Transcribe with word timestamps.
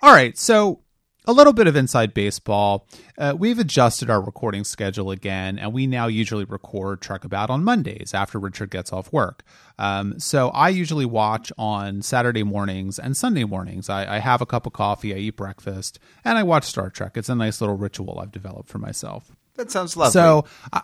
All 0.00 0.12
right, 0.12 0.38
so 0.38 0.80
a 1.26 1.32
little 1.32 1.52
bit 1.52 1.66
of 1.66 1.74
inside 1.74 2.14
baseball. 2.14 2.86
Uh, 3.18 3.34
we've 3.36 3.58
adjusted 3.58 4.08
our 4.08 4.20
recording 4.20 4.62
schedule 4.62 5.10
again, 5.10 5.58
and 5.58 5.72
we 5.72 5.86
now 5.86 6.06
usually 6.06 6.44
record 6.44 7.00
Trek 7.00 7.24
About 7.24 7.50
on 7.50 7.64
Mondays 7.64 8.14
after 8.14 8.38
Richard 8.38 8.70
gets 8.70 8.92
off 8.92 9.12
work. 9.12 9.42
Um, 9.78 10.20
so 10.20 10.50
I 10.50 10.68
usually 10.68 11.04
watch 11.04 11.52
on 11.58 12.02
Saturday 12.02 12.44
mornings 12.44 12.98
and 12.98 13.16
Sunday 13.16 13.44
mornings. 13.44 13.90
I, 13.90 14.16
I, 14.16 14.18
have 14.20 14.40
a 14.40 14.46
cup 14.46 14.66
of 14.66 14.72
coffee, 14.72 15.14
I 15.14 15.18
eat 15.18 15.36
breakfast, 15.36 15.98
and 16.24 16.38
I 16.38 16.44
watch 16.44 16.64
Star 16.64 16.90
Trek. 16.90 17.16
It's 17.16 17.28
a 17.28 17.34
nice 17.34 17.60
little 17.60 17.76
ritual 17.76 18.20
I've 18.20 18.32
developed 18.32 18.68
for 18.68 18.78
myself. 18.78 19.32
That 19.56 19.70
sounds 19.70 19.96
lovely. 19.96 20.12
So 20.12 20.44
uh, 20.72 20.82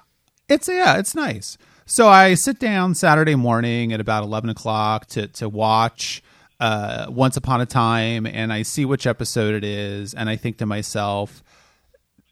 it's 0.48 0.68
yeah, 0.68 0.98
it's 0.98 1.14
nice. 1.14 1.56
So 1.86 2.08
I 2.08 2.34
sit 2.34 2.58
down 2.58 2.94
Saturday 2.94 3.34
morning 3.34 3.92
at 3.92 4.00
about 4.00 4.24
eleven 4.24 4.50
o'clock 4.50 5.06
to 5.08 5.28
to 5.28 5.48
watch 5.48 6.22
uh, 6.60 7.06
Once 7.08 7.36
Upon 7.36 7.60
a 7.60 7.66
Time 7.66 8.26
and 8.26 8.52
I 8.52 8.62
see 8.62 8.84
which 8.84 9.06
episode 9.06 9.54
it 9.54 9.64
is, 9.64 10.14
and 10.14 10.28
I 10.28 10.36
think 10.36 10.58
to 10.58 10.66
myself, 10.66 11.42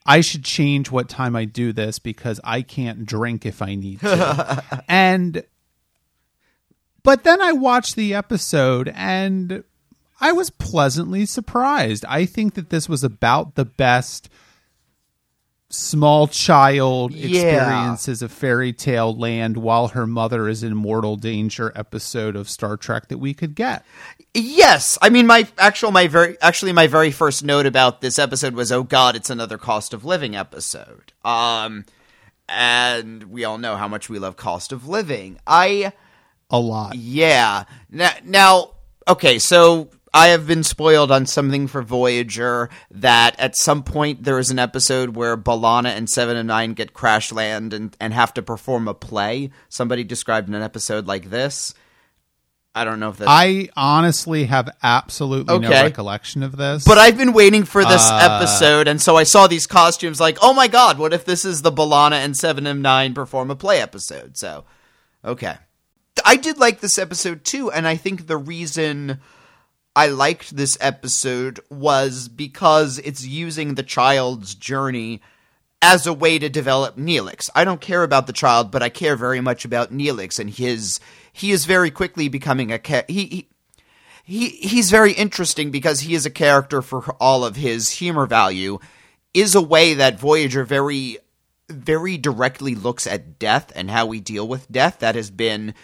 I 0.04 0.20
should 0.20 0.44
change 0.44 0.90
what 0.90 1.08
time 1.08 1.36
I 1.36 1.44
do 1.44 1.72
this 1.72 1.98
because 1.98 2.40
I 2.42 2.62
can't 2.62 3.06
drink 3.06 3.46
if 3.46 3.62
I 3.62 3.74
need 3.74 4.00
to. 4.00 4.82
and 4.88 5.44
but 7.02 7.24
then 7.24 7.40
I 7.40 7.52
watched 7.52 7.96
the 7.96 8.14
episode 8.14 8.92
and 8.94 9.64
I 10.20 10.32
was 10.32 10.50
pleasantly 10.50 11.26
surprised. 11.26 12.04
I 12.08 12.26
think 12.26 12.54
that 12.54 12.70
this 12.70 12.88
was 12.88 13.02
about 13.02 13.56
the 13.56 13.64
best 13.64 14.28
small 15.72 16.28
child 16.28 17.12
Yeah. 17.12 17.26
experiences 17.38 18.20
a 18.22 18.28
fairy 18.28 18.72
tale 18.72 19.16
land 19.16 19.56
while 19.56 19.88
her 19.88 20.06
mother 20.06 20.46
is 20.48 20.62
in 20.62 20.76
mortal 20.76 21.16
danger 21.16 21.72
episode 21.74 22.36
of 22.36 22.48
Star 22.50 22.76
Trek 22.76 23.08
that 23.08 23.18
we 23.18 23.32
could 23.34 23.54
get. 23.54 23.84
Yes, 24.34 24.98
I 25.00 25.08
mean 25.08 25.26
my 25.26 25.46
actual 25.58 25.90
my 25.90 26.06
very 26.08 26.36
actually 26.40 26.72
my 26.72 26.86
very 26.86 27.10
first 27.10 27.42
note 27.42 27.66
about 27.66 28.00
this 28.02 28.18
episode 28.18 28.54
was 28.54 28.70
oh 28.70 28.82
god, 28.82 29.16
it's 29.16 29.30
another 29.30 29.56
cost 29.58 29.92
of 29.94 30.04
living 30.04 30.36
episode. 30.36 31.12
Um 31.24 31.84
and 32.48 33.24
we 33.24 33.44
all 33.44 33.56
know 33.58 33.76
how 33.76 33.88
much 33.88 34.08
we 34.10 34.18
love 34.18 34.36
cost 34.36 34.72
of 34.72 34.86
living. 34.86 35.38
I 35.46 35.92
A 36.50 36.58
lot. 36.58 36.96
yeah. 36.96 37.64
Now, 37.90 38.10
now 38.24 38.70
okay, 39.08 39.38
so 39.38 39.88
I 40.14 40.28
have 40.28 40.46
been 40.46 40.62
spoiled 40.62 41.10
on 41.10 41.24
something 41.24 41.66
for 41.66 41.82
Voyager 41.82 42.68
that 42.90 43.34
at 43.38 43.56
some 43.56 43.82
point 43.82 44.24
there 44.24 44.38
is 44.38 44.50
an 44.50 44.58
episode 44.58 45.16
where 45.16 45.36
B'Elanna 45.38 45.96
and 45.96 46.08
Seven 46.08 46.36
and 46.36 46.48
Nine 46.48 46.74
get 46.74 46.92
crash 46.92 47.32
land 47.32 47.72
and, 47.72 47.96
and 47.98 48.12
have 48.12 48.34
to 48.34 48.42
perform 48.42 48.88
a 48.88 48.94
play. 48.94 49.50
Somebody 49.70 50.04
described 50.04 50.48
an 50.48 50.54
episode 50.54 51.06
like 51.06 51.30
this. 51.30 51.72
I 52.74 52.84
don't 52.84 53.00
know 53.00 53.10
if 53.10 53.18
that's 53.18 53.28
I 53.30 53.68
honestly 53.76 54.44
have 54.44 54.74
absolutely 54.82 55.58
no 55.58 55.68
recollection 55.68 56.42
of 56.42 56.56
this. 56.56 56.84
But 56.84 56.96
I've 56.96 57.18
been 57.18 57.34
waiting 57.34 57.64
for 57.64 57.84
this 57.84 58.10
Uh, 58.10 58.38
episode, 58.38 58.88
and 58.88 59.00
so 59.00 59.16
I 59.16 59.24
saw 59.24 59.46
these 59.46 59.66
costumes. 59.66 60.20
Like, 60.20 60.38
oh 60.40 60.54
my 60.54 60.68
god, 60.68 60.98
what 60.98 61.12
if 61.12 61.26
this 61.26 61.44
is 61.44 61.60
the 61.60 61.70
B'Elanna 61.70 62.24
and 62.24 62.34
Seven 62.34 62.66
M 62.66 62.80
Nine 62.80 63.12
perform 63.12 63.50
a 63.50 63.56
play 63.56 63.80
episode? 63.80 64.38
So, 64.38 64.64
okay, 65.22 65.56
I 66.24 66.36
did 66.36 66.56
like 66.58 66.80
this 66.80 66.98
episode 66.98 67.44
too, 67.44 67.70
and 67.70 67.86
I 67.86 67.96
think 67.96 68.26
the 68.26 68.38
reason 68.38 69.20
I 69.94 70.06
liked 70.06 70.56
this 70.56 70.78
episode 70.80 71.60
was 71.70 72.28
because 72.28 72.98
it's 72.98 73.26
using 73.26 73.74
the 73.74 73.82
child's 73.82 74.54
journey 74.54 75.20
as 75.82 76.06
a 76.06 76.12
way 76.12 76.38
to 76.38 76.48
develop 76.48 76.96
Neelix. 76.96 77.50
I 77.54 77.64
don't 77.64 77.80
care 77.80 78.02
about 78.02 78.26
the 78.26 78.32
child, 78.32 78.70
but 78.70 78.82
I 78.82 78.88
care 78.88 79.16
very 79.16 79.40
much 79.40 79.64
about 79.64 79.92
Neelix 79.92 80.38
and 80.38 80.48
his. 80.48 80.98
He 81.32 81.50
is 81.50 81.66
very 81.66 81.90
quickly 81.90 82.28
becoming 82.28 82.72
a 82.72 82.78
ca- 82.78 83.04
he, 83.08 83.26
he 83.26 83.48
he 84.24 84.48
he's 84.48 84.90
very 84.90 85.12
interesting 85.12 85.70
because 85.70 86.00
he 86.00 86.14
is 86.14 86.24
a 86.24 86.30
character 86.30 86.80
for 86.80 87.00
all 87.20 87.44
of 87.44 87.56
his 87.56 87.90
humor 87.90 88.26
value 88.26 88.78
is 89.34 89.54
a 89.54 89.60
way 89.60 89.94
that 89.94 90.20
Voyager 90.20 90.64
very 90.64 91.18
very 91.68 92.16
directly 92.16 92.74
looks 92.74 93.06
at 93.06 93.38
death 93.38 93.72
and 93.74 93.90
how 93.90 94.06
we 94.06 94.20
deal 94.20 94.46
with 94.46 94.70
death 94.70 95.00
that 95.00 95.16
has 95.16 95.30
been 95.30 95.74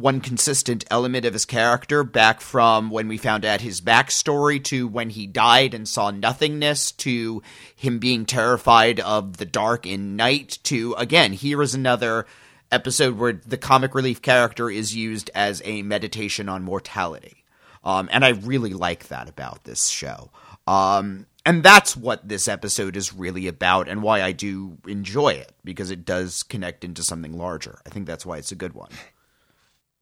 one 0.00 0.20
consistent 0.20 0.84
element 0.90 1.24
of 1.24 1.32
his 1.32 1.44
character 1.44 2.02
back 2.02 2.40
from 2.40 2.90
when 2.90 3.08
we 3.08 3.18
found 3.18 3.44
out 3.44 3.60
his 3.60 3.80
backstory 3.80 4.62
to 4.64 4.88
when 4.88 5.10
he 5.10 5.26
died 5.26 5.74
and 5.74 5.88
saw 5.88 6.10
nothingness 6.10 6.92
to 6.92 7.42
him 7.76 7.98
being 7.98 8.24
terrified 8.24 8.98
of 9.00 9.36
the 9.36 9.46
dark 9.46 9.86
in 9.86 10.16
night 10.16 10.58
to 10.62 10.94
again 10.94 11.32
here 11.32 11.62
is 11.62 11.74
another 11.74 12.26
episode 12.72 13.16
where 13.16 13.32
the 13.32 13.58
comic 13.58 13.94
relief 13.94 14.22
character 14.22 14.70
is 14.70 14.94
used 14.94 15.30
as 15.34 15.60
a 15.64 15.82
meditation 15.82 16.48
on 16.48 16.62
mortality 16.62 17.40
um, 17.84 18.08
and 18.12 18.24
I 18.24 18.30
really 18.30 18.74
like 18.74 19.08
that 19.08 19.28
about 19.28 19.64
this 19.64 19.88
show. 19.88 20.30
Um, 20.66 21.26
and 21.46 21.62
that's 21.62 21.96
what 21.96 22.28
this 22.28 22.48
episode 22.48 22.96
is 22.96 23.14
really 23.14 23.46
about, 23.46 23.88
and 23.88 24.02
why 24.02 24.22
I 24.22 24.32
do 24.32 24.76
enjoy 24.86 25.30
it 25.30 25.52
because 25.64 25.90
it 25.90 26.04
does 26.04 26.42
connect 26.42 26.84
into 26.84 27.02
something 27.02 27.36
larger. 27.36 27.80
I 27.86 27.90
think 27.90 28.06
that's 28.06 28.26
why 28.26 28.36
it's 28.36 28.52
a 28.52 28.56
good 28.56 28.74
one. 28.74 28.90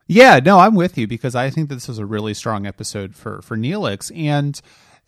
Yeah, 0.09 0.41
no, 0.43 0.59
I'm 0.59 0.75
with 0.75 0.97
you 0.99 1.07
because 1.07 1.35
I 1.35 1.51
think 1.51 1.69
this 1.69 1.87
was 1.87 1.99
a 1.99 2.07
really 2.07 2.35
strong 2.35 2.67
episode 2.67 3.15
for 3.15 3.43
for 3.43 3.57
Neelix 3.57 4.11
and 4.17 4.61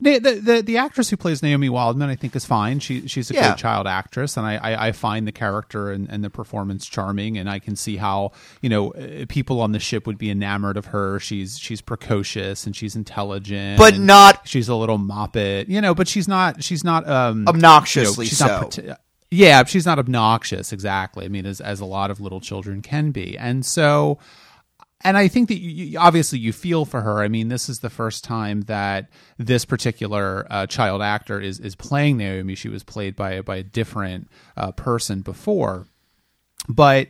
the, 0.03 0.19
the 0.19 0.63
the 0.63 0.79
actress 0.79 1.11
who 1.11 1.17
plays 1.19 1.43
Naomi 1.43 1.69
Wildman 1.69 2.09
I 2.09 2.17
think 2.17 2.35
is 2.37 2.45
fine. 2.47 2.81
She 2.81 3.07
she's 3.09 3.31
a 3.31 3.35
Yeah. 3.35 3.51
good 3.51 3.59
child 3.59 3.87
actress 3.87 4.37
and 4.39 4.47
I 4.47 4.57
I, 4.57 4.89
I 4.89 4.93
find 4.93 5.27
the 5.27 5.33
character 5.33 5.91
and, 5.91 6.09
and 6.11 6.23
the 6.25 6.31
performance 6.31 6.87
charming 6.87 7.37
and 7.39 7.51
I 7.51 7.59
can 7.59 7.77
see 7.77 7.97
how 7.99 8.33
you 8.63 8.69
know 8.71 8.93
uh, 8.93 9.27
people 9.29 9.61
on 9.61 9.73
the 9.73 9.79
ship 9.79 10.07
would 10.07 10.17
be 10.19 10.31
enamored 10.31 10.77
of 10.79 10.87
her. 10.87 11.19
She's 11.21 11.59
she's 11.59 11.81
precocious 11.83 12.65
and 12.67 12.75
she's 12.77 12.95
intelligent, 12.97 13.79
But 13.79 13.99
not- 13.99 14.47
she's 14.49 14.69
a 14.71 14.75
little 14.75 14.99
moppet, 14.99 15.69
you 15.69 15.81
know. 15.83 15.95
But 15.95 16.09
she's 16.09 16.29
not 16.29 16.63
she's 16.65 16.83
not 16.85 17.07
um 17.09 17.47
Obnoxiously 17.47 18.27
she's 18.27 18.39
so. 18.39 18.47
not 18.47 18.79
yeah, 19.31 19.65
she's 19.65 19.87
not 19.87 19.99
obnoxious 19.99 20.73
exactly. 20.73 21.25
I 21.25 21.29
mean, 21.29 21.47
as 21.47 21.61
as 21.61 21.81
a 21.81 21.85
lot 21.87 22.11
of 22.11 22.21
little 22.21 22.41
children 22.41 22.83
can 22.83 23.11
be, 23.13 23.37
and 23.39 23.65
so 23.65 24.19
and 25.03 25.17
I 25.17 25.29
think 25.29 25.49
that 25.49 25.59
you, 25.59 25.99
obviously 25.99 26.39
you 26.39 26.53
feel 26.53 26.85
for 26.85 27.01
her. 27.01 27.21
I 27.21 27.29
mean, 27.29 27.49
this 27.49 27.69
is 27.69 27.81
the 27.81 27.91
first 27.91 28.23
time 28.23 28.63
that 28.63 29.09
this 29.39 29.65
particular 29.65 30.47
uh, 30.51 30.67
child 30.67 31.03
actor 31.03 31.41
is 31.41 31.59
is 31.59 31.75
playing 31.75 32.19
Naomi. 32.19 32.55
She 32.55 32.69
was 32.69 32.83
played 32.83 33.17
by 33.17 33.41
by 33.41 33.57
a 33.57 33.63
different 33.63 34.29
uh, 34.57 34.73
person 34.73 35.23
before, 35.23 35.87
but 36.69 37.09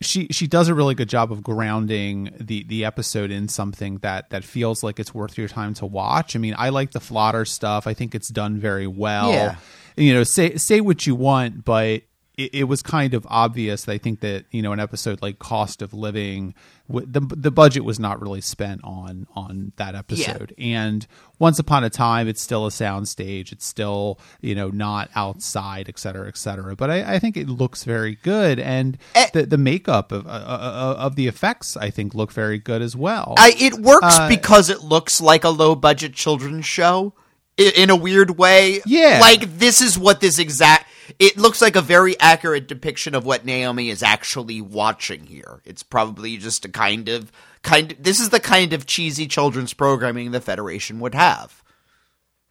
she 0.00 0.26
she 0.30 0.46
does 0.46 0.68
a 0.68 0.74
really 0.74 0.94
good 0.94 1.08
job 1.08 1.32
of 1.32 1.42
grounding 1.42 2.32
the 2.38 2.64
the 2.64 2.84
episode 2.84 3.30
in 3.30 3.48
something 3.48 3.98
that 3.98 4.30
that 4.30 4.44
feels 4.44 4.82
like 4.82 5.00
it's 5.00 5.14
worth 5.14 5.36
your 5.36 5.48
time 5.48 5.74
to 5.74 5.86
watch. 5.86 6.36
I 6.36 6.38
mean, 6.38 6.54
I 6.56 6.68
like 6.68 6.92
the 6.92 7.00
Flotter 7.00 7.44
stuff. 7.44 7.86
I 7.86 7.94
think 7.94 8.14
it's 8.14 8.28
done 8.28 8.58
very 8.58 8.86
well. 8.86 9.30
Yeah. 9.30 9.56
You 9.96 10.14
know, 10.14 10.22
say 10.22 10.56
say 10.56 10.80
what 10.80 11.06
you 11.06 11.14
want, 11.14 11.64
but 11.64 12.02
it, 12.36 12.54
it 12.54 12.64
was 12.64 12.82
kind 12.82 13.14
of 13.14 13.26
obvious. 13.28 13.84
that 13.84 13.92
I 13.92 13.98
think 13.98 14.20
that 14.20 14.44
you 14.50 14.62
know 14.62 14.72
an 14.72 14.80
episode 14.80 15.20
like 15.22 15.38
Cost 15.38 15.82
of 15.82 15.92
Living, 15.92 16.54
the 16.88 17.20
the 17.20 17.50
budget 17.50 17.84
was 17.84 17.98
not 18.00 18.20
really 18.22 18.40
spent 18.40 18.80
on 18.84 19.26
on 19.34 19.72
that 19.76 19.94
episode. 19.94 20.54
And 20.58 21.06
Once 21.38 21.58
Upon 21.58 21.84
a 21.84 21.90
Time, 21.90 22.28
it's 22.28 22.40
still 22.40 22.66
a 22.66 22.70
soundstage. 22.70 23.52
It's 23.52 23.66
still 23.66 24.18
you 24.40 24.54
know 24.54 24.68
not 24.68 25.10
outside, 25.14 25.88
et 25.88 25.98
cetera, 25.98 26.26
et 26.28 26.36
cetera. 26.36 26.74
But 26.76 26.90
I, 26.90 27.14
I 27.14 27.18
think 27.18 27.36
it 27.36 27.48
looks 27.48 27.84
very 27.84 28.16
good, 28.22 28.58
and 28.58 28.98
Eh. 29.14 29.28
the 29.32 29.46
the 29.46 29.58
makeup 29.58 30.12
of 30.12 30.26
uh, 30.26 30.30
uh, 30.30 30.94
of 30.98 31.16
the 31.16 31.26
effects 31.28 31.76
I 31.76 31.90
think 31.90 32.14
look 32.14 32.32
very 32.32 32.58
good 32.58 32.82
as 32.82 32.96
well. 32.96 33.34
I, 33.38 33.54
it 33.58 33.74
works 33.74 34.18
Uh, 34.18 34.28
because 34.28 34.70
it 34.70 34.82
looks 34.82 35.20
like 35.20 35.44
a 35.44 35.50
low 35.50 35.74
budget 35.74 36.14
children's 36.14 36.66
show 36.66 37.14
in 37.58 37.90
a 37.90 37.96
weird 37.96 38.38
way. 38.38 38.80
Yeah. 38.86 39.18
Like, 39.20 39.58
this 39.58 39.82
is 39.82 39.98
what 39.98 40.20
this 40.20 40.38
exact. 40.38 40.86
It 41.18 41.36
looks 41.36 41.60
like 41.60 41.76
a 41.76 41.80
very 41.82 42.18
accurate 42.20 42.68
depiction 42.68 43.14
of 43.14 43.24
what 43.24 43.44
Naomi 43.44 43.90
is 43.90 44.02
actually 44.02 44.60
watching 44.60 45.26
here. 45.26 45.60
It's 45.64 45.82
probably 45.82 46.36
just 46.36 46.64
a 46.64 46.68
kind 46.68 47.08
of. 47.08 47.32
kind. 47.62 47.92
of, 47.92 48.02
This 48.02 48.20
is 48.20 48.30
the 48.30 48.40
kind 48.40 48.72
of 48.72 48.86
cheesy 48.86 49.26
children's 49.26 49.74
programming 49.74 50.30
the 50.30 50.40
Federation 50.40 51.00
would 51.00 51.14
have. 51.14 51.62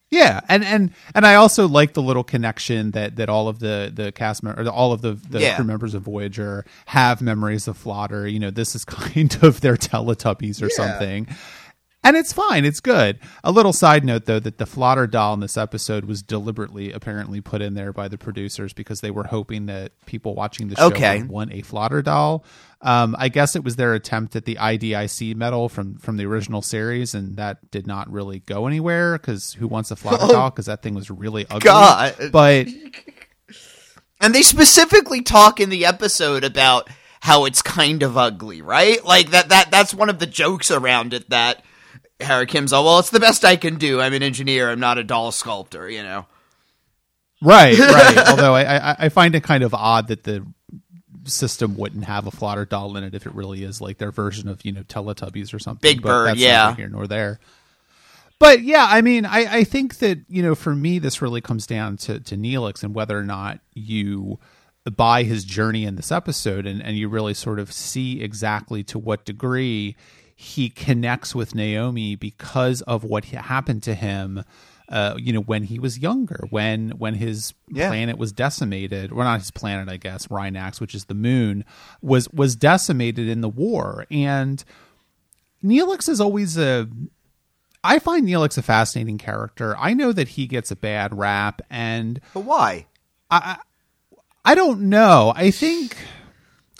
Yeah, 0.09 0.41
and 0.49 0.61
and 0.65 0.91
and 1.15 1.25
I 1.25 1.35
also 1.35 1.69
like 1.69 1.93
the 1.93 2.01
little 2.01 2.25
connection 2.25 2.91
that 2.91 3.15
that 3.15 3.29
all 3.29 3.47
of 3.47 3.59
the 3.59 3.89
the 3.95 4.11
cast 4.11 4.43
members, 4.43 4.67
or 4.67 4.69
all 4.69 4.91
of 4.91 5.01
the 5.01 5.13
the 5.13 5.39
Yeah. 5.39 5.55
crew 5.55 5.63
members 5.63 5.93
of 5.93 6.01
Voyager 6.01 6.65
have 6.87 7.21
memories 7.21 7.65
of 7.69 7.77
Flotter. 7.81 8.27
You 8.27 8.39
know, 8.39 8.51
this 8.51 8.75
is 8.75 8.83
kind 8.85 9.37
of 9.41 9.61
their 9.61 9.77
Teletubbies 9.77 10.61
or 10.61 10.69
something. 10.69 11.29
And 12.03 12.17
it's 12.17 12.33
fine. 12.33 12.65
It's 12.65 12.79
good. 12.79 13.19
A 13.43 13.51
little 13.51 13.73
side 13.73 14.03
note, 14.03 14.25
though, 14.25 14.39
that 14.39 14.57
the 14.57 14.65
Flotter 14.65 15.05
doll 15.05 15.35
in 15.35 15.39
this 15.39 15.55
episode 15.55 16.05
was 16.05 16.23
deliberately, 16.23 16.91
apparently, 16.91 17.41
put 17.41 17.61
in 17.61 17.75
there 17.75 17.93
by 17.93 18.07
the 18.07 18.17
producers 18.17 18.73
because 18.73 19.01
they 19.01 19.11
were 19.11 19.25
hoping 19.25 19.67
that 19.67 19.91
people 20.07 20.33
watching 20.33 20.67
the 20.69 20.75
show 20.77 20.87
Okay. 20.87 21.19
would 21.19 21.29
want 21.29 21.53
a 21.53 21.61
Flotter 21.61 22.01
doll. 22.03 22.43
Um, 22.81 23.15
I 23.19 23.29
guess 23.29 23.55
it 23.55 23.63
was 23.63 23.75
their 23.75 23.93
attempt 23.93 24.35
at 24.35 24.45
the 24.45 24.55
IDIC 24.55 25.35
medal 25.35 25.69
from 25.69 25.99
from 25.99 26.17
the 26.17 26.25
original 26.25 26.63
series, 26.63 27.13
and 27.13 27.37
that 27.37 27.69
did 27.69 27.85
not 27.85 28.11
really 28.11 28.39
go 28.39 28.65
anywhere 28.65 29.19
because 29.19 29.53
who 29.53 29.67
wants 29.67 29.91
a 29.91 29.95
Flotter 29.95 30.27
doll? 30.31 30.49
Because 30.49 30.65
that 30.65 30.81
thing 30.81 30.95
was 30.95 31.11
really 31.11 31.45
ugly. 31.51 31.59
God. 31.59 32.15
But 32.31 32.67
And 34.19 34.35
they 34.35 34.41
specifically 34.43 35.21
talk 35.21 35.59
in 35.59 35.69
the 35.69 35.85
episode 35.85 36.43
about 36.43 36.89
how 37.21 37.45
it's 37.45 37.61
kind 37.61 38.03
of 38.03 38.17
ugly, 38.17 38.61
right? 38.61 39.03
Like 39.03 39.31
that 39.31 39.49
that 39.49 39.71
that's 39.71 39.93
one 39.93 40.09
of 40.09 40.19
the 40.19 40.27
jokes 40.27 40.69
around 40.71 41.13
it 41.13 41.29
that 41.29 41.63
Harry 42.21 42.45
Kim's 42.45 42.73
all, 42.73 42.85
well, 42.85 42.99
it's 42.99 43.09
the 43.09 43.19
best 43.19 43.45
I 43.45 43.55
can 43.55 43.75
do. 43.75 44.01
I'm 44.01 44.13
an 44.13 44.23
engineer. 44.23 44.69
I'm 44.69 44.79
not 44.79 44.97
a 44.97 45.03
doll 45.03 45.31
sculptor, 45.31 45.89
you 45.89 46.03
know? 46.03 46.25
Right, 47.41 47.77
right. 47.79 48.17
Although 48.29 48.53
I, 48.55 48.91
I, 48.91 48.95
I 48.99 49.09
find 49.09 49.35
it 49.35 49.43
kind 49.43 49.63
of 49.63 49.73
odd 49.73 50.07
that 50.09 50.23
the 50.23 50.45
system 51.23 51.75
wouldn't 51.75 52.05
have 52.05 52.27
a 52.27 52.31
Flotter 52.31 52.65
doll 52.65 52.95
in 52.97 53.03
it 53.03 53.15
if 53.15 53.25
it 53.25 53.33
really 53.33 53.63
is 53.63 53.81
like 53.81 53.97
their 53.97 54.11
version 54.11 54.47
of 54.47 54.63
you 54.65 54.71
know 54.71 54.81
Teletubbies 54.83 55.53
or 55.53 55.59
something. 55.59 55.81
Big 55.81 56.01
but 56.01 56.09
Bird, 56.09 56.27
that's 56.27 56.39
yeah. 56.39 56.75
here 56.75 56.87
nor 56.87 57.07
there. 57.07 57.39
But 58.39 58.61
yeah, 58.63 58.87
I 58.89 59.01
mean, 59.01 59.25
I, 59.25 59.57
I 59.57 59.63
think 59.63 59.99
that 59.99 60.19
you 60.27 60.41
know, 60.41 60.55
for 60.55 60.75
me, 60.75 60.99
this 60.99 61.21
really 61.21 61.41
comes 61.41 61.67
down 61.67 61.97
to 61.97 62.19
to 62.21 62.35
Neelix 62.35 62.83
and 62.83 62.95
whether 62.95 63.17
or 63.17 63.23
not 63.23 63.59
you 63.73 64.39
buy 64.95 65.23
his 65.23 65.43
journey 65.43 65.85
in 65.85 65.95
this 65.95 66.11
episode, 66.11 66.65
and 66.65 66.81
and 66.81 66.97
you 66.97 67.07
really 67.07 67.33
sort 67.33 67.59
of 67.59 67.71
see 67.71 68.21
exactly 68.21 68.83
to 68.85 68.99
what 68.99 69.25
degree 69.25 69.95
he 70.43 70.69
connects 70.69 71.35
with 71.35 71.53
Naomi 71.53 72.15
because 72.15 72.81
of 72.83 73.03
what 73.03 73.25
happened 73.25 73.83
to 73.83 73.93
him. 73.93 74.43
Uh, 74.89 75.15
you 75.17 75.31
know, 75.31 75.39
when 75.41 75.63
he 75.65 75.77
was 75.79 75.99
younger, 75.99 76.45
when 76.49 76.89
when 76.97 77.13
his 77.13 77.53
Yeah. 77.69 77.89
planet 77.89 78.17
was 78.17 78.31
decimated, 78.33 79.11
or 79.11 79.23
not 79.23 79.39
his 79.39 79.51
planet, 79.51 79.87
I 79.87 79.97
guess, 79.97 80.27
Rinax, 80.27 80.81
which 80.81 80.95
is 80.95 81.05
the 81.05 81.13
moon, 81.13 81.63
was 82.01 82.27
was 82.31 82.55
decimated 82.55 83.27
in 83.29 83.41
the 83.41 83.47
war. 83.49 84.05
And 84.09 84.63
Neelix 85.63 86.09
is 86.09 86.19
always 86.19 86.57
a 86.57 86.89
I 87.83 87.99
find 87.99 88.27
Neelix 88.27 88.57
a 88.57 88.61
fascinating 88.63 89.17
character. 89.19 89.75
I 89.77 89.93
know 89.93 90.11
that 90.11 90.29
he 90.29 90.47
gets 90.47 90.71
a 90.71 90.75
bad 90.75 91.15
rap, 91.17 91.61
and 91.69 92.19
But 92.33 92.41
why? 92.45 92.87
I 93.29 94.55
don't 94.55 94.81
know. 94.81 95.33
I 95.35 95.51
think 95.51 95.95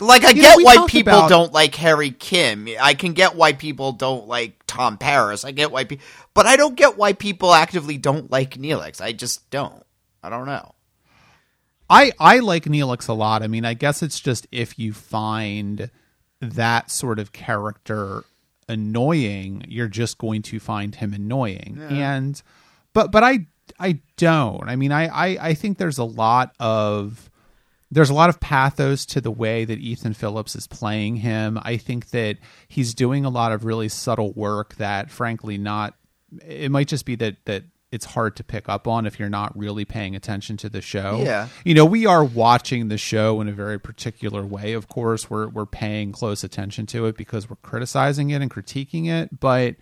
Like, 0.02 0.24
I 0.24 0.30
You 0.30 0.42
get 0.42 0.56
we 0.56 0.64
why 0.64 0.86
people 0.88 1.12
about- 1.12 1.28
don't 1.30 1.52
like 1.52 1.74
Harry 1.76 2.10
Kim. 2.10 2.68
I 2.80 2.94
can 2.94 3.12
get 3.12 3.36
why 3.36 3.52
people 3.52 3.92
don't 3.92 4.26
like 4.26 4.62
Tom 4.66 4.98
Paris. 4.98 5.44
I 5.44 5.52
get 5.52 5.70
why 5.70 5.84
people, 5.84 6.04
but 6.34 6.46
I 6.46 6.56
don't 6.56 6.74
get 6.74 6.96
why 6.98 7.12
people 7.12 7.54
actively 7.54 7.98
don't 7.98 8.30
like 8.30 8.56
Neelix. 8.56 9.00
I 9.00 9.12
just 9.12 9.48
don't. 9.50 9.84
I 10.22 10.28
don't 10.30 10.46
know. 10.46 10.74
I 11.90 12.12
I 12.18 12.38
like 12.38 12.64
Neelix 12.64 13.08
a 13.08 13.12
lot. 13.12 13.42
I 13.42 13.46
mean, 13.48 13.64
I 13.64 13.74
guess 13.74 14.02
it's 14.02 14.18
just 14.18 14.46
if 14.50 14.78
you 14.78 14.92
find 14.92 15.90
that 16.40 16.90
sort 16.90 17.18
of 17.18 17.32
character 17.32 18.24
annoying, 18.68 19.64
you're 19.68 19.88
just 19.88 20.18
going 20.18 20.42
to 20.42 20.58
find 20.58 20.94
him 20.94 21.12
annoying. 21.12 21.78
And 21.90 22.40
but 22.92 23.12
but 23.12 23.22
I 23.22 23.46
I 23.78 24.00
don't. 24.16 24.68
I 24.68 24.76
mean, 24.76 24.90
I, 24.92 25.06
I 25.06 25.48
I 25.48 25.54
think 25.54 25.78
there's 25.78 25.98
a 25.98 26.04
lot 26.04 26.54
of 26.58 27.30
there's 27.92 28.10
a 28.10 28.14
lot 28.14 28.30
of 28.30 28.40
pathos 28.40 29.04
to 29.04 29.20
the 29.20 29.30
way 29.30 29.66
that 29.66 29.78
Ethan 29.78 30.14
Phillips 30.14 30.56
is 30.56 30.66
playing 30.66 31.16
him. 31.16 31.58
I 31.62 31.76
think 31.76 32.10
that 32.10 32.38
he's 32.66 32.94
doing 32.94 33.26
a 33.26 33.30
lot 33.30 33.52
of 33.52 33.64
really 33.64 33.90
subtle 33.90 34.32
work 34.32 34.74
that 34.76 35.10
frankly 35.10 35.58
not 35.58 35.94
it 36.46 36.70
might 36.70 36.88
just 36.88 37.04
be 37.04 37.14
that 37.16 37.36
that 37.44 37.64
it's 37.90 38.06
hard 38.06 38.36
to 38.36 38.44
pick 38.44 38.70
up 38.70 38.88
on 38.88 39.04
if 39.04 39.20
you're 39.20 39.28
not 39.28 39.56
really 39.56 39.84
paying 39.84 40.16
attention 40.16 40.56
to 40.56 40.70
the 40.70 40.80
show. 40.80 41.20
Yeah. 41.22 41.48
You 41.62 41.74
know, 41.74 41.84
we 41.84 42.06
are 42.06 42.24
watching 42.24 42.88
the 42.88 42.96
show 42.96 43.42
in 43.42 43.48
a 43.48 43.52
very 43.52 43.78
particular 43.78 44.46
way, 44.46 44.72
of 44.72 44.88
course. 44.88 45.28
We're 45.28 45.48
we're 45.48 45.66
paying 45.66 46.10
close 46.10 46.42
attention 46.42 46.86
to 46.86 47.04
it 47.04 47.18
because 47.18 47.50
we're 47.50 47.56
criticizing 47.56 48.30
it 48.30 48.40
and 48.40 48.50
critiquing 48.50 49.08
it, 49.08 49.38
but 49.38 49.76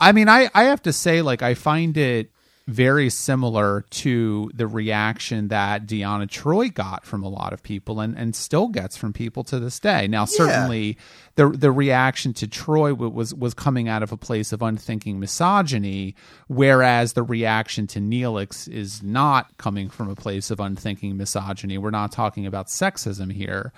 I 0.00 0.10
mean, 0.10 0.28
I, 0.28 0.50
I 0.52 0.64
have 0.64 0.82
to 0.82 0.92
say, 0.92 1.22
like, 1.22 1.42
I 1.42 1.54
find 1.54 1.96
it 1.96 2.32
very 2.66 3.10
similar 3.10 3.84
to 3.90 4.50
the 4.54 4.66
reaction 4.66 5.48
that 5.48 5.86
Deanna 5.86 6.28
Troy 6.28 6.68
got 6.68 7.04
from 7.04 7.22
a 7.22 7.28
lot 7.28 7.52
of 7.52 7.62
people 7.62 8.00
and, 8.00 8.16
and 8.16 8.36
still 8.36 8.68
gets 8.68 8.96
from 8.96 9.12
people 9.12 9.42
to 9.44 9.58
this 9.58 9.80
day. 9.80 10.06
Now, 10.06 10.24
certainly 10.24 10.96
the 11.34 11.48
the 11.48 11.72
reaction 11.72 12.32
to 12.34 12.46
Troy 12.46 12.94
was 12.94 13.34
was 13.34 13.54
coming 13.54 13.88
out 13.88 14.02
of 14.02 14.12
a 14.12 14.16
place 14.16 14.52
of 14.52 14.62
unthinking 14.62 15.18
misogyny, 15.18 16.14
whereas 16.46 17.14
the 17.14 17.22
reaction 17.22 17.86
to 17.88 18.00
Neelix 18.00 18.68
is 18.68 19.02
not 19.02 19.56
coming 19.56 19.88
from 19.88 20.08
a 20.08 20.14
place 20.14 20.50
of 20.50 20.60
unthinking 20.60 21.16
misogyny. 21.16 21.78
We're 21.78 21.90
not 21.90 22.12
talking 22.12 22.46
about 22.46 22.68
sexism 22.68 23.32
here. 23.32 23.72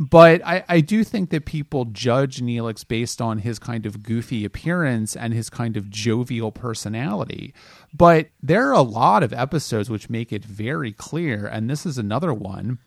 But 0.00 0.46
I, 0.46 0.64
I 0.68 0.80
do 0.80 1.02
think 1.02 1.30
that 1.30 1.44
people 1.44 1.84
judge 1.86 2.40
Neelix 2.40 2.86
based 2.86 3.20
on 3.20 3.38
his 3.38 3.58
kind 3.58 3.84
of 3.84 4.02
goofy 4.02 4.44
appearance 4.44 5.16
and 5.16 5.34
his 5.34 5.50
kind 5.50 5.76
of 5.76 5.90
jovial 5.90 6.52
personality. 6.52 7.52
But 7.92 8.28
there 8.40 8.68
are 8.68 8.74
a 8.74 8.82
lot 8.82 9.24
of 9.24 9.32
episodes 9.32 9.90
which 9.90 10.08
make 10.08 10.32
it 10.32 10.44
very 10.44 10.92
clear, 10.92 11.46
and 11.46 11.68
this 11.68 11.84
is 11.84 11.98
another 11.98 12.32
one, 12.32 12.78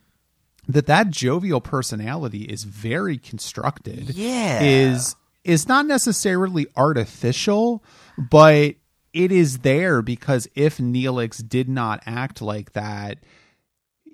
that 0.68 0.86
that 0.88 1.10
jovial 1.10 1.60
personality 1.60 2.44
is 2.44 2.64
very 2.64 3.18
constructed. 3.18 4.12
Yeah. 4.12 4.62
Is 4.62 5.16
is 5.44 5.68
not 5.68 5.88
necessarily 5.88 6.68
artificial, 6.78 7.84
but 8.18 8.76
it 9.12 9.32
is 9.32 9.60
there 9.60 10.02
because 10.02 10.48
if 10.56 10.78
Neelix 10.78 11.48
did 11.48 11.68
not 11.68 12.02
act 12.06 12.42
like 12.42 12.74
that, 12.74 13.18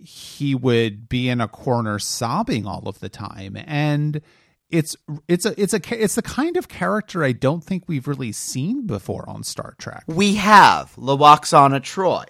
he 0.10 0.56
would 0.56 1.10
be 1.10 1.28
in 1.28 1.42
a 1.42 1.48
corner 1.50 2.00
sobbing 2.00 2.66
all 2.66 2.88
of 2.88 3.00
the 3.02 3.10
time 3.10 3.58
and 3.66 4.22
it's 4.70 4.96
it's 5.28 5.46
a 5.46 5.62
it's 5.62 5.74
a 5.74 5.82
it's 6.04 6.16
the 6.16 6.22
kind 6.22 6.56
of 6.56 6.70
character 6.70 7.26
I 7.26 7.34
don't 7.34 7.62
think 7.64 7.84
we've 7.88 8.08
really 8.08 8.32
seen 8.32 8.88
before 8.88 9.30
on 9.30 9.44
Star 9.44 9.76
Trek. 9.78 10.04
We 10.08 10.36
have 10.36 10.94
Lwaxana 10.96 11.84
Troy 11.84 12.24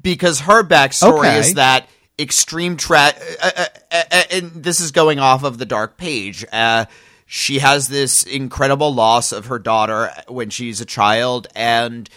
because 0.00 0.40
her 0.40 0.62
backstory 0.62 1.18
Okay. 1.18 1.38
is 1.38 1.54
that 1.54 1.86
extreme 2.18 2.76
tra- 2.78 3.12
uh, 3.42 3.50
uh, 3.56 3.64
uh, 3.92 4.02
uh, 4.10 4.22
and 4.30 4.50
this 4.64 4.80
is 4.80 4.90
going 4.90 5.18
off 5.18 5.42
of 5.42 5.58
the 5.58 5.66
dark 5.66 5.96
page. 5.98 6.44
Uh, 6.50 6.86
she 7.26 7.58
has 7.58 7.88
this 7.88 8.22
incredible 8.22 8.92
loss 8.94 9.32
of 9.32 9.46
her 9.46 9.58
daughter 9.58 10.10
when 10.28 10.48
she's 10.50 10.80
a 10.80 10.86
child, 10.86 11.46
and 11.54 12.08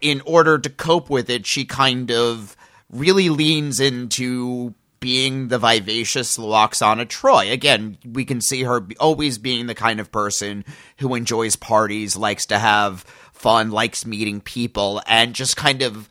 in 0.00 0.20
order 0.24 0.58
to 0.58 0.70
cope 0.70 1.10
with 1.10 1.28
it, 1.28 1.44
she 1.46 1.64
kind 1.64 2.10
of 2.10 2.56
really 2.94 3.28
leans 3.28 3.80
into 3.80 4.74
being 5.00 5.48
the 5.48 5.58
vivacious 5.58 6.38
Lwaxana 6.38 7.06
Troy. 7.06 7.50
Again, 7.50 7.98
we 8.10 8.24
can 8.24 8.40
see 8.40 8.62
her 8.62 8.86
always 8.98 9.36
being 9.36 9.66
the 9.66 9.74
kind 9.74 10.00
of 10.00 10.10
person 10.10 10.64
who 10.98 11.14
enjoys 11.14 11.56
parties, 11.56 12.16
likes 12.16 12.46
to 12.46 12.58
have 12.58 13.00
fun, 13.34 13.70
likes 13.70 14.06
meeting 14.06 14.40
people, 14.40 15.02
and 15.06 15.34
just 15.34 15.56
kind 15.56 15.82
of 15.82 16.08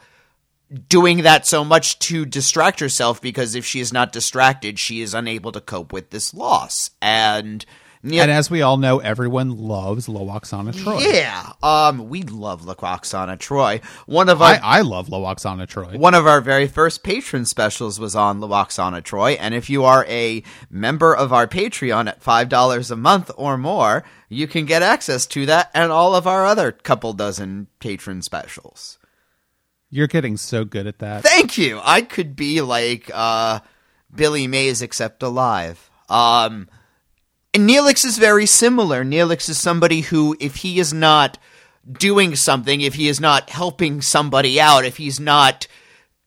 doing 0.89 1.23
that 1.23 1.47
so 1.47 1.63
much 1.63 1.97
to 1.99 2.25
distract 2.25 2.79
herself 2.79 3.21
because 3.21 3.55
if 3.55 3.65
she 3.65 3.79
is 3.79 3.93
not 3.93 4.11
distracted, 4.11 4.77
she 4.77 5.01
is 5.01 5.13
unable 5.13 5.51
to 5.51 5.61
cope 5.61 5.93
with 5.93 6.11
this 6.11 6.33
loss. 6.33 6.91
And 7.01 7.65
Neil- 8.05 8.21
And 8.23 8.31
as 8.31 8.51
we 8.51 8.61
all 8.61 8.75
know, 8.75 8.99
everyone 8.99 9.57
loves 9.57 10.07
Lwaxana 10.07 10.75
Troy. 10.83 10.99
yeah, 10.99 11.53
um, 11.63 12.09
we 12.09 12.23
love 12.23 12.63
Lwaxana 12.63 13.39
Troy. 13.39 13.79
One 14.07 14.27
of 14.27 14.41
our 14.41 14.55
I, 14.55 14.59
I 14.61 14.81
love 14.81 15.07
Lwaxana 15.07 15.65
Troy. 15.67 15.97
One 15.97 16.13
of 16.13 16.27
our 16.27 16.41
very 16.41 16.67
first 16.67 17.01
patron 17.03 17.45
specials 17.45 18.01
was 18.01 18.13
on 18.13 18.41
Lwaxana 18.41 19.01
Troy, 19.01 19.31
and 19.39 19.53
if 19.53 19.69
you 19.69 19.85
are 19.85 20.05
a 20.09 20.43
member 20.69 21.15
of 21.15 21.31
our 21.31 21.47
Patreon 21.47 22.09
at 22.09 22.21
$5 22.21 22.91
a 22.91 22.95
month 22.97 23.31
or 23.37 23.57
more, 23.57 24.03
you 24.27 24.47
can 24.47 24.65
get 24.65 24.81
access 24.83 25.25
to 25.27 25.45
that 25.45 25.71
and 25.73 25.89
all 25.91 26.13
of 26.13 26.27
our 26.27 26.45
other 26.45 26.73
couple 26.73 27.13
dozen 27.13 27.67
patron 27.79 28.21
specials. 28.21 28.97
You're 29.89 30.07
getting 30.07 30.35
so 30.37 30.65
good 30.65 30.87
at 30.87 30.99
that. 30.99 31.23
Thank 31.23 31.57
you. 31.57 31.79
I 31.81 32.01
could 32.01 32.35
be 32.35 32.59
like 32.61 33.09
uh, 33.13 33.59
Billy 34.13 34.47
Mays 34.47 34.81
except 34.81 35.21
alive. 35.23 35.89
Um, 36.09 36.67
and 37.53 37.69
Neelix 37.69 38.05
is 38.05 38.17
very 38.17 38.45
similar. 38.45 39.03
Neelix 39.03 39.49
is 39.49 39.57
somebody 39.57 40.01
who, 40.01 40.35
if 40.39 40.57
he 40.57 40.79
is 40.79 40.93
not 40.93 41.37
doing 41.91 42.35
something, 42.35 42.81
if 42.81 42.95
he 42.95 43.07
is 43.07 43.19
not 43.19 43.49
helping 43.49 44.01
somebody 44.01 44.59
out, 44.59 44.85
if 44.85 44.97
he's 44.97 45.19
not 45.19 45.67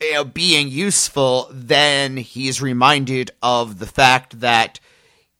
you 0.01 0.13
know, 0.13 0.25
being 0.25 0.69
useful, 0.69 1.49
then 1.51 2.17
he's 2.17 2.61
reminded 2.61 3.31
of 3.43 3.79
the 3.79 3.87
fact 3.87 4.41
that 4.41 4.79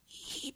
he- 0.07 0.55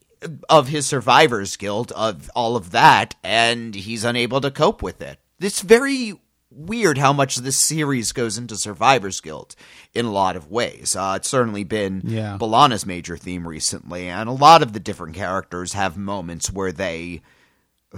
of 0.49 0.69
his 0.69 0.87
survivor's 0.87 1.57
guilt, 1.57 1.93
of 1.93 2.31
all 2.35 2.57
of 2.57 2.71
that, 2.71 3.15
and 3.23 3.75
he's 3.75 4.05
unable 4.05 4.41
to 4.41 4.51
cope 4.51 4.83
with 4.83 5.03
it. 5.03 5.19
It's 5.39 5.61
very 5.61 6.15
weird 6.51 6.99
how 6.99 7.13
much 7.13 7.37
this 7.37 7.59
series 7.59 8.13
goes 8.13 8.37
into 8.37 8.57
survivor's 8.57 9.21
guilt 9.21 9.55
in 9.95 10.05
a 10.05 10.11
lot 10.11 10.37
of 10.37 10.51
ways. 10.51 10.97
Uh, 10.97 11.15
it's 11.17 11.29
certainly 11.29 11.65
been 11.65 12.03
Yeah. 12.05 12.37
B'Elanna's 12.39 12.85
major 12.85 13.17
theme 13.17 13.47
recently, 13.47 14.09
and 14.09 14.29
a 14.29 14.33
lot 14.33 14.63
of 14.63 14.73
the 14.73 14.81
different 14.81 15.15
characters 15.15 15.75
have 15.75 15.97
moments 15.97 16.53
where 16.53 16.73
they 16.73 17.23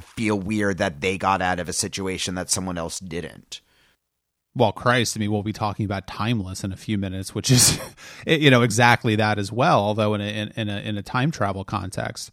feel 0.01 0.39
weird 0.39 0.79
that 0.79 1.01
they 1.01 1.19
got 1.19 1.43
out 1.43 1.61
of 1.61 1.69
a 1.69 1.73
situation 1.73 2.35
that 2.35 2.51
someone 2.51 2.79
else 2.79 2.99
didn't. 2.99 3.61
Well, 4.55 4.73
Christ, 4.73 5.17
I 5.17 5.21
mean, 5.21 5.33
we'll 5.33 5.43
be 5.43 5.55
talking 5.55 5.87
about 5.87 6.07
Timeless 6.07 6.63
in 6.63 6.73
a 6.73 6.77
few 6.77 6.99
minutes, 6.99 7.35
which 7.35 7.51
is, 7.51 7.79
you 8.27 8.51
know, 8.51 8.63
exactly 8.63 9.17
that 9.17 9.39
as 9.39 9.51
well, 9.51 9.81
although 9.81 10.13
in 10.15 10.21
a, 10.21 10.25
in, 10.25 10.49
in 10.57 10.69
a, 10.69 10.79
in 10.81 10.99
a 10.99 11.03
time 11.03 11.31
travel 11.31 11.65
context. 11.65 12.31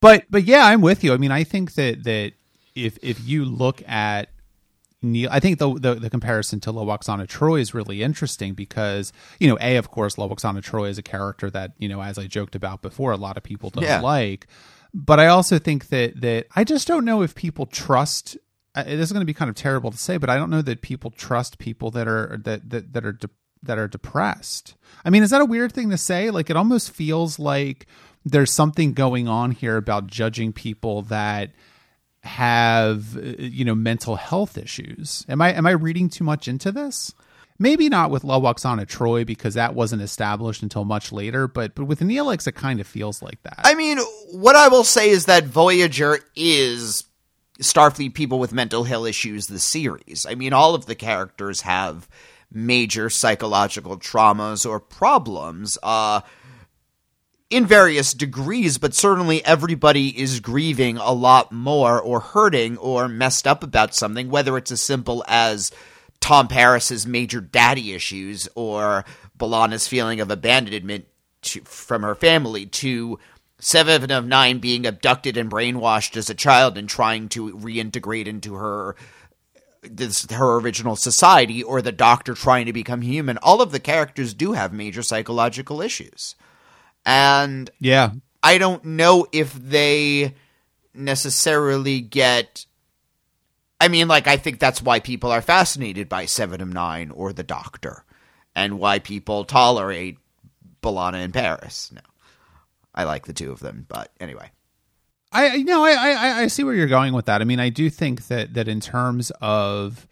But, 0.00 0.24
but 0.28 0.44
yeah, 0.44 0.66
I'm 0.66 0.82
with 0.82 1.02
you. 1.02 1.14
I 1.14 1.16
mean, 1.16 1.30
I 1.30 1.44
think 1.44 1.74
that, 1.74 2.04
that 2.04 2.32
if, 2.74 2.98
if 3.02 3.26
you 3.26 3.44
look 3.44 3.82
at 3.88 4.28
Neil, 5.02 5.28
I 5.32 5.40
think 5.40 5.58
the, 5.58 5.74
the, 5.74 5.94
the 5.96 6.10
comparison 6.10 6.60
to 6.60 6.72
Lwaxana 6.72 7.26
Troy 7.26 7.56
is 7.60 7.74
really 7.74 8.02
interesting 8.02 8.54
because, 8.54 9.12
you 9.40 9.48
know, 9.48 9.58
A, 9.60 9.76
of 9.76 9.90
course, 9.90 10.16
Lwaxana 10.16 10.62
Troy 10.62 10.88
is 10.88 10.98
a 10.98 11.02
character 11.02 11.50
that, 11.50 11.72
you 11.78 11.88
know, 11.88 12.00
as 12.02 12.18
I 12.18 12.26
joked 12.26 12.54
about 12.54 12.82
before, 12.82 13.10
a 13.12 13.16
lot 13.16 13.36
of 13.36 13.42
people 13.42 13.70
don't 13.70 13.84
Yeah. 13.84 14.00
like. 14.00 14.46
but 14.94 15.18
I 15.18 15.26
also 15.28 15.58
think 15.58 15.88
that 15.88 16.20
that 16.20 16.46
I 16.54 16.64
just 16.64 16.86
don't 16.86 17.04
know 17.04 17.22
if 17.22 17.34
people 17.34 17.64
trust. 17.66 18.36
uh, 18.74 18.84
This 18.84 19.08
is 19.08 19.12
going 19.12 19.22
to 19.22 19.26
be 19.26 19.34
kind 19.34 19.48
of 19.48 19.54
terrible 19.56 19.90
to 19.90 19.96
say, 19.98 20.18
but 20.18 20.28
I 20.30 20.36
don't 20.36 20.50
know 20.50 20.62
that 20.62 20.82
people 20.82 21.10
trust 21.10 21.58
people 21.58 21.90
that 21.92 22.06
are 22.06 22.38
that 22.44 22.68
that 22.70 22.92
that 22.92 23.04
are 23.06 23.12
de- 23.12 23.30
that 23.62 23.78
are 23.78 23.88
depressed. 23.88 24.74
I 25.04 25.10
mean, 25.10 25.22
is 25.22 25.30
that 25.30 25.40
a 25.40 25.46
weird 25.46 25.72
thing 25.72 25.88
to 25.90 25.96
say? 25.96 26.30
Like, 26.30 26.50
it 26.50 26.56
almost 26.56 26.90
feels 26.90 27.38
like 27.38 27.86
there's 28.24 28.52
something 28.52 28.92
going 28.92 29.28
on 29.28 29.52
here 29.52 29.76
about 29.76 30.08
judging 30.08 30.52
people 30.52 31.02
that 31.02 31.50
have 32.22 33.16
uh, 33.16 33.20
you 33.38 33.64
know 33.64 33.74
mental 33.74 34.16
health 34.16 34.56
issues. 34.56 35.26
Am 35.28 35.40
I 35.40 35.52
am 35.52 35.66
I 35.66 35.72
reading 35.72 36.08
too 36.08 36.24
much 36.24 36.48
into 36.48 36.72
this? 36.72 37.12
Maybe 37.58 37.88
not 37.88 38.10
with 38.10 38.22
Lwaxana 38.22 38.88
Troy 38.88 39.24
because 39.24 39.54
that 39.54 39.74
wasn't 39.74 40.02
established 40.02 40.62
until 40.62 40.84
much 40.84 41.12
later, 41.12 41.46
but 41.46 41.74
but 41.74 41.84
with 41.84 42.00
Neelix 42.00 42.46
it 42.46 42.52
kind 42.52 42.80
of 42.80 42.86
feels 42.86 43.22
like 43.22 43.42
that. 43.42 43.60
I 43.64 43.74
mean, 43.74 43.98
what 44.30 44.56
I 44.56 44.68
will 44.68 44.84
say 44.84 45.10
is 45.10 45.26
that 45.26 45.44
Voyager 45.44 46.18
is 46.34 47.04
Starfleet 47.60 48.14
people 48.14 48.38
with 48.38 48.52
mental 48.52 48.84
health 48.84 49.06
issues, 49.06 49.46
the 49.46 49.58
series. 49.58 50.26
I 50.28 50.34
mean, 50.34 50.52
all 50.52 50.74
of 50.74 50.86
the 50.86 50.94
characters 50.94 51.62
have 51.62 52.08
major 52.50 53.10
psychological 53.10 53.98
traumas 53.98 54.68
or 54.68 54.80
problems. 54.80 55.78
Uh, 55.82 56.20
in 57.52 57.66
various 57.66 58.14
degrees, 58.14 58.78
but 58.78 58.94
certainly 58.94 59.44
everybody 59.44 60.18
is 60.18 60.40
grieving 60.40 60.96
a 60.96 61.12
lot 61.12 61.52
more 61.52 62.00
or 62.00 62.20
hurting 62.20 62.78
or 62.78 63.08
messed 63.08 63.46
up 63.46 63.62
about 63.62 63.94
something, 63.94 64.30
whether 64.30 64.56
it's 64.56 64.72
as 64.72 64.80
simple 64.80 65.22
as 65.28 65.70
Tom 66.20 66.48
Paris's 66.48 67.06
major 67.06 67.42
daddy 67.42 67.92
issues 67.92 68.48
or 68.54 69.04
B'Elanna's 69.38 69.86
feeling 69.86 70.20
of 70.20 70.30
abandonment 70.30 71.04
to, 71.42 71.60
from 71.60 72.02
her 72.02 72.14
family 72.14 72.64
to 72.66 73.18
Seven 73.58 74.10
of 74.10 74.24
Nine 74.24 74.58
being 74.58 74.86
abducted 74.86 75.36
and 75.36 75.50
brainwashed 75.50 76.16
as 76.16 76.30
a 76.30 76.34
child 76.34 76.78
and 76.78 76.88
trying 76.88 77.28
to 77.30 77.52
reintegrate 77.52 78.26
into 78.26 78.54
her 78.54 78.96
this 79.82 80.24
her 80.30 80.60
original 80.60 80.96
society 80.96 81.62
or 81.62 81.82
the 81.82 81.92
doctor 81.92 82.34
trying 82.34 82.66
to 82.66 82.72
become 82.72 83.02
human. 83.02 83.36
All 83.38 83.60
of 83.60 83.72
the 83.72 83.80
characters 83.80 84.32
do 84.32 84.52
have 84.52 84.72
major 84.72 85.02
psychological 85.02 85.82
issues 85.82 86.34
and 87.04 87.70
yeah, 87.78 88.10
I 88.42 88.58
don't 88.58 88.84
know 88.84 89.26
if 89.32 89.52
they 89.54 90.34
necessarily 90.94 92.00
get. 92.00 92.66
I 93.80 93.88
mean, 93.88 94.06
like, 94.06 94.28
I 94.28 94.36
think 94.36 94.60
that's 94.60 94.80
why 94.80 95.00
people 95.00 95.32
are 95.32 95.42
fascinated 95.42 96.08
by 96.08 96.26
Seven 96.26 96.60
of 96.60 96.68
Nine 96.68 97.10
or 97.10 97.32
The 97.32 97.42
Doctor, 97.42 98.04
and 98.54 98.78
why 98.78 99.00
people 99.00 99.44
tolerate 99.44 100.18
B'Elanna 100.82 101.24
and 101.24 101.34
Paris. 101.34 101.90
No, 101.92 102.00
I 102.94 103.04
like 103.04 103.26
the 103.26 103.32
two 103.32 103.50
of 103.50 103.60
them, 103.60 103.86
but 103.88 104.10
anyway. 104.20 104.50
I 105.32 105.54
you 105.54 105.64
know 105.64 105.82
I, 105.82 105.92
I 105.92 106.40
I 106.42 106.46
see 106.48 106.62
where 106.62 106.74
you're 106.74 106.86
going 106.86 107.14
with 107.14 107.24
that. 107.26 107.40
I 107.40 107.44
mean, 107.44 107.58
I 107.58 107.70
do 107.70 107.88
think 107.88 108.26
that 108.28 108.54
that 108.54 108.68
in 108.68 108.80
terms 108.80 109.32
of 109.40 110.06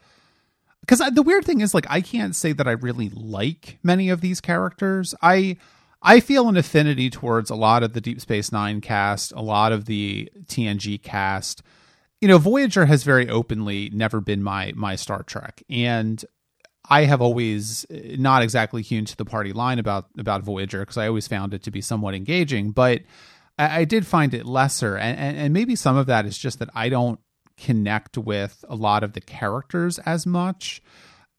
because 0.80 1.02
the 1.12 1.22
weird 1.22 1.44
thing 1.44 1.60
is 1.60 1.74
like 1.74 1.86
I 1.90 2.00
can't 2.00 2.34
say 2.34 2.52
that 2.52 2.66
I 2.66 2.72
really 2.72 3.10
like 3.10 3.78
many 3.82 4.08
of 4.08 4.22
these 4.22 4.40
characters. 4.40 5.14
I 5.20 5.58
I 6.02 6.20
feel 6.20 6.48
an 6.48 6.56
affinity 6.56 7.10
towards 7.10 7.50
a 7.50 7.54
lot 7.54 7.82
of 7.82 7.92
the 7.92 8.00
Deep 8.00 8.20
Space 8.20 8.52
Nine 8.52 8.80
cast, 8.80 9.32
a 9.32 9.42
lot 9.42 9.72
of 9.72 9.84
the 9.84 10.30
TNG 10.46 11.02
cast. 11.02 11.62
You 12.20 12.28
know, 12.28 12.38
Voyager 12.38 12.86
has 12.86 13.02
very 13.02 13.28
openly 13.28 13.90
never 13.92 14.20
been 14.20 14.42
my 14.42 14.72
my 14.76 14.96
Star 14.96 15.22
Trek, 15.22 15.62
and 15.68 16.24
I 16.88 17.04
have 17.04 17.20
always 17.20 17.86
not 17.90 18.42
exactly 18.42 18.82
hewn 18.82 19.04
to 19.06 19.16
the 19.16 19.24
party 19.24 19.52
line 19.52 19.78
about 19.78 20.06
about 20.18 20.42
Voyager 20.42 20.80
because 20.80 20.96
I 20.96 21.06
always 21.06 21.28
found 21.28 21.54
it 21.54 21.62
to 21.64 21.70
be 21.70 21.80
somewhat 21.80 22.14
engaging, 22.14 22.72
but 22.72 23.02
I, 23.58 23.80
I 23.80 23.84
did 23.84 24.06
find 24.06 24.32
it 24.34 24.46
lesser, 24.46 24.96
and, 24.96 25.18
and 25.18 25.36
and 25.36 25.54
maybe 25.54 25.76
some 25.76 25.96
of 25.96 26.06
that 26.06 26.26
is 26.26 26.38
just 26.38 26.58
that 26.58 26.70
I 26.74 26.88
don't 26.88 27.20
connect 27.58 28.16
with 28.16 28.64
a 28.68 28.74
lot 28.74 29.04
of 29.04 29.12
the 29.12 29.20
characters 29.20 29.98
as 30.00 30.26
much. 30.26 30.82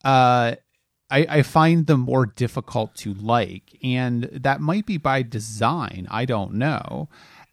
Uh, 0.03 0.55
I, 1.11 1.25
I 1.29 1.41
find 1.43 1.87
them 1.87 1.99
more 1.99 2.25
difficult 2.25 2.95
to 2.95 3.13
like, 3.13 3.77
and 3.83 4.23
that 4.31 4.61
might 4.61 4.85
be 4.85 4.97
by 4.97 5.21
design. 5.21 6.07
I 6.09 6.25
don't 6.25 6.53
know. 6.53 7.09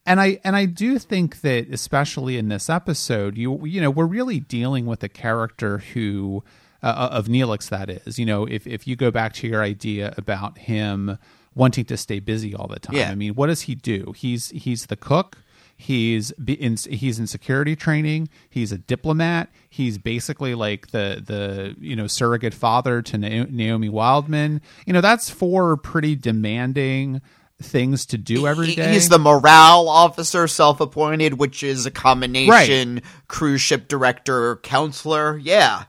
And 0.06 0.20
I 0.20 0.40
and 0.44 0.56
I 0.56 0.64
do 0.64 0.98
think 0.98 1.42
that 1.42 1.68
especially 1.70 2.38
in 2.38 2.48
this 2.48 2.70
episode, 2.70 3.36
you 3.36 3.66
you 3.66 3.80
know, 3.80 3.90
we're 3.90 4.06
really 4.06 4.40
dealing 4.40 4.86
with 4.86 5.02
a 5.02 5.08
character 5.08 5.78
who 5.78 6.42
uh, 6.82 7.08
of 7.10 7.26
Neelix 7.26 7.68
that 7.68 7.90
is. 7.90 8.18
You 8.18 8.24
know, 8.24 8.46
if 8.46 8.66
if 8.66 8.86
you 8.86 8.96
go 8.96 9.10
back 9.10 9.34
to 9.34 9.48
your 9.48 9.62
idea 9.62 10.14
about 10.16 10.58
him 10.58 11.18
wanting 11.54 11.84
to 11.86 11.96
stay 11.96 12.20
busy 12.20 12.54
all 12.54 12.68
the 12.68 12.78
time. 12.78 12.96
Yeah. 12.96 13.10
I 13.10 13.16
mean, 13.16 13.34
what 13.34 13.48
does 13.48 13.62
he 13.62 13.74
do? 13.74 14.14
He's 14.16 14.50
he's 14.50 14.86
the 14.86 14.96
cook. 14.96 15.38
He's 15.80 16.32
in 16.32 16.76
he's 16.76 17.20
in 17.20 17.28
security 17.28 17.76
training. 17.76 18.28
He's 18.50 18.72
a 18.72 18.78
diplomat. 18.78 19.48
He's 19.70 19.96
basically 19.96 20.56
like 20.56 20.88
the 20.88 21.22
the 21.24 21.76
you 21.78 21.94
know 21.94 22.08
surrogate 22.08 22.52
father 22.52 23.00
to 23.00 23.16
Naomi 23.16 23.88
Wildman. 23.88 24.60
You 24.86 24.92
know 24.92 25.00
that's 25.00 25.30
four 25.30 25.76
pretty 25.76 26.16
demanding 26.16 27.22
things 27.62 28.06
to 28.06 28.18
do 28.18 28.48
every 28.48 28.66
He- 28.68 28.74
day. 28.74 28.92
He's 28.92 29.08
the 29.08 29.20
morale 29.20 29.88
officer, 29.88 30.48
self 30.48 30.80
appointed, 30.80 31.38
which 31.38 31.62
is 31.62 31.86
a 31.86 31.92
combination 31.92 33.00
cruise 33.28 33.60
ship 33.60 33.86
director, 33.86 34.56
counselor. 34.56 35.38
Yeah. 35.38 35.84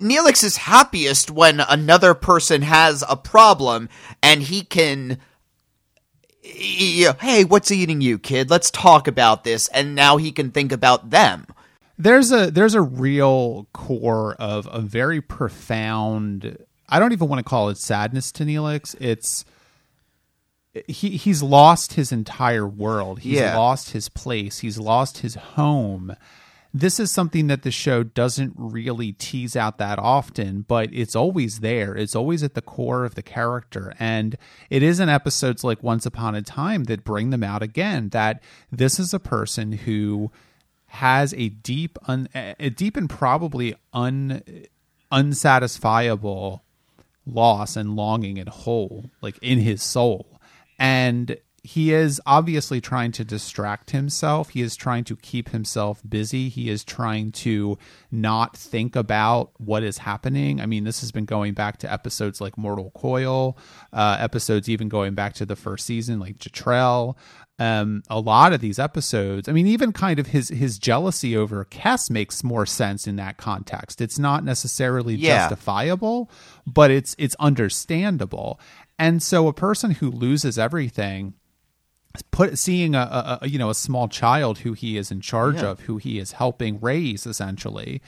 Neelix 0.00 0.42
is 0.44 0.56
happiest 0.56 1.30
when 1.30 1.60
another 1.60 2.14
person 2.14 2.62
has 2.62 3.04
a 3.06 3.16
problem 3.16 3.90
and 4.22 4.42
he 4.42 4.62
can. 4.62 5.18
Hey, 7.20 7.44
what's 7.44 7.70
eating 7.72 8.00
you, 8.00 8.18
kid? 8.18 8.50
Let's 8.50 8.70
talk 8.70 9.08
about 9.08 9.44
this. 9.44 9.68
And 9.68 9.94
now 9.94 10.16
he 10.16 10.32
can 10.32 10.50
think 10.50 10.72
about 10.72 11.10
them. 11.10 11.46
there's 11.98 12.30
a 12.32 12.50
there's 12.50 12.74
a 12.74 12.80
real 12.82 13.66
core 13.72 14.34
of 14.38 14.68
a 14.70 14.80
very 14.80 15.20
profound 15.20 16.58
I 16.88 16.98
don't 17.00 17.12
even 17.12 17.28
want 17.28 17.40
to 17.40 17.48
call 17.48 17.68
it 17.70 17.78
sadness 17.78 18.30
to 18.32 18.44
Neelix. 18.44 18.94
It's 19.00 19.44
he 20.86 21.16
he's 21.16 21.42
lost 21.42 21.94
his 21.94 22.12
entire 22.12 22.66
world. 22.66 23.20
He's 23.20 23.38
Yeah. 23.38 23.56
lost 23.56 23.90
his 23.90 24.08
place. 24.08 24.58
He's 24.58 24.78
lost 24.78 25.18
his 25.18 25.34
home. 25.34 26.14
This 26.78 27.00
is 27.00 27.10
something 27.10 27.46
that 27.46 27.62
the 27.62 27.70
show 27.70 28.02
doesn't 28.02 28.52
really 28.54 29.12
tease 29.12 29.56
out 29.56 29.78
that 29.78 29.98
often, 29.98 30.60
but 30.60 30.90
it's 30.92 31.16
always 31.16 31.60
there. 31.60 31.96
It's 31.96 32.14
always 32.14 32.42
at 32.42 32.52
the 32.52 32.60
core 32.60 33.06
of 33.06 33.14
the 33.14 33.22
character. 33.22 33.94
And 33.98 34.36
it 34.68 34.82
is 34.82 35.00
in 35.00 35.08
episodes 35.08 35.64
like 35.64 35.82
Once 35.82 36.04
Upon 36.04 36.34
a 36.34 36.42
Time 36.42 36.84
that 36.84 37.02
bring 37.02 37.30
them 37.30 37.42
out 37.42 37.62
again 37.62 38.10
that 38.10 38.42
this 38.70 39.00
is 39.00 39.14
a 39.14 39.18
person 39.18 39.72
who 39.72 40.30
has 40.88 41.32
a 41.38 41.48
deep 41.48 41.98
un, 42.08 42.28
a 42.34 42.68
deep 42.68 42.98
and 42.98 43.08
probably 43.08 43.74
un 43.94 44.42
unsatisfiable 45.10 46.60
loss 47.24 47.76
and 47.76 47.96
longing 47.96 48.38
and 48.38 48.50
hole 48.50 49.10
like 49.22 49.38
in 49.40 49.60
his 49.60 49.82
soul 49.82 50.40
and 50.78 51.38
he 51.66 51.92
is 51.92 52.20
obviously 52.26 52.80
trying 52.80 53.10
to 53.12 53.24
distract 53.24 53.90
himself 53.90 54.50
he 54.50 54.62
is 54.62 54.76
trying 54.76 55.04
to 55.04 55.16
keep 55.16 55.48
himself 55.50 56.00
busy 56.08 56.48
he 56.48 56.70
is 56.70 56.84
trying 56.84 57.32
to 57.32 57.76
not 58.10 58.56
think 58.56 58.94
about 58.94 59.50
what 59.58 59.82
is 59.82 59.98
happening 59.98 60.60
i 60.60 60.66
mean 60.66 60.84
this 60.84 61.00
has 61.00 61.10
been 61.12 61.24
going 61.24 61.52
back 61.54 61.76
to 61.76 61.92
episodes 61.92 62.40
like 62.40 62.56
mortal 62.56 62.90
coil 62.94 63.58
uh, 63.92 64.16
episodes 64.20 64.68
even 64.68 64.88
going 64.88 65.14
back 65.14 65.34
to 65.34 65.44
the 65.44 65.56
first 65.56 65.84
season 65.86 66.20
like 66.20 66.38
Jetrel 66.38 67.16
um, 67.58 68.02
a 68.10 68.20
lot 68.20 68.52
of 68.52 68.60
these 68.60 68.78
episodes. 68.78 69.48
I 69.48 69.52
mean, 69.52 69.66
even 69.66 69.90
kind 69.94 70.18
of 70.18 70.26
his 70.26 70.50
his 70.50 70.78
jealousy 70.78 71.34
over 71.34 71.64
Kes 71.64 72.10
makes 72.10 72.44
more 72.44 72.66
sense 72.66 73.06
in 73.06 73.16
that 73.16 73.38
context. 73.38 74.02
It's 74.02 74.18
not 74.18 74.44
necessarily 74.44 75.14
Yeah. 75.14 75.48
justifiable, 75.48 76.30
but 76.66 76.90
it's 76.90 77.16
it's 77.18 77.34
understandable. 77.40 78.60
And 78.98 79.22
so, 79.22 79.48
a 79.48 79.54
person 79.54 79.92
who 79.92 80.10
loses 80.10 80.58
everything, 80.58 81.32
put 82.30 82.58
seeing 82.58 82.94
a, 82.94 83.38
a, 83.42 83.48
you 83.48 83.58
know 83.58 83.70
a 83.70 83.74
small 83.74 84.08
child 84.08 84.58
who 84.58 84.72
he 84.72 84.96
is 84.96 85.10
in 85.10 85.20
charge 85.20 85.56
Yeah. 85.56 85.68
of, 85.70 85.80
who 85.80 85.96
he 85.98 86.18
is 86.18 86.32
helping 86.32 86.80
raise, 86.80 87.26
essentially. 87.26 88.00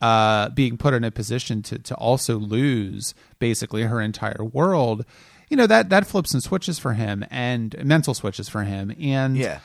Uh, 0.00 0.50
being 0.50 0.76
put 0.76 0.92
in 0.92 1.02
a 1.04 1.10
position 1.10 1.62
to, 1.62 1.78
to 1.78 1.94
also 1.94 2.36
lose 2.38 3.14
basically 3.38 3.82
her 3.82 4.00
entire 4.02 4.44
world, 4.44 5.06
you 5.48 5.56
know 5.56 5.66
that 5.66 5.88
that 5.88 6.06
flips 6.06 6.34
and 6.34 6.42
switches 6.42 6.78
for 6.78 6.92
him 6.92 7.24
and 7.30 7.74
mental 7.82 8.12
switches 8.12 8.48
for 8.48 8.64
him, 8.64 8.94
and 9.00 9.36
Yeah. 9.36 9.60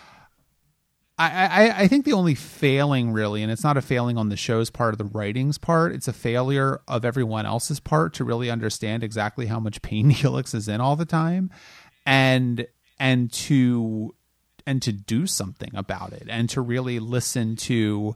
I, 1.17 1.47
I, 1.67 1.79
I 1.81 1.87
think 1.89 2.05
the 2.05 2.13
only 2.13 2.33
failing 2.35 3.11
really, 3.11 3.43
and 3.43 3.51
it's 3.51 3.63
not 3.63 3.75
a 3.75 3.81
failing 3.81 4.17
on 4.17 4.29
the 4.29 4.37
show's 4.37 4.69
part 4.69 4.93
or 4.93 4.97
the 4.97 5.03
writing's 5.03 5.57
part, 5.57 5.91
it's 5.91 6.07
a 6.07 6.13
failure 6.13 6.79
of 6.87 7.03
everyone 7.03 7.45
else's 7.45 7.81
part 7.81 8.13
to 8.13 8.23
really 8.23 8.49
understand 8.49 9.03
exactly 9.03 9.47
how 9.47 9.59
much 9.59 9.81
pain 9.81 10.09
Neelix 10.13 10.55
is 10.55 10.69
in 10.69 10.79
all 10.79 10.95
the 10.95 11.05
time, 11.05 11.49
and 12.05 12.65
and 12.99 13.31
to 13.31 14.13
and 14.65 14.81
to 14.83 14.91
do 14.91 15.25
something 15.25 15.71
about 15.73 16.13
it, 16.13 16.27
and 16.29 16.49
to 16.49 16.61
really 16.61 16.99
listen 16.99 17.55
to 17.55 18.15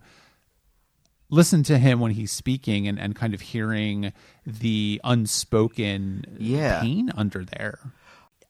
listen 1.29 1.63
to 1.63 1.79
him 1.79 1.99
when 1.99 2.11
he's 2.11 2.31
speaking 2.31 2.87
and, 2.87 2.99
and 2.99 3.15
kind 3.15 3.33
of 3.33 3.41
hearing 3.41 4.13
the 4.45 5.01
unspoken 5.03 6.25
Yeah. 6.39 6.81
pain 6.81 7.11
under 7.15 7.43
there. 7.43 7.79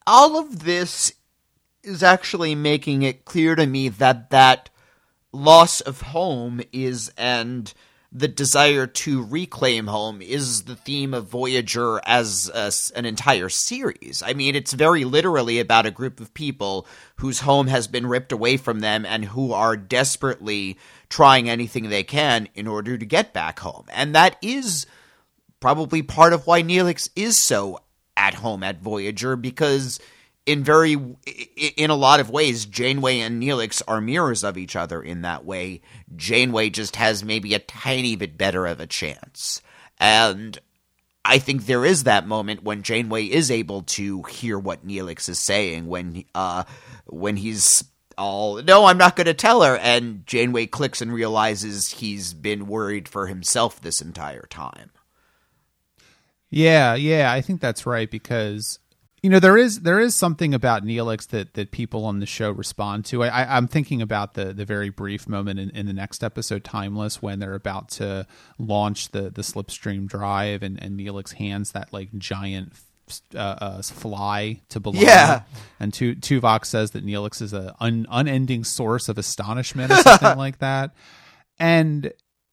all 0.06 0.38
of 0.38 0.66
this 0.66 1.14
is 1.82 2.04
actually 2.04 2.56
making 2.56 3.04
it 3.04 3.24
clear 3.24 3.56
to 3.56 3.66
me 3.66 3.88
that 3.88 4.32
that 4.32 4.70
loss 5.32 5.80
of 5.82 6.02
home 6.02 6.62
is 6.74 7.10
and 7.18 7.74
the 8.16 8.28
desire 8.28 8.86
to 8.86 9.24
reclaim 9.26 9.88
home 9.88 10.22
is 10.22 10.64
the 10.64 10.76
theme 10.76 11.16
of 11.16 11.28
Voyager 11.28 12.00
as 12.06 12.50
a, 12.54 12.72
an 12.96 13.06
entire 13.06 13.50
series. 13.50 14.22
I 14.24 14.34
mean, 14.34 14.56
it's 14.56 14.74
very 14.74 15.04
literally 15.04 15.60
about 15.60 15.88
a 15.88 15.92
group 15.92 16.20
of 16.20 16.34
people 16.36 16.86
whose 17.16 17.40
home 17.40 17.68
has 17.68 17.88
been 17.88 18.06
ripped 18.06 18.32
away 18.32 18.58
from 18.58 18.82
them 18.82 19.04
and 19.04 19.26
who 19.26 19.52
are 19.52 19.76
desperately 19.76 20.78
trying 21.10 21.50
anything 21.50 21.90
they 21.90 22.04
can 22.04 22.48
in 22.54 22.68
order 22.68 23.00
to 23.00 23.06
get 23.06 23.34
back 23.34 23.60
home. 23.60 23.86
And 23.92 24.14
that 24.14 24.38
is 24.44 24.86
probably 25.60 26.04
part 26.04 26.34
of 26.34 26.46
why 26.46 26.62
Neelix 26.62 27.10
is 27.16 27.40
so 27.42 27.80
at 28.16 28.36
home 28.36 28.62
at 28.62 28.80
Voyager 28.80 29.36
because 29.36 30.00
in 30.46 30.64
very 30.64 30.94
in 31.78 31.90
a 31.90 31.96
lot 31.96 32.20
of 32.20 32.30
ways 32.30 32.66
janeway 32.66 33.20
and 33.20 33.42
neelix 33.42 33.82
are 33.88 34.02
mirrors 34.02 34.44
of 34.44 34.58
each 34.58 34.76
other 34.76 35.02
in 35.02 35.22
that 35.22 35.46
way. 35.46 35.82
Janeway 36.16 36.70
just 36.70 36.98
has 36.98 37.24
maybe 37.24 37.54
a 37.54 37.60
tiny 37.60 38.16
bit 38.16 38.38
better 38.38 38.66
of 38.66 38.80
a 38.80 38.88
chance. 38.88 39.62
And 40.00 40.58
i 41.26 41.38
think 41.40 41.66
there 41.66 41.86
is 41.86 42.04
that 42.04 42.28
moment 42.28 42.64
when 42.64 42.84
janeway 42.84 43.24
is 43.24 43.50
able 43.50 43.82
to 43.84 44.24
hear 44.24 44.60
what 44.60 44.86
neelix 44.86 45.30
is 45.30 45.40
saying 45.40 45.88
when 45.88 46.26
uh 46.36 46.66
when 47.06 47.38
he's 47.38 47.82
all 48.18 48.62
no 48.62 48.84
i'm 48.86 48.98
not 48.98 49.16
going 49.16 49.26
to 49.26 49.34
tell 49.34 49.62
her. 49.62 49.78
And 49.78 50.26
janeway 50.28 50.66
clicks 50.66 51.02
and 51.02 51.14
realizes 51.14 51.90
he's 51.90 52.34
been 52.34 52.68
worried 52.68 53.08
for 53.08 53.28
himself 53.28 53.80
this 53.80 54.02
entire 54.02 54.46
time. 54.50 54.92
Yeah 56.50 56.96
yeah 56.96 57.32
i 57.32 57.40
think 57.40 57.62
that's 57.62 57.86
right 57.86 58.12
because 58.12 58.80
you 59.24 59.30
know 59.30 59.40
there 59.40 59.58
is 59.58 59.80
there 59.82 60.02
is 60.02 60.14
something 60.14 60.54
about 60.54 60.84
Neelix 60.84 61.28
that 61.30 61.54
that 61.54 61.72
people 61.72 62.04
on 62.04 62.20
the 62.20 62.26
show 62.26 62.52
respond 62.52 63.06
to. 63.06 63.24
I, 63.24 63.58
am 63.58 63.70
thinking 63.70 64.02
about 64.02 64.34
the 64.34 64.54
the 64.54 64.66
very 64.66 64.90
brief 64.90 65.30
moment 65.30 65.62
in, 65.62 65.70
in, 65.70 65.86
the 65.86 65.94
next 65.94 66.26
episode, 66.26 66.66
Timeless, 66.66 67.22
when 67.22 67.40
they're 67.40 67.56
about 67.56 67.88
to 67.92 68.28
launch 68.60 69.12
the 69.12 69.30
the 69.30 69.42
Slipstream 69.42 70.08
drive, 70.08 70.62
and, 70.62 70.78
and 70.84 71.00
Neelix 71.00 71.36
hands 71.36 71.72
that 71.72 71.94
like 71.94 72.10
giant 72.18 72.74
uh, 73.34 73.38
uh, 73.38 73.82
fly 73.82 74.62
to 74.68 74.82
B'Elanna. 74.82 75.02
Yeah, 75.02 75.44
and 75.80 75.94
tu- 75.94 76.16
Tuvok 76.16 76.66
says 76.66 76.92
that 76.92 77.06
Neelix 77.06 77.42
is 77.42 77.54
a 77.54 77.74
un- 77.80 78.06
unending 78.12 78.66
source 78.66 79.08
of 79.08 79.18
astonishment 79.18 79.94
or 79.94 79.96
something 79.96 80.38
like 80.38 80.60
that, 80.60 80.92
and. 81.58 82.12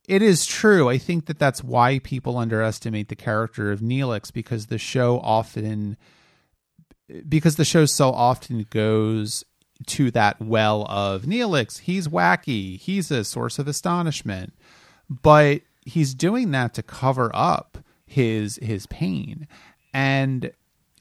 It 0.09 0.23
is 0.23 0.45
true. 0.45 0.89
I 0.89 0.99
think 0.99 1.27
that 1.27 1.39
that's 1.39 1.63
why 1.63 2.01
people 2.01 2.37
underestimate 2.37 3.11
the 3.11 3.15
character 3.15 3.71
of 3.71 3.79
Neelix 3.79 4.33
because 4.33 4.67
the 4.67 4.79
show 4.79 5.21
often 5.21 5.97
because 7.29 7.57
the 7.57 7.65
show 7.65 7.87
so 7.87 8.11
often 8.11 8.67
goes 8.71 9.45
to 9.87 10.11
that 10.11 10.41
well 10.41 10.87
of 10.89 11.23
Neelix, 11.23 11.81
he's 11.81 12.09
wacky, 12.09 12.79
he's 12.79 13.11
a 13.11 13.25
source 13.25 13.59
of 13.59 13.67
astonishment, 13.67 14.53
but 15.09 15.63
he's 15.85 16.15
doing 16.15 16.51
that 16.51 16.75
to 16.75 16.83
cover 16.83 17.31
up 17.35 17.79
his 18.07 18.59
his 18.63 18.87
pain. 18.87 19.49
And 19.95 20.53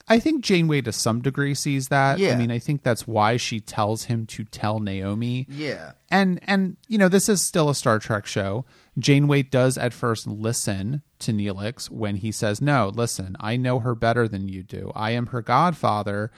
I 0.08 0.20
think 0.20 0.44
Janeway 0.44 0.82
to 0.82 0.92
some 0.92 1.22
degree 1.22 1.54
sees 1.54 1.90
that. 1.90 2.18
Yeah. 2.18 2.32
I 2.32 2.36
mean, 2.36 2.50
I 2.50 2.58
think 2.58 2.82
that's 2.82 3.08
why 3.08 3.38
she 3.38 3.60
tells 3.60 4.06
him 4.06 4.26
to 4.28 4.44
tell 4.46 4.80
Naomi. 4.80 5.46
Yeah. 5.50 5.92
And 6.10 6.40
and 6.48 6.78
you 6.88 6.98
know, 6.98 7.10
this 7.10 7.30
is 7.30 7.46
still 7.46 7.70
a 7.70 7.76
Star 7.76 8.00
Trek 8.00 8.26
show. 8.26 8.66
Janeway 8.98 9.44
does 9.44 9.78
at 9.78 9.94
first 9.94 10.26
listen 10.26 11.04
to 11.20 11.32
Neelix 11.32 11.90
when 11.90 12.18
he 12.18 12.32
says, 12.32 12.62
"No, 12.62 12.92
listen, 12.94 13.36
I 13.40 13.58
know 13.58 13.80
her 13.80 13.96
better 13.96 14.28
than 14.28 14.48
you 14.48 14.64
do. 14.64 14.92
I 14.96 15.12
am 15.12 15.28
her 15.28 15.42
godfather. 15.42 16.32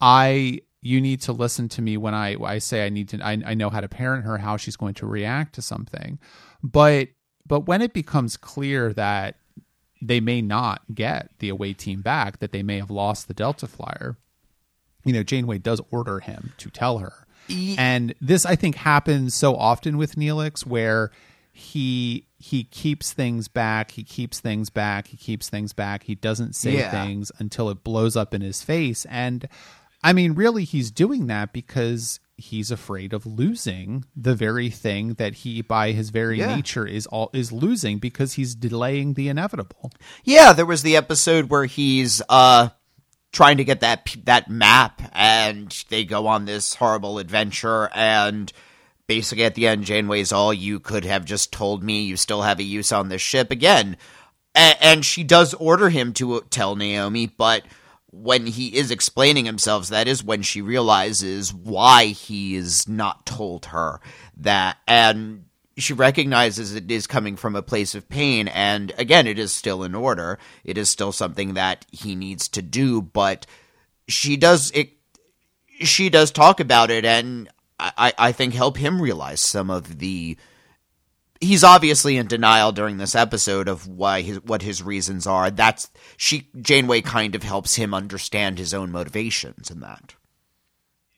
I 0.00 0.60
you 0.80 1.00
need 1.00 1.20
to 1.22 1.32
listen 1.32 1.68
to 1.70 1.82
me 1.82 1.96
when 1.96 2.14
I 2.14 2.36
I 2.42 2.58
say 2.58 2.84
I 2.84 2.88
need 2.88 3.08
to 3.10 3.20
I, 3.24 3.40
I 3.44 3.54
know 3.54 3.70
how 3.70 3.80
to 3.80 3.88
parent 3.88 4.24
her, 4.24 4.38
how 4.38 4.56
she's 4.56 4.76
going 4.76 4.94
to 4.94 5.06
react 5.06 5.54
to 5.56 5.62
something." 5.62 6.18
But 6.62 7.08
but 7.46 7.60
when 7.60 7.82
it 7.82 7.92
becomes 7.92 8.36
clear 8.36 8.92
that 8.94 9.36
they 10.00 10.20
may 10.20 10.42
not 10.42 10.82
get 10.94 11.30
the 11.38 11.48
away 11.48 11.72
team 11.72 12.02
back, 12.02 12.40
that 12.40 12.52
they 12.52 12.62
may 12.62 12.78
have 12.78 12.90
lost 12.90 13.28
the 13.28 13.34
Delta 13.34 13.66
Flyer, 13.66 14.16
you 15.04 15.12
know, 15.12 15.22
Janeway 15.22 15.58
does 15.58 15.80
order 15.90 16.20
him 16.20 16.52
to 16.58 16.70
tell 16.70 16.98
her. 16.98 17.26
And 17.78 18.14
this, 18.20 18.46
I 18.46 18.56
think, 18.56 18.76
happens 18.76 19.34
so 19.34 19.56
often 19.56 19.98
with 19.98 20.14
Neelix, 20.16 20.64
where 20.64 21.10
he 21.52 22.26
he 22.38 22.64
keeps 22.64 23.12
things 23.12 23.46
back, 23.46 23.92
he 23.92 24.02
keeps 24.02 24.40
things 24.40 24.70
back, 24.70 25.08
he 25.08 25.16
keeps 25.16 25.48
things 25.48 25.72
back. 25.72 26.04
He 26.04 26.14
doesn't 26.14 26.56
say 26.56 26.78
Yeah. 26.78 26.90
things 26.90 27.30
until 27.38 27.68
it 27.70 27.84
blows 27.84 28.16
up 28.16 28.34
in 28.34 28.40
his 28.40 28.62
face. 28.62 29.04
And 29.08 29.46
I 30.02 30.12
mean, 30.12 30.32
really, 30.32 30.64
he's 30.64 30.90
doing 30.90 31.26
that 31.28 31.52
because 31.52 32.18
he's 32.36 32.72
afraid 32.72 33.12
of 33.12 33.24
losing 33.24 34.04
the 34.16 34.34
very 34.34 34.68
thing 34.70 35.14
that 35.14 35.34
he, 35.34 35.62
by 35.62 35.92
his 35.92 36.10
very 36.10 36.38
Yeah. 36.38 36.56
nature, 36.56 36.86
is 36.86 37.06
all 37.06 37.30
is 37.32 37.52
losing 37.52 37.98
because 37.98 38.32
he's 38.32 38.54
delaying 38.56 39.14
the 39.14 39.28
inevitable. 39.28 39.92
Yeah, 40.24 40.52
there 40.54 40.66
was 40.66 40.82
the 40.82 40.96
episode 40.96 41.50
where 41.50 41.66
he's 41.66 42.20
uh 42.28 42.70
trying 43.30 43.58
to 43.58 43.64
get 43.64 43.80
that 43.80 44.14
that 44.24 44.50
map 44.50 45.00
and 45.14 45.84
they 45.90 46.04
go 46.04 46.26
on 46.26 46.44
this 46.46 46.74
horrible 46.74 47.18
adventure 47.18 47.88
and 47.94 48.52
basically 49.12 49.44
at 49.44 49.54
the 49.54 49.66
end 49.66 49.84
Janeway's 49.84 50.32
all 50.32 50.54
you 50.54 50.80
could 50.80 51.04
have 51.04 51.26
just 51.26 51.52
told 51.52 51.82
me 51.82 52.02
you 52.02 52.16
still 52.16 52.40
have 52.40 52.58
a 52.58 52.62
use 52.62 52.92
on 52.92 53.10
this 53.10 53.20
ship 53.20 53.50
again. 53.50 53.98
A- 54.54 54.82
and 54.82 55.04
she 55.04 55.22
does 55.22 55.52
order 55.54 55.90
him 55.90 56.14
to 56.14 56.36
uh, 56.36 56.40
tell 56.48 56.76
Naomi, 56.76 57.26
but 57.26 57.62
when 58.10 58.46
he 58.46 58.74
is 58.74 58.90
explaining 58.90 59.44
himself, 59.44 59.88
that 59.88 60.08
is 60.08 60.24
when 60.24 60.40
she 60.40 60.62
realizes 60.62 61.52
why 61.52 62.06
he 62.06 62.54
is 62.54 62.88
not 62.88 63.26
told 63.26 63.66
her 63.66 64.00
that 64.38 64.78
and 64.88 65.44
she 65.76 65.92
recognizes 65.92 66.74
it 66.74 66.90
is 66.90 67.06
coming 67.06 67.36
from 67.36 67.54
a 67.54 67.62
place 67.62 67.94
of 67.94 68.08
pain 68.08 68.48
and 68.48 68.92
again 68.96 69.26
it 69.26 69.38
is 69.38 69.52
still 69.52 69.82
in 69.82 69.94
order 69.94 70.38
it 70.64 70.76
is 70.76 70.90
still 70.90 71.12
something 71.12 71.54
that 71.54 71.86
he 71.90 72.14
needs 72.14 72.46
to 72.48 72.60
do 72.60 73.00
but 73.00 73.46
she 74.06 74.36
does 74.36 74.70
it 74.72 74.90
she 75.80 76.10
does 76.10 76.30
talk 76.30 76.60
about 76.60 76.90
it 76.90 77.06
and 77.06 77.48
i 77.96 78.12
i 78.18 78.32
think 78.32 78.54
help 78.54 78.76
him 78.76 79.00
realize 79.00 79.40
some 79.40 79.70
of 79.70 79.98
the 79.98 80.36
he's 81.40 81.64
obviously 81.64 82.16
in 82.16 82.26
denial 82.26 82.72
during 82.72 82.98
this 82.98 83.14
episode 83.14 83.68
of 83.68 83.88
why 83.88 84.22
his 84.22 84.42
what 84.44 84.62
his 84.62 84.82
reasons 84.82 85.26
are 85.26 85.50
that's 85.50 85.90
she 86.16 86.48
janeway 86.60 87.00
kind 87.00 87.34
of 87.34 87.42
helps 87.42 87.74
him 87.76 87.92
understand 87.92 88.58
his 88.58 88.72
own 88.72 88.90
motivations 88.90 89.70
in 89.70 89.80
that 89.80 90.14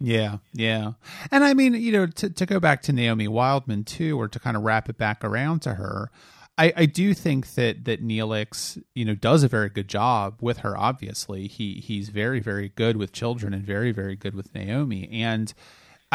Yeah, 0.01 0.39
yeah. 0.53 0.93
And 1.31 1.45
I 1.45 1.55
mean, 1.55 1.75
you 1.75 1.93
know, 1.93 2.07
to, 2.07 2.29
to 2.29 2.47
go 2.47 2.61
back 2.61 2.83
to 2.83 2.93
Naomi 2.93 3.29
Wildman 3.29 3.85
too, 3.85 4.21
or 4.21 4.29
to 4.29 4.39
kind 4.39 4.57
of 4.57 4.63
wrap 4.63 4.89
it 4.89 4.99
back 4.99 5.25
around 5.25 5.63
to 5.63 5.75
her, 5.75 6.11
I, 6.57 6.73
I 6.77 6.87
do 6.87 7.15
think 7.15 7.55
that 7.55 7.85
that 7.85 8.03
Neelix, 8.03 8.81
you 8.95 9.05
know, 9.05 9.15
does 9.15 9.43
a 9.43 9.49
very 9.49 9.69
good 9.69 9.89
job 9.89 10.39
with 10.41 10.59
her. 10.59 10.77
Obviously, 10.77 11.49
he 11.49 11.75
he's 11.75 12.11
very 12.11 12.41
very 12.41 12.69
good 12.69 12.97
with 12.97 13.13
children 13.13 13.55
and 13.55 13.65
very 13.65 13.93
very 13.93 14.15
good 14.15 14.35
with 14.35 14.55
Naomi. 14.55 15.09
And 15.11 15.53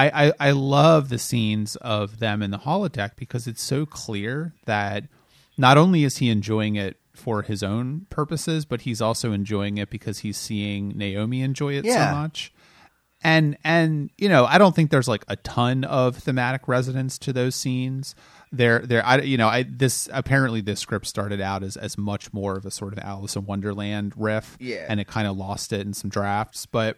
I 0.07 0.25
I, 0.27 0.33
I 0.39 0.51
love 0.51 1.09
the 1.09 1.19
scenes 1.19 1.75
of 1.77 2.19
them 2.19 2.41
in 2.41 2.51
the 2.51 2.59
holodeck 2.59 3.11
because 3.15 3.47
it's 3.47 3.61
so 3.63 3.85
clear 3.85 4.53
that 4.65 5.03
not 5.57 5.77
only 5.77 6.03
is 6.03 6.17
he 6.17 6.29
enjoying 6.29 6.75
it 6.75 6.97
for 7.13 7.41
his 7.41 7.61
own 7.63 8.05
purposes, 8.09 8.63
but 8.65 8.81
he's 8.81 9.01
also 9.01 9.33
enjoying 9.33 9.77
it 9.77 9.89
because 9.89 10.19
he's 10.19 10.37
seeing 10.37 10.97
Naomi 10.97 11.41
enjoy 11.41 11.73
it 11.73 11.83
Yeah. 11.85 12.11
so 12.11 12.15
much 12.17 12.53
and 13.21 13.57
and 13.65 14.09
you 14.17 14.29
know 14.29 14.45
i 14.45 14.57
don't 14.57 14.73
think 14.73 14.91
there's 14.91 15.09
like 15.09 15.25
a 15.27 15.35
ton 15.35 15.83
of 15.83 16.15
thematic 16.15 16.69
resonance 16.69 17.17
to 17.17 17.33
those 17.33 17.53
scenes 17.53 18.15
there 18.53 18.79
there 18.79 19.05
i 19.05 19.19
you 19.19 19.35
know 19.35 19.49
i 19.49 19.63
this 19.63 20.07
apparently 20.13 20.61
this 20.61 20.79
script 20.79 21.05
started 21.05 21.41
out 21.41 21.61
as 21.61 21.75
as 21.75 21.97
much 21.97 22.31
more 22.31 22.55
of 22.55 22.65
a 22.65 22.71
sort 22.71 22.93
of 22.93 22.99
alice 22.99 23.35
in 23.35 23.45
wonderland 23.45 24.13
riff 24.15 24.55
Yeah. 24.61 24.85
and 24.87 25.01
it 25.01 25.07
kind 25.07 25.27
of 25.27 25.35
lost 25.35 25.73
it 25.73 25.81
in 25.81 25.91
some 25.93 26.09
drafts 26.09 26.65
but 26.65 26.97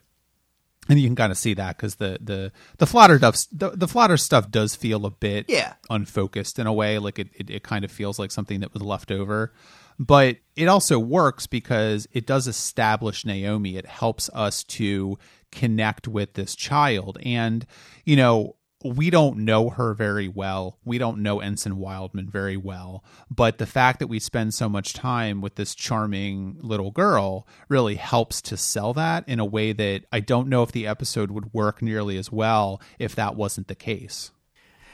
and 0.89 0.99
you 0.99 1.07
can 1.07 1.15
kind 1.15 1.31
of 1.31 1.37
see 1.37 1.53
that 1.53 1.77
because 1.77 1.95
the 1.95 2.17
the 2.21 2.51
the 2.77 2.85
Flotter 2.87 3.17
stuff 3.17 3.37
the, 3.51 3.69
the 3.71 3.87
Flotter 3.87 4.17
stuff 4.17 4.49
does 4.49 4.75
feel 4.75 5.05
a 5.05 5.11
bit 5.11 5.45
Yeah. 5.47 5.73
unfocused 5.89 6.57
in 6.59 6.67
a 6.67 6.73
way 6.73 6.97
like 6.99 7.19
it, 7.19 7.29
it 7.35 7.49
it 7.49 7.63
kind 7.63 7.85
of 7.85 7.91
feels 7.91 8.17
like 8.19 8.31
something 8.31 8.59
that 8.61 8.73
was 8.73 8.81
left 8.83 9.11
over. 9.11 9.53
But 9.99 10.37
it 10.55 10.67
also 10.67 10.97
works 10.97 11.45
because 11.45 12.07
it 12.11 12.25
does 12.25 12.47
establish 12.47 13.23
Naomi. 13.25 13.77
It 13.77 13.85
helps 13.85 14.29
us 14.33 14.63
to 14.63 15.19
connect 15.51 16.07
with 16.07 16.33
this 16.33 16.55
child. 16.55 17.19
And 17.23 17.65
you 18.05 18.15
know 18.15 18.55
we 18.83 19.09
don't 19.09 19.39
know 19.39 19.69
her 19.69 19.93
very 19.93 20.27
well. 20.27 20.77
We 20.83 20.97
don't 20.97 21.19
know 21.19 21.39
Ensign 21.39 21.77
Wildman 21.77 22.29
very 22.29 22.57
well. 22.57 23.03
But 23.29 23.57
the 23.57 23.65
fact 23.65 23.99
that 23.99 24.07
we 24.07 24.19
spend 24.19 24.53
so 24.53 24.67
much 24.67 24.93
time 24.93 25.41
with 25.41 25.55
this 25.55 25.75
charming 25.75 26.57
little 26.61 26.91
girl 26.91 27.47
really 27.69 27.95
helps 27.95 28.41
to 28.43 28.57
sell 28.57 28.93
that 28.93 29.27
in 29.27 29.39
a 29.39 29.45
way 29.45 29.73
that 29.73 30.05
I 30.11 30.19
don't 30.19 30.47
know 30.49 30.63
if 30.63 30.71
the 30.71 30.87
episode 30.87 31.31
would 31.31 31.53
work 31.53 31.81
nearly 31.81 32.17
as 32.17 32.31
well 32.31 32.81
if 32.99 33.15
that 33.15 33.35
wasn't 33.35 33.67
the 33.67 33.75
case. 33.75 34.31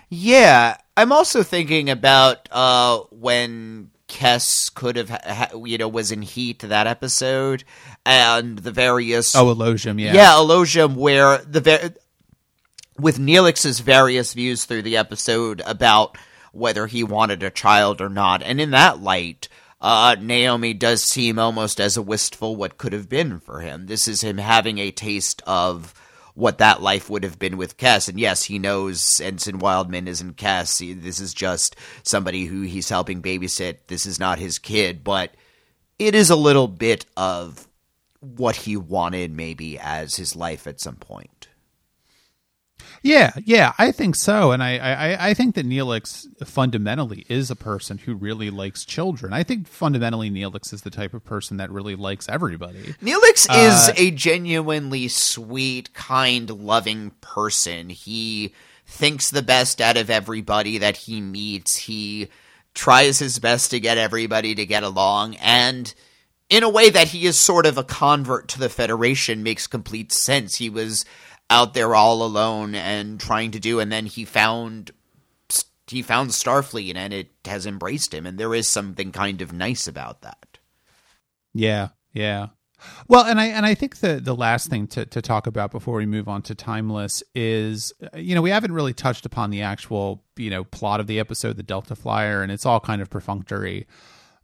Yeah, 0.10 0.78
I'm 0.95 1.12
also 1.12 1.43
thinking 1.43 1.89
about 1.89 2.47
uh, 2.52 3.00
when 3.12 3.91
Kes 4.08 4.73
could 4.73 4.95
have, 4.95 5.10
ha- 5.10 5.50
you 5.65 5.78
know, 5.78 5.89
was 5.89 6.13
in 6.13 6.21
Heat 6.21 6.60
that 6.60 6.88
episode, 6.88 7.65
and 8.06 8.58
the 8.58 8.71
various 8.71 9.36
Oh, 9.36 9.54
Elogium, 9.54 10.00
yeah. 10.00 10.13
yeah, 10.13 10.32
Elogium, 10.36 10.95
where 10.95 11.39
the 11.39 11.60
ver- 11.60 11.93
with 13.00 13.20
Neelix's 13.20 13.80
various 13.80 14.34
views 14.34 14.66
through 14.66 14.82
the 14.82 14.98
episode 14.98 15.62
about 15.66 16.18
whether 16.52 16.88
he 16.88 17.04
wanted 17.04 17.44
a 17.44 17.50
child 17.50 18.02
or 18.02 18.10
not. 18.10 18.42
And 18.42 18.60
in 18.60 18.72
that 18.72 19.00
light, 19.00 19.48
uh, 19.80 20.16
Naomi 20.20 20.74
does 20.74 21.04
seem 21.04 21.38
almost 21.38 21.80
as 21.80 21.98
a 21.98 22.02
wistful 22.02 22.56
what 22.56 22.78
could 22.78 22.94
have 22.94 23.08
been 23.08 23.40
for 23.40 23.60
him. 23.60 23.86
This 23.86 24.08
is 24.08 24.22
him 24.22 24.40
having 24.40 24.80
a 24.80 24.92
taste 24.92 25.42
of 25.46 25.94
what 26.34 26.60
that 26.60 26.82
life 26.82 27.10
would 27.10 27.24
have 27.24 27.40
been 27.40 27.58
with 27.58 27.78
Kes. 27.78 28.08
And 28.10 28.20
yes, 28.20 28.44
he 28.44 28.60
knows 28.60 29.20
Ensign 29.22 29.60
Wildman 29.60 30.08
isn't 30.08 30.38
Kes. 30.38 31.02
This 31.02 31.20
is 31.20 31.34
just 31.34 31.76
somebody 32.04 32.46
who 32.46 32.62
he's 32.62 32.90
helping 32.90 33.22
babysit. 33.22 33.78
This 33.88 34.06
is 34.06 34.20
not 34.20 34.40
his 34.40 34.60
kid, 34.60 35.04
but 35.04 35.32
it 35.98 36.14
is 36.14 36.30
a 36.30 36.36
little 36.36 36.68
bit 36.68 37.06
of 37.16 37.68
what 38.20 38.56
he 38.56 38.78
wanted 38.78 39.32
maybe 39.32 39.80
as 39.80 40.16
his 40.16 40.36
life 40.36 40.68
at 40.68 40.80
some 40.80 40.96
point. 40.96 41.48
Yeah, 43.02 43.32
yeah, 43.46 43.74
I 43.78 43.92
think 43.92 44.16
so, 44.16 44.52
and 44.52 44.62
I, 44.64 44.78
I, 44.78 45.30
I 45.30 45.34
think 45.34 45.56
that 45.56 45.66
Neelix 45.66 46.26
fundamentally 46.46 47.26
is 47.30 47.52
a 47.52 47.56
person 47.56 47.98
who 47.98 48.16
really 48.16 48.50
likes 48.50 48.86
children. 48.86 49.34
I 49.34 49.44
think 49.44 49.68
fundamentally 49.68 50.30
Neelix 50.30 50.74
is 50.74 50.82
the 50.82 50.90
type 50.90 51.14
of 51.14 51.24
person 51.24 51.58
that 51.58 51.72
really 51.72 51.96
likes 51.96 52.28
everybody. 52.30 52.96
Neelix 53.02 53.48
uh, 53.50 53.58
is 53.58 53.92
a 53.98 54.12
genuinely 54.12 55.08
sweet, 55.08 55.94
kind, 55.94 56.50
loving 56.50 57.12
person. 57.22 57.90
He 57.90 58.54
thinks 58.86 59.30
the 59.30 59.42
best 59.42 59.82
out 59.82 59.98
of 59.98 60.10
everybody 60.10 60.78
that 60.78 60.98
he 60.98 61.22
meets. 61.22 61.78
He 61.78 62.30
tries 62.74 63.20
his 63.20 63.40
best 63.40 63.72
to 63.72 63.80
get 63.80 63.98
everybody 63.98 64.56
to 64.56 64.66
get 64.66 64.84
along, 64.84 65.36
and 65.36 65.94
in 66.50 66.64
a 66.64 66.70
way 66.70 66.90
that 66.90 67.10
he 67.10 67.26
is 67.26 67.40
sort 67.40 67.66
of 67.66 67.78
a 67.78 67.84
convert 67.84 68.48
to 68.50 68.60
the 68.60 68.70
Federation 68.70 69.44
makes 69.44 69.68
complete 69.68 70.12
sense. 70.12 70.56
He 70.56 70.70
was 70.70 71.06
out 71.50 71.74
there 71.74 71.96
all 71.96 72.24
alone 72.24 72.76
and 72.76 73.20
trying 73.20 73.52
to 73.52 73.60
do 73.60 73.80
and 73.80 73.92
then 73.92 74.06
he 74.06 74.26
found 74.26 74.92
he 75.88 76.02
found 76.02 76.32
Starfleet 76.32 76.96
and 76.96 77.14
it 77.14 77.30
has 77.46 77.66
embraced 77.66 78.14
him 78.14 78.26
and 78.26 78.38
there 78.38 78.54
is 78.54 78.68
something 78.68 79.12
kind 79.12 79.42
of 79.42 79.54
nice 79.54 79.88
about 79.88 80.22
that. 80.22 80.58
Yeah, 81.54 81.90
yeah. 82.14 82.48
Well, 83.08 83.26
and 83.26 83.40
I 83.40 83.46
and 83.48 83.66
I 83.66 83.74
think 83.74 83.98
the 83.98 84.20
the 84.20 84.36
last 84.36 84.70
thing 84.70 84.88
to 84.88 85.06
to 85.06 85.22
talk 85.22 85.48
about 85.48 85.72
before 85.72 85.98
we 85.98 86.06
move 86.06 86.28
on 86.28 86.42
to 86.44 86.56
timeless 86.56 87.24
is 87.34 87.92
uh, 88.14 88.18
you 88.18 88.36
know 88.36 88.42
we 88.42 88.52
haven't 88.52 88.72
really 88.72 88.94
touched 88.94 89.26
upon 89.26 89.50
the 89.50 89.62
actual 89.62 90.24
you 90.36 90.50
know 90.50 90.64
plot 90.64 91.00
of 91.00 91.08
the 91.08 91.20
episode, 91.20 91.58
the 91.58 91.64
Delta 91.64 91.96
Flyer, 91.96 92.44
and 92.44 92.52
it's 92.52 92.66
all 92.66 92.80
kind 92.80 93.02
of 93.02 93.10
perfunctory. 93.10 93.88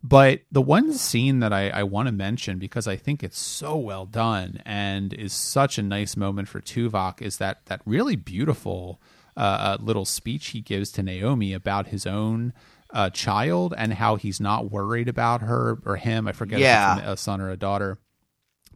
But 0.05 0.41
the 0.51 0.61
one 0.61 0.91
scene 0.91 1.39
that 1.39 1.53
I, 1.53 1.69
I 1.69 1.83
want 1.83 2.07
to 2.07 2.11
mention 2.11 2.59
because 2.59 2.87
I 2.87 2.97
think 2.97 3.23
it's 3.23 3.39
so 3.39 3.77
well 3.77 4.05
done 4.05 4.61
and 4.65 5.13
is 5.13 5.31
such 5.31 5.77
a 5.77 5.83
nice 5.83 6.17
moment 6.17 6.49
for 6.49 6.59
Tuvok 6.59 7.21
is 7.21 7.37
that 7.37 7.65
that 7.67 7.81
really 7.85 8.17
beautiful 8.17 9.01
uh, 9.37 9.39
uh, 9.39 9.77
little 9.79 10.03
speech 10.03 10.47
he 10.47 10.59
gives 10.59 10.91
to 10.91 11.03
Naomi 11.03 11.53
about 11.53 11.87
his 11.87 12.05
own 12.05 12.51
uh, 12.93 13.09
child 13.11 13.73
and 13.77 13.93
how 13.93 14.17
he's 14.17 14.41
not 14.41 14.69
worried 14.69 15.07
about 15.07 15.41
her 15.41 15.79
or 15.85 15.95
him. 15.95 16.27
I 16.27 16.33
forget 16.33 16.59
yeah. 16.59 16.93
if 16.93 16.99
it's 16.99 17.07
a 17.07 17.17
son 17.17 17.39
or 17.39 17.49
a 17.49 17.57
daughter 17.57 17.97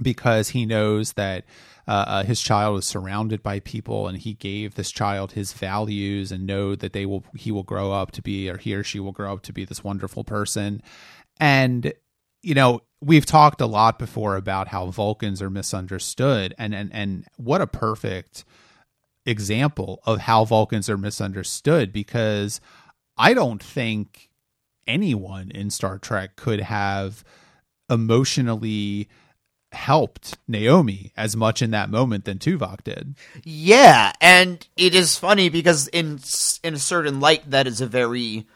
because 0.02 0.50
he 0.50 0.66
knows 0.66 1.13
that 1.13 1.44
uh, 1.88 2.06
uh, 2.08 2.24
his 2.24 2.42
child 2.42 2.80
is 2.80 2.86
surrounded 2.86 3.42
by 3.42 3.60
people 3.62 4.08
and 4.08 4.18
he 4.18 4.34
gave 4.34 4.76
this 4.76 4.92
child 4.92 5.32
his 5.32 5.54
values 5.54 6.32
and 6.32 6.46
know 6.46 6.76
that 6.76 6.94
they 6.94 7.06
will 7.06 7.24
he 7.36 7.52
will 7.52 7.63
grow 7.63 7.92
up 7.92 8.12
to 8.12 8.22
be 8.22 8.50
or 8.50 8.58
he 8.58 8.74
or 8.74 8.84
she 8.84 9.00
will 9.00 9.12
grow 9.12 9.34
up 9.34 9.42
to 9.44 9.54
be 9.54 9.63
this 9.63 9.84
wonderful 9.84 10.24
person 10.24 10.82
and, 11.39 11.93
you 12.41 12.54
know, 12.54 12.82
we've 13.02 13.26
talked 13.26 13.62
a 13.62 13.65
lot 13.65 14.00
before 14.00 14.36
about 14.36 14.67
how 14.67 14.88
Vulcans 14.88 15.41
are 15.41 15.50
misunderstood 15.50 16.54
and 16.58 16.73
and 16.73 16.91
and 16.93 17.26
what 17.38 17.62
a 17.62 17.67
perfect 17.67 18.43
example 19.26 20.02
of 20.06 20.19
how 20.21 20.45
Vulcans 20.45 20.89
are 20.89 20.97
misunderstood 20.97 21.91
because 21.91 22.62
I 23.17 23.34
don't 23.34 23.62
think 23.62 24.30
anyone 24.88 25.52
in 25.52 25.69
Star 25.69 26.00
Trek 26.00 26.36
could 26.36 26.62
have 26.62 27.23
emotionally 27.89 29.10
helped 29.73 30.38
Naomi 30.47 31.12
as 31.17 31.36
much 31.36 31.62
in 31.62 31.71
that 31.71 31.89
moment 31.89 32.26
than 32.26 32.39
Tuvok 32.39 32.84
did. 32.84 33.15
Yeah, 33.43 34.13
and 34.21 34.65
it 34.78 34.95
is 34.95 35.17
funny 35.17 35.50
because 35.50 35.88
in 35.89 36.19
in 36.63 36.73
a 36.73 36.80
certain 36.80 37.19
light 37.19 37.50
that 37.52 37.67
is 37.67 37.82
a 37.82 37.88
very 37.88 38.47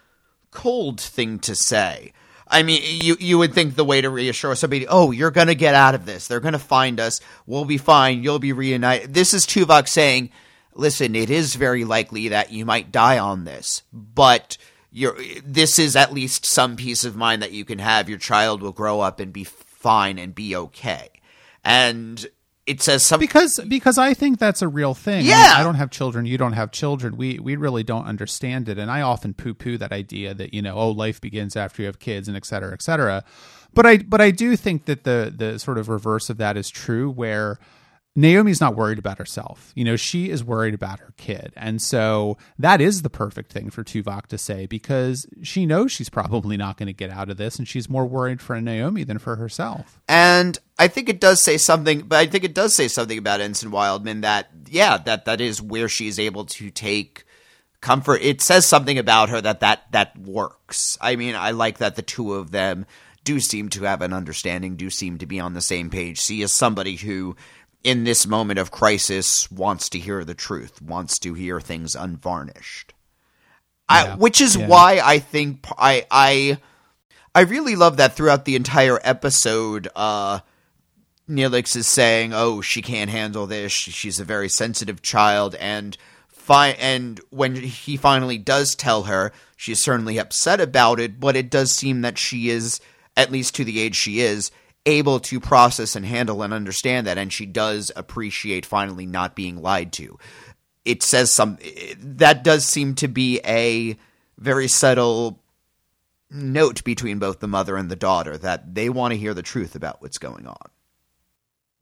cold 0.51 0.99
thing 0.99 1.39
to 1.39 1.55
say. 1.55 2.13
I 2.51 2.63
mean, 2.63 2.81
you 3.01 3.15
you 3.19 3.37
would 3.37 3.53
think 3.53 3.75
the 3.75 3.85
way 3.85 4.01
to 4.01 4.09
reassure 4.09 4.55
somebody, 4.55 4.85
oh, 4.87 5.11
you're 5.11 5.31
gonna 5.31 5.55
get 5.55 5.73
out 5.73 5.95
of 5.95 6.05
this. 6.05 6.27
They're 6.27 6.41
gonna 6.41 6.59
find 6.59 6.99
us. 6.99 7.21
We'll 7.45 7.65
be 7.65 7.77
fine. 7.77 8.21
You'll 8.21 8.39
be 8.39 8.53
reunited. 8.53 9.13
This 9.13 9.33
is 9.33 9.45
Tuvok 9.45 9.87
saying, 9.87 10.29
listen, 10.75 11.15
it 11.15 11.29
is 11.29 11.55
very 11.55 11.85
likely 11.85 12.27
that 12.27 12.51
you 12.51 12.65
might 12.65 12.91
die 12.91 13.17
on 13.17 13.45
this, 13.45 13.83
but 13.93 14.57
you're, 14.91 15.17
this 15.45 15.79
is 15.79 15.95
at 15.95 16.13
least 16.13 16.45
some 16.45 16.75
peace 16.75 17.05
of 17.05 17.15
mind 17.15 17.41
that 17.41 17.53
you 17.53 17.63
can 17.63 17.79
have. 17.79 18.09
Your 18.09 18.19
child 18.19 18.61
will 18.61 18.73
grow 18.73 18.99
up 18.99 19.21
and 19.21 19.31
be 19.31 19.45
fine 19.45 20.19
and 20.19 20.35
be 20.35 20.55
okay. 20.55 21.09
And 21.63 22.27
it 22.71 22.81
says 22.81 23.05
something 23.05 23.27
because 23.27 23.59
because 23.67 23.97
I 23.97 24.13
think 24.13 24.39
that's 24.39 24.61
a 24.61 24.67
real 24.67 24.93
thing. 24.93 25.25
Yeah, 25.25 25.35
I, 25.35 25.39
mean, 25.39 25.59
I, 25.59 25.63
don't 25.63 25.75
have 25.75 25.91
children. 25.91 26.25
You 26.25 26.37
don't 26.37 26.53
have 26.53 26.71
children. 26.71 27.17
We 27.17 27.37
we 27.39 27.55
really 27.55 27.83
don't 27.83 28.05
understand 28.05 28.69
it, 28.69 28.77
and 28.77 28.89
I 28.89 29.01
often 29.01 29.33
poo 29.33 29.53
poo 29.53 29.77
that 29.77 29.91
idea 29.91 30.33
that 30.33 30.53
you 30.53 30.61
know 30.61 30.75
oh 30.75 30.89
life 30.89 31.19
begins 31.19 31.55
after 31.55 31.81
you 31.81 31.85
have 31.87 31.99
kids 31.99 32.27
and 32.27 32.37
et 32.37 32.45
cetera 32.45 32.73
et 32.73 32.81
cetera. 32.81 33.23
But 33.73 33.85
I 33.85 33.97
but 33.97 34.21
I 34.21 34.31
do 34.31 34.55
think 34.55 34.85
that 34.85 35.03
the 35.03 35.33
the 35.35 35.59
sort 35.59 35.77
of 35.77 35.89
reverse 35.89 36.29
of 36.29 36.37
that 36.37 36.57
is 36.57 36.69
true 36.69 37.09
where 37.09 37.59
Naomi's 38.13 38.59
not 38.59 38.75
worried 38.75 38.99
about 38.99 39.19
herself. 39.19 39.71
You 39.73 39.85
know, 39.85 39.95
she 39.95 40.29
is 40.29 40.43
worried 40.43 40.73
about 40.73 40.99
her 40.99 41.13
kid. 41.15 41.53
And 41.55 41.81
so 41.81 42.37
that 42.59 42.81
is 42.81 43.03
the 43.03 43.09
perfect 43.09 43.53
thing 43.53 43.69
for 43.69 43.83
Tuvok 43.83 44.27
to 44.27 44.37
say 44.37 44.65
because 44.65 45.25
she 45.43 45.65
knows 45.65 45.93
she's 45.93 46.09
probably 46.09 46.57
not 46.57 46.77
going 46.77 46.87
to 46.87 46.93
get 46.93 47.09
out 47.09 47.29
of 47.29 47.37
this 47.37 47.57
and 47.57 47.67
she's 47.67 47.89
more 47.89 48.05
worried 48.05 48.41
for 48.41 48.59
Naomi 48.59 49.05
than 49.05 49.17
for 49.17 49.37
herself. 49.37 50.01
And 50.09 50.59
I 50.77 50.89
think 50.89 51.07
it 51.07 51.21
does 51.21 51.41
say 51.41 51.57
something, 51.57 52.01
but 52.01 52.19
I 52.19 52.25
think 52.25 52.43
it 52.43 52.53
does 52.53 52.75
say 52.75 52.89
something 52.89 53.17
about 53.17 53.39
Ensign 53.39 53.71
Wildman 53.71 54.21
that, 54.21 54.49
yeah, 54.67 54.97
that, 54.97 55.23
that 55.25 55.39
is 55.39 55.61
where 55.61 55.87
she's 55.87 56.19
able 56.19 56.45
to 56.45 56.69
take 56.69 57.23
comfort. 57.79 58.21
It 58.21 58.41
says 58.41 58.65
something 58.65 58.97
about 58.97 59.29
her 59.29 59.39
that 59.39 59.61
that, 59.61 59.89
that 59.91 60.17
works. 60.17 60.97
I 60.99 61.15
mean, 61.15 61.35
I 61.35 61.51
like 61.51 61.77
that 61.77 61.95
the 61.95 62.01
two 62.01 62.33
of 62.33 62.51
them 62.51 62.85
do 63.23 63.39
seem 63.39 63.69
to 63.69 63.83
have 63.83 64.01
an 64.01 64.13
understanding, 64.13 64.75
do 64.75 64.89
seem 64.89 65.19
to 65.19 65.25
be 65.25 65.39
on 65.39 65.53
the 65.53 65.61
same 65.61 65.89
page. 65.89 66.19
She 66.19 66.41
is 66.41 66.51
somebody 66.51 66.95
who 66.95 67.35
in 67.83 68.03
this 68.03 68.27
moment 68.27 68.59
of 68.59 68.71
crisis 68.71 69.49
wants 69.51 69.89
to 69.89 69.99
hear 69.99 70.23
the 70.23 70.33
truth, 70.33 70.81
wants 70.81 71.17
to 71.19 71.33
hear 71.33 71.59
things 71.59 71.95
unvarnished. 71.95 72.93
Yeah. 73.89 74.13
I, 74.13 74.15
which 74.15 74.39
is 74.39 74.55
yeah. 74.55 74.67
why 74.67 75.01
I 75.03 75.19
think 75.19 75.65
I 75.77 76.05
I 76.09 76.57
I 77.33 77.41
really 77.41 77.75
love 77.75 77.97
that 77.97 78.15
throughout 78.15 78.45
the 78.45 78.55
entire 78.55 78.99
episode. 79.03 79.87
Uh, 79.95 80.39
Neelix 81.29 81.75
is 81.75 81.87
saying, 81.87 82.33
"Oh, 82.33 82.61
she 82.61 82.81
can't 82.81 83.09
handle 83.09 83.47
this. 83.47 83.71
She's 83.71 84.19
a 84.19 84.25
very 84.25 84.49
sensitive 84.49 85.01
child," 85.01 85.55
and 85.55 85.97
fi- 86.27 86.77
and 86.79 87.19
when 87.29 87.55
he 87.55 87.97
finally 87.97 88.37
does 88.37 88.75
tell 88.75 89.03
her, 89.03 89.31
she's 89.55 89.83
certainly 89.83 90.17
upset 90.17 90.59
about 90.59 90.99
it. 90.99 91.19
But 91.19 91.35
it 91.35 91.49
does 91.49 91.71
seem 91.71 92.01
that 92.01 92.17
she 92.17 92.49
is, 92.49 92.79
at 93.15 93.31
least 93.31 93.55
to 93.55 93.63
the 93.63 93.79
age 93.79 93.95
she 93.95 94.19
is, 94.19 94.51
able 94.85 95.19
to 95.19 95.39
process 95.39 95.95
and 95.95 96.05
handle 96.05 96.41
and 96.41 96.53
understand 96.53 97.07
that 97.07 97.17
and 97.17 97.31
she 97.31 97.45
does 97.45 97.91
appreciate 97.95 98.65
finally 98.65 99.05
not 99.05 99.35
being 99.35 99.61
lied 99.61 99.93
to. 99.93 100.17
It 100.83 101.03
says 101.03 101.33
some 101.33 101.59
that 101.97 102.43
does 102.43 102.65
seem 102.65 102.95
to 102.95 103.07
be 103.07 103.39
a 103.45 103.97
very 104.37 104.67
subtle 104.67 105.39
note 106.31 106.83
between 106.83 107.19
both 107.19 107.39
the 107.39 107.47
mother 107.47 107.77
and 107.77 107.91
the 107.91 107.95
daughter 107.95 108.37
that 108.37 108.73
they 108.73 108.89
want 108.89 109.11
to 109.11 109.19
hear 109.19 109.33
the 109.33 109.43
truth 109.43 109.75
about 109.75 110.01
what's 110.01 110.17
going 110.17 110.47
on. 110.47 110.71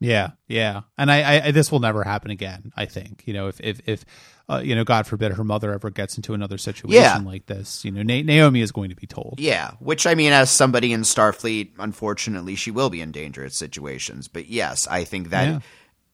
Yeah, 0.01 0.31
yeah, 0.47 0.81
and 0.97 1.11
I, 1.11 1.47
I, 1.47 1.51
this 1.51 1.71
will 1.71 1.81
never 1.81 2.03
happen 2.03 2.31
again. 2.31 2.71
I 2.75 2.85
think. 2.85 3.23
You 3.25 3.33
know 3.33 3.47
if 3.47 3.59
if 3.61 3.81
if 3.85 4.05
uh, 4.49 4.61
you 4.63 4.75
know 4.75 4.83
God 4.83 5.07
forbid 5.07 5.33
her 5.33 5.43
mother 5.43 5.73
ever 5.73 5.89
gets 5.89 6.17
into 6.17 6.33
another 6.33 6.57
situation 6.57 7.01
yeah. 7.01 7.17
like 7.23 7.45
this, 7.45 7.85
you 7.85 7.91
know 7.91 8.01
Na- 8.01 8.21
Naomi 8.21 8.61
is 8.61 8.71
going 8.71 8.89
to 8.89 8.95
be 8.95 9.07
told. 9.07 9.35
Yeah, 9.39 9.71
which 9.79 10.07
I 10.07 10.15
mean, 10.15 10.33
as 10.33 10.49
somebody 10.49 10.91
in 10.91 11.01
Starfleet, 11.01 11.71
unfortunately, 11.77 12.55
she 12.55 12.71
will 12.71 12.89
be 12.89 13.01
in 13.01 13.11
dangerous 13.11 13.55
situations. 13.55 14.27
But 14.27 14.47
yes, 14.47 14.87
I 14.87 15.03
think 15.03 15.29
that. 15.29 15.47
Yeah. 15.47 15.59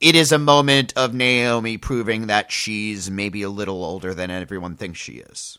It 0.02 0.14
is 0.14 0.34
a 0.34 0.38
moment 0.38 0.92
of 0.98 1.14
Naomi 1.14 1.78
proving 1.78 2.28
that 2.28 2.52
she's 2.52 3.10
maybe 3.10 3.44
a 3.44 3.50
little 3.50 3.84
older 3.84 4.14
than 4.14 4.30
everyone 4.30 4.76
thinks 4.76 5.00
she 5.00 5.14
is. 5.14 5.58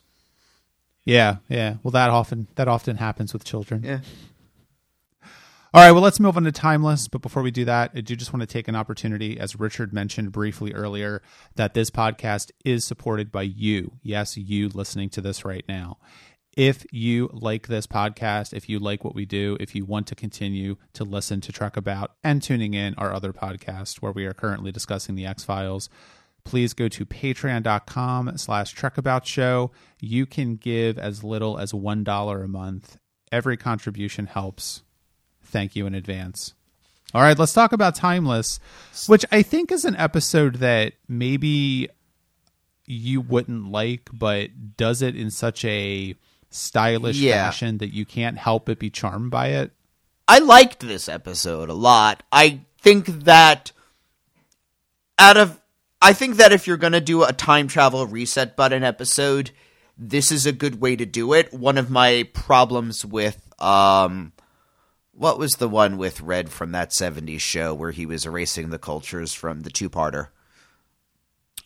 Yeah, 1.07 1.37
yeah. 1.49 1.77
Well, 1.83 1.93
that 1.93 2.11
often 2.11 2.47
that 2.57 2.69
often 2.69 2.97
happens 2.97 3.33
with 3.33 3.45
children. 3.45 3.83
Yeah. 3.83 4.01
All 5.77 5.83
right, 5.83 5.93
well, 5.93 6.03
let's 6.03 6.19
move 6.19 6.39
on 6.39 6.45
to 6.45 6.53
Timeless. 6.53 7.07
But 7.07 7.21
before 7.21 7.43
we 7.43 7.51
do 7.51 7.67
that, 7.67 7.91
I 7.95 8.01
do 8.01 8.17
just 8.17 8.33
want 8.33 8.41
to 8.41 8.47
take 8.47 8.67
an 8.67 8.75
opportunity, 8.75 9.39
as 9.39 9.61
Richard 9.61 9.93
mentioned 9.93 10.33
briefly 10.33 10.73
earlier, 10.73 11.21
that 11.57 11.75
this 11.75 11.91
podcast 11.91 12.51
is 12.65 12.83
supported 12.83 13.31
by 13.31 13.43
you. 13.43 13.93
Yes, 14.03 14.39
you 14.39 14.71
listening 14.71 15.11
to 15.11 15.21
this 15.21 15.45
right 15.45 15.67
now. 15.69 15.99
If 16.57 16.87
you 16.91 17.29
like 17.31 17.67
this 17.67 17.87
podcast, 17.87 18.55
if 18.55 18.71
you 18.71 18.79
like 18.79 19.05
what 19.05 19.15
we 19.15 19.27
do, 19.27 19.59
if 19.61 19.75
you 19.75 19.85
want 19.85 20.07
to 20.07 20.15
continue 20.15 20.77
to 20.95 21.05
listen 21.05 21.43
to 21.43 21.53
Trek 21.53 21.77
About 21.77 22.13
and 22.25 22.43
tuning 22.43 22.73
in 22.73 22.95
our 22.95 23.13
other 23.13 23.35
podcast 23.35 23.97
where 23.97 24.13
we 24.13 24.25
are 24.25 24.33
currently 24.33 24.73
discussing 24.73 25.15
the 25.15 25.27
X 25.27 25.45
Files, 25.45 25.91
please 26.43 26.73
go 26.73 26.89
to 26.89 27.05
patreon.com 27.05 28.39
slash 28.39 28.75
trekaboutshow. 28.75 29.71
You 30.01 30.25
can 30.25 30.57
give 30.57 30.99
as 30.99 31.23
little 31.23 31.59
as 31.59 31.73
$1 31.75 32.45
a 32.45 32.49
month. 32.49 32.97
Every 33.31 33.59
contribution 33.59 34.25
helps. 34.25 34.83
Thank 35.47 35.77
you 35.77 35.87
in 35.87 35.95
advance. 35.95 36.55
All 37.15 37.23
right, 37.23 37.39
let's 37.39 37.53
talk 37.53 37.73
about 37.73 37.95
Timeless, 37.95 38.59
which 39.07 39.25
I 39.31 39.43
think 39.43 39.71
is 39.73 39.85
an 39.85 39.97
episode 39.97 40.57
that 40.57 40.95
maybe 41.09 41.89
you 42.85 43.21
wouldn't 43.21 43.71
like, 43.71 44.11
but 44.13 44.77
does 44.77 45.03
it 45.03 45.17
in 45.17 45.31
such 45.31 45.65
a 45.65 46.15
stylish 46.51 47.17
Yeah. 47.19 47.47
fashion 47.47 47.79
that 47.79 47.93
you 47.95 48.05
can't 48.05 48.39
help 48.39 48.67
but 48.67 48.79
be 48.79 48.91
charmed 48.91 49.31
by 49.31 49.49
it. 49.49 49.73
I 50.29 50.39
liked 50.41 50.81
this 50.81 51.09
episode 51.09 51.69
a 51.69 51.75
lot. 51.75 52.23
I 52.33 52.61
think 52.81 53.07
that 53.25 53.73
out 55.19 55.37
of 55.37 55.61
I 56.03 56.13
think 56.13 56.37
that 56.37 56.53
if 56.53 56.67
you're 56.67 56.77
going 56.77 56.93
to 56.93 57.01
do 57.01 57.25
a 57.25 57.33
time 57.33 57.69
travel 57.69 58.07
reset 58.07 58.55
button 58.57 58.83
episode, 58.85 59.51
this 59.97 60.31
is 60.31 60.45
a 60.45 60.53
good 60.53 60.81
way 60.81 60.95
to 60.95 61.07
do 61.07 61.33
it. 61.33 61.53
One 61.55 61.79
of 61.79 61.91
my 61.91 62.29
problems 62.35 63.05
with 63.05 63.41
um 63.61 64.33
what 65.17 65.39
was 65.39 65.53
the 65.53 65.69
one 65.69 65.97
with 65.97 66.21
Red 66.21 66.51
from 66.51 66.73
that 66.73 66.91
70s 66.91 67.41
show 67.41 67.75
where 67.75 67.91
he 67.91 68.07
was 68.07 68.27
erasing 68.27 68.71
the 68.71 68.79
cultures 68.79 69.33
from 69.33 69.61
the 69.61 69.71
two-parter? 69.71 70.29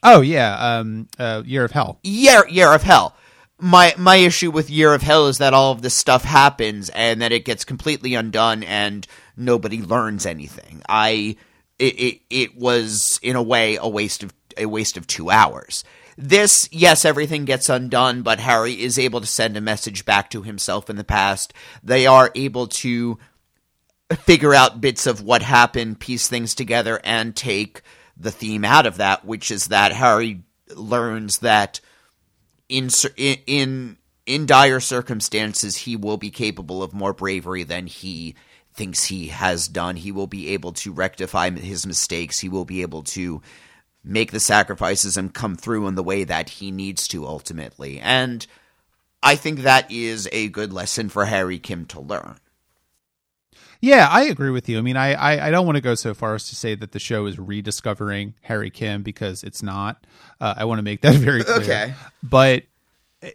Oh 0.03 0.21
yeah, 0.21 0.57
um, 0.79 1.09
uh, 1.19 1.43
Year 1.45 1.65
of 1.65 1.73
Hell. 1.73 1.99
Year 2.03 2.49
Year 2.49 2.73
of 2.73 2.83
Hell. 2.83 3.15
My 3.59 3.95
my 3.99 4.17
issue 4.17 4.51
with 4.51 4.71
Year 4.71 4.95
of 4.95 5.03
Hell 5.03 5.27
is 5.27 5.39
that 5.39 5.53
all 5.53 5.73
of 5.73 5.83
this 5.83 5.95
stuff 5.95 6.25
happens 6.25 6.89
and 6.91 7.21
that 7.21 7.33
it 7.33 7.45
gets 7.45 7.65
completely 7.65 8.15
undone 8.15 8.63
and 8.63 9.07
nobody 9.37 9.83
learns 9.83 10.25
anything. 10.25 10.81
I 10.89 11.37
it 11.79 12.01
it, 12.01 12.21
it 12.31 12.57
was 12.57 13.19
in 13.23 13.37
a 13.37 13.43
way 13.43 13.77
a 13.77 13.89
waste 13.89 14.23
of 14.23 14.33
a 14.57 14.67
waste 14.67 14.97
of 14.97 15.07
2 15.07 15.31
hours. 15.31 15.85
This, 16.17 16.69
yes, 16.71 17.07
everything 17.07 17.47
gets 17.47 17.71
undone, 17.71 18.21
but 18.21 18.41
Harry 18.41 18.83
is 18.83 18.99
able 18.99 19.23
to 19.23 19.27
send 19.27 19.57
a 19.57 19.61
message 19.61 20.05
back 20.05 20.29
to 20.31 20.43
himself 20.43 20.91
in 20.91 20.97
the 20.97 21.05
past. 21.05 21.55
They 21.83 22.07
are 22.07 22.31
able 22.35 22.67
to 22.67 23.19
figure 24.17 24.55
out 24.55 24.81
bits 24.81 25.07
of 25.07 25.23
what 25.23 25.43
happened, 25.43 26.01
piece 26.01 26.29
things 26.29 26.55
together, 26.55 27.01
and 27.05 27.35
take 27.35 27.83
the 28.17 28.31
theme 28.31 28.65
out 28.65 28.87
of 28.87 28.99
that, 28.99 29.25
which 29.25 29.51
is 29.51 29.67
that 29.67 29.93
Harry 29.93 30.43
learns 30.75 31.39
that 31.39 31.81
in 32.69 32.91
in 33.17 33.97
in, 34.27 34.47
dire 34.47 34.81
circumstances 34.81 35.77
he 35.77 35.97
will 35.97 36.17
be 36.17 36.31
capable 36.31 36.83
of 36.83 36.93
more 36.93 37.13
bravery 37.13 37.65
than 37.65 37.87
he 37.87 38.35
thinks 38.73 39.05
he 39.05 39.29
has 39.29 39.67
done. 39.69 39.97
He 39.97 40.13
will 40.13 40.29
be 40.29 40.49
able 40.49 40.73
to 40.75 40.93
rectify 40.93 41.51
his 41.51 41.87
mistakes. 41.87 42.39
He 42.39 42.49
will 42.49 42.65
be 42.65 42.83
able 42.83 43.03
to 43.05 43.43
make 44.05 44.31
the 44.31 44.41
sacrifices 44.41 45.17
and 45.17 45.35
come 45.35 45.57
through 45.57 45.87
in 45.87 45.95
the 45.95 46.03
way 46.03 46.25
that 46.25 46.49
he 46.49 46.71
needs 46.71 47.09
to 47.09 47.27
ultimately. 47.27 47.99
And 48.01 48.47
I 49.23 49.37
think 49.37 49.61
that 49.61 49.91
is 49.91 50.29
a 50.33 50.49
good 50.49 50.73
lesson 50.73 51.09
for 51.09 51.27
Harry 51.27 51.59
Kim 51.59 51.85
to 51.87 52.01
learn. 52.01 52.37
Yeah, 53.81 54.09
I 54.11 54.25
agree 54.25 54.51
with 54.51 54.69
you. 54.69 54.79
I 54.79 54.83
mean, 54.83 54.97
I, 54.97 55.15
I, 55.15 55.47
I 55.47 55.51
don't 55.51 55.65
want 55.65 55.77
to 55.77 55.81
go 55.81 55.95
so 55.95 56.13
far 56.13 56.35
as 56.35 56.49
to 56.51 56.57
say 56.57 56.75
that 56.75 56.93
the 56.93 56.99
show 56.99 57.25
is 57.27 57.39
rediscovering 57.39 58.35
Harry 58.43 58.69
Kim 58.71 59.03
because 59.03 59.43
it's 59.43 59.63
not. 59.63 60.07
Uh, 60.41 60.55
I 60.57 60.65
want 60.67 60.79
to 60.79 60.83
make 60.83 61.01
that 61.01 61.15
very 61.17 61.43
clear. 61.45 61.57
Okay. 61.61 61.95
But 62.23 62.65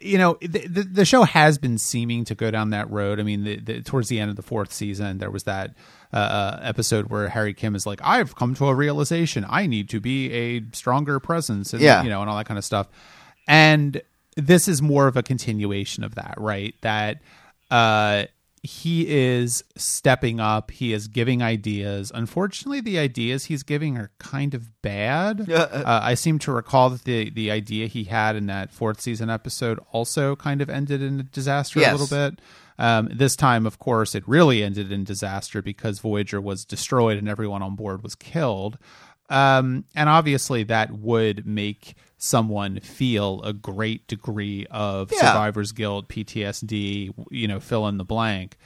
you 0.01 0.17
know, 0.17 0.36
the, 0.41 0.67
the, 0.67 0.81
the 0.84 1.05
show 1.05 1.23
has 1.23 1.58
been 1.60 1.77
seeming 1.77 2.25
to 2.25 2.34
go 2.36 2.49
down 2.49 2.71
that 2.71 2.89
road. 2.89 3.19
I 3.19 3.23
mean, 3.23 3.43
the, 3.43 3.58
the, 3.60 3.81
towards 3.81 4.08
the 4.10 4.19
end 4.19 4.31
of 4.31 4.36
the 4.36 4.41
fourth 4.41 4.73
season, 4.73 5.19
there 5.19 5.29
was 5.29 5.43
that 5.43 5.75
uh, 6.12 6.17
uh, 6.17 6.60
episode 6.63 7.08
where 7.12 7.29
Harry 7.29 7.53
Kim 7.53 7.75
is 7.75 7.86
like, 7.86 7.99
"I've 8.03 8.36
come 8.36 8.55
to 8.55 8.65
a 8.67 8.73
realization. 8.73 9.45
I 9.47 9.67
need 9.67 9.89
to 9.89 9.99
be 9.99 10.31
a 10.31 10.62
stronger 10.73 11.19
presence," 11.19 11.71
and 11.73 11.81
Yeah. 11.84 12.01
you 12.03 12.10
know, 12.10 12.21
and 12.21 12.29
all 12.29 12.38
that 12.38 12.47
kind 12.47 12.58
of 12.58 12.65
stuff. 12.65 12.88
And 13.47 14.01
this 14.36 14.67
is 14.67 14.81
more 14.81 15.08
of 15.08 15.17
a 15.17 15.23
continuation 15.23 16.03
of 16.03 16.15
that, 16.15 16.34
right? 16.38 16.73
That 16.81 17.21
uh, 17.69 18.25
he 18.65 19.08
is 19.08 19.63
stepping 19.78 20.39
up. 20.39 20.71
He 20.71 20.91
is 20.93 21.08
giving 21.08 21.41
ideas. 21.41 22.12
Unfortunately, 22.13 22.82
the 22.82 22.99
ideas 22.99 23.45
he's 23.45 23.63
giving 23.63 23.97
are 23.97 24.12
kind 24.19 24.54
of 24.54 24.82
bad. 24.82 25.49
uh, 25.51 25.84
I 25.86 26.15
seem 26.15 26.39
to 26.39 26.51
recall 26.51 26.89
that 26.89 27.04
the 27.04 27.30
the 27.30 27.51
idea 27.51 27.88
he 27.88 28.06
had 28.06 28.36
in 28.36 28.47
that 28.47 28.71
fourth 28.71 28.99
season 28.99 29.30
episode 29.30 29.80
also 29.91 30.36
kind 30.36 30.62
of 30.62 30.69
ended 30.69 31.01
in 31.01 31.19
a 31.19 31.23
disaster 31.23 31.80
Yes. 31.80 31.89
a 31.93 31.97
little 31.97 32.17
bit. 32.32 32.39
Um, 32.78 33.10
this 33.13 33.36
time, 33.38 33.65
of 33.65 33.80
course, 33.80 34.15
it 34.15 34.28
really 34.28 34.62
ended 34.62 34.91
in 34.91 35.04
disaster 35.06 35.62
because 35.62 35.99
Voyager 35.99 36.41
was 36.41 36.65
destroyed 36.65 37.17
and 37.17 37.30
everyone 37.30 37.62
on 37.62 37.75
board 37.75 38.04
was 38.04 38.15
killed. 38.15 38.78
Um, 39.30 39.86
and 39.95 40.10
obviously, 40.10 40.63
that 40.63 40.91
would 40.91 41.45
make 41.47 41.95
someone 42.25 42.79
feel 42.79 43.41
a 43.43 43.53
great 43.53 44.07
degree 44.07 44.65
of 44.71 45.11
Yeah. 45.11 45.19
survivor's 45.19 45.71
guilt, 45.71 46.09
PTSD, 46.09 47.13
you 47.31 47.47
know, 47.47 47.59
fill 47.59 47.88
in 47.88 47.97
the 47.97 48.03
blank. 48.05 48.57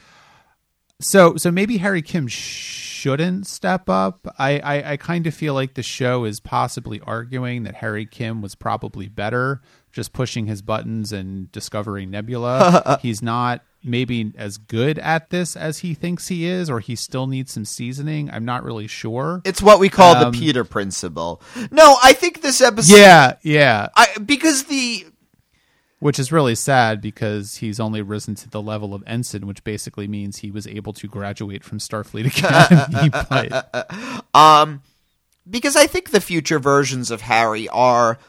So, 1.01 1.35
so 1.37 1.49
maybe 1.51 1.77
Harry 1.77 2.01
Kim 2.01 2.27
shouldn't 2.27 3.47
step 3.47 3.89
up. 3.89 4.27
I, 4.37 4.59
I, 4.59 4.91
I 4.93 4.97
kind 4.97 5.25
of 5.27 5.33
feel 5.33 5.53
like 5.53 5.75
the 5.75 5.83
show 5.83 6.25
is 6.25 6.39
possibly 6.41 6.99
arguing 7.01 7.63
that 7.63 7.75
Harry 7.75 8.05
Kim 8.05 8.41
was 8.41 8.53
probably 8.55 9.07
better 9.07 9.61
just 9.91 10.13
pushing 10.13 10.45
his 10.45 10.61
buttons 10.61 11.11
and 11.11 11.51
discovering 11.51 12.11
Nebula. 12.11 12.99
He's 13.01 13.21
not 13.21 13.63
maybe 13.83 14.33
as 14.37 14.57
good 14.57 14.99
at 14.99 15.29
this 15.29 15.55
as 15.55 15.79
he 15.79 15.93
thinks 15.93 16.27
he 16.27 16.45
is, 16.45 16.69
or 16.69 16.79
he 16.81 16.95
still 16.95 17.27
needs 17.27 17.53
some 17.53 17.63
seasoning. 17.65 18.29
I'm 18.29 18.43
not 18.45 18.63
really 18.63 18.87
sure. 18.87 19.41
It's 19.45 19.61
what 19.61 19.79
we 19.79 19.89
call 19.89 20.15
Um, 20.15 20.31
the 20.31 20.37
Peter 20.37 20.63
principle. 20.63 21.41
No, 21.71 21.95
I 22.03 22.13
think 22.13 22.41
this 22.41 22.61
episode 22.61 22.95
Yeah, 22.95 23.33
yeah. 23.41 23.87
I 23.95 24.17
because 24.17 24.65
the 24.65 25.05
Which 25.99 26.19
is 26.19 26.31
really 26.31 26.55
sad 26.55 27.01
because 27.01 27.55
he's 27.55 27.79
only 27.79 28.01
risen 28.01 28.35
to 28.35 28.49
the 28.49 28.61
level 28.61 28.93
of 28.93 29.03
ensign, 29.07 29.47
which 29.47 29.63
basically 29.63 30.07
means 30.07 30.37
he 30.37 30.51
was 30.51 30.67
able 30.67 30.93
to 30.93 31.07
graduate 31.07 31.63
from 31.63 31.77
Starfleet 31.79 32.27
Academy. 32.27 33.09
but 33.29 34.25
um 34.33 34.81
because 35.49 35.75
I 35.75 35.87
think 35.87 36.11
the 36.11 36.21
future 36.21 36.59
versions 36.59 37.09
of 37.11 37.21
Harry 37.21 37.67
are 37.69 38.19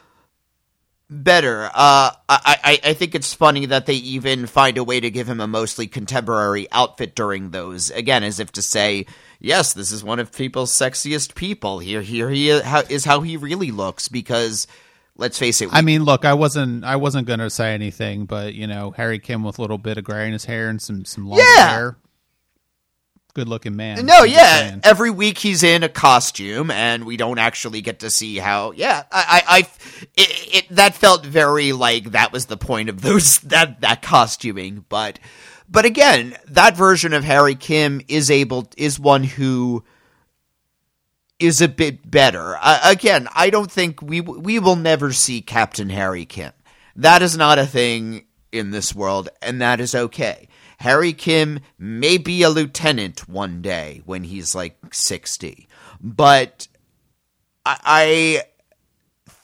better. 1.11 1.65
Uh, 1.65 2.11
I, 2.29 2.57
I 2.63 2.79
I 2.83 2.93
think 2.93 3.13
it's 3.13 3.33
funny 3.33 3.67
that 3.67 3.85
they 3.85 3.93
even 3.95 4.47
find 4.47 4.77
a 4.77 4.83
way 4.83 4.99
to 4.99 5.11
give 5.11 5.27
him 5.27 5.39
a 5.41 5.47
mostly 5.47 5.85
contemporary 5.87 6.67
outfit 6.71 7.13
during 7.13 7.51
those. 7.51 7.91
Again, 7.91 8.23
as 8.23 8.39
if 8.39 8.51
to 8.53 8.61
say, 8.61 9.05
yes, 9.39 9.73
this 9.73 9.91
is 9.91 10.03
one 10.03 10.19
of 10.19 10.31
people's 10.31 10.75
sexiest 10.75 11.35
people. 11.35 11.79
Here, 11.79 12.01
here 12.01 12.29
he 12.29 12.49
is 12.49 12.61
how, 12.63 12.83
is 12.89 13.05
how 13.05 13.21
he 13.21 13.37
really 13.37 13.71
looks. 13.71 14.07
Because 14.07 14.65
let's 15.17 15.37
face 15.37 15.61
it, 15.61 15.69
I 15.71 15.81
mean, 15.81 16.03
look, 16.05 16.23
I 16.25 16.33
wasn't 16.33 16.83
I 16.85 16.95
wasn't 16.95 17.27
gonna 17.27 17.49
say 17.49 17.73
anything, 17.73 18.25
but 18.25 18.53
you 18.53 18.65
know, 18.65 18.91
Harry 18.91 19.19
Kim 19.19 19.43
with 19.43 19.59
a 19.59 19.61
little 19.61 19.77
bit 19.77 19.97
of 19.97 20.05
gray 20.05 20.25
in 20.27 20.33
his 20.33 20.45
hair 20.45 20.69
and 20.69 20.81
some 20.81 21.03
some 21.05 21.27
long 21.27 21.39
Yeah. 21.39 21.67
hair. 21.67 21.97
Good 23.33 23.47
looking 23.47 23.77
man. 23.77 24.05
No, 24.05 24.23
I'm 24.23 24.29
yeah. 24.29 24.79
Every 24.83 25.09
week 25.09 25.37
he's 25.37 25.63
in 25.63 25.83
a 25.83 25.89
costume, 25.89 26.69
and 26.69 27.05
we 27.05 27.15
don't 27.15 27.37
actually 27.37 27.81
get 27.81 27.99
to 27.99 28.09
see 28.09 28.37
how. 28.37 28.71
Yeah, 28.71 29.03
I, 29.11 29.43
I, 29.47 29.57
I 29.57 29.59
it, 30.17 30.55
it 30.55 30.75
that 30.75 30.95
felt 30.95 31.25
very 31.25 31.71
like 31.71 32.11
that 32.11 32.33
was 32.33 32.47
the 32.47 32.57
point 32.57 32.89
of 32.89 33.01
those 33.01 33.39
that 33.43 33.81
that 33.81 34.01
costuming, 34.01 34.85
but, 34.89 35.17
but 35.69 35.85
again, 35.85 36.35
that 36.47 36.75
version 36.75 37.13
of 37.13 37.23
Harry 37.23 37.55
Kim 37.55 38.01
is 38.09 38.29
able 38.29 38.69
is 38.75 38.99
one 38.99 39.23
who 39.23 39.83
is 41.39 41.61
a 41.61 41.69
bit 41.69 42.09
better. 42.09 42.57
Uh, 42.61 42.79
again, 42.83 43.29
I 43.33 43.49
don't 43.49 43.71
think 43.71 44.01
we 44.01 44.19
we 44.19 44.59
will 44.59 44.75
never 44.75 45.13
see 45.13 45.41
Captain 45.41 45.89
Harry 45.89 46.25
Kim. 46.25 46.51
That 46.97 47.21
is 47.21 47.37
not 47.37 47.59
a 47.59 47.65
thing 47.65 48.25
in 48.51 48.71
this 48.71 48.93
world, 48.93 49.29
and 49.41 49.61
that 49.61 49.79
is 49.79 49.95
okay. 49.95 50.49
Harry 50.81 51.13
Kim 51.13 51.59
may 51.77 52.17
be 52.17 52.43
a 52.43 52.49
lieutenant 52.49 53.27
one 53.29 53.61
day 53.61 54.01
when 54.05 54.23
he's 54.23 54.53
like 54.53 54.77
60, 54.91 55.67
but 56.01 56.67
I, 57.65 58.43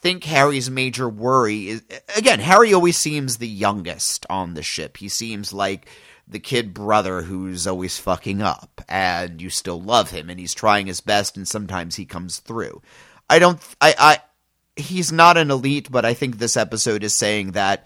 think 0.01 0.23
Harry's 0.25 0.69
major 0.69 1.09
worry 1.09 1.69
is 1.69 1.83
again, 2.15 2.39
Harry 2.39 2.73
always 2.73 2.97
seems 2.97 3.37
the 3.37 3.47
youngest 3.47 4.25
on 4.29 4.53
the 4.53 4.63
ship. 4.63 4.97
He 4.97 5.09
seems 5.09 5.51
like 5.51 5.89
the 6.27 6.39
kid 6.39 6.73
brother 6.73 7.21
who's 7.23 7.67
always 7.67 7.97
fucking 7.97 8.41
up, 8.41 8.81
and 8.87 9.41
you 9.41 9.49
still 9.49 9.81
love 9.81 10.11
him, 10.11 10.29
and 10.29 10.39
he's 10.39 10.53
trying 10.53 10.87
his 10.87 11.01
best, 11.01 11.37
and 11.37 11.47
sometimes 11.47 11.95
he 11.95 12.05
comes 12.05 12.39
through. 12.39 12.81
I 13.29 13.39
don't, 13.39 13.59
I, 13.81 13.95
I, 13.97 14.81
he's 14.81 15.11
not 15.11 15.37
an 15.37 15.51
elite, 15.51 15.89
but 15.91 16.05
I 16.05 16.13
think 16.13 16.37
this 16.37 16.57
episode 16.57 17.03
is 17.03 17.17
saying 17.17 17.51
that 17.51 17.85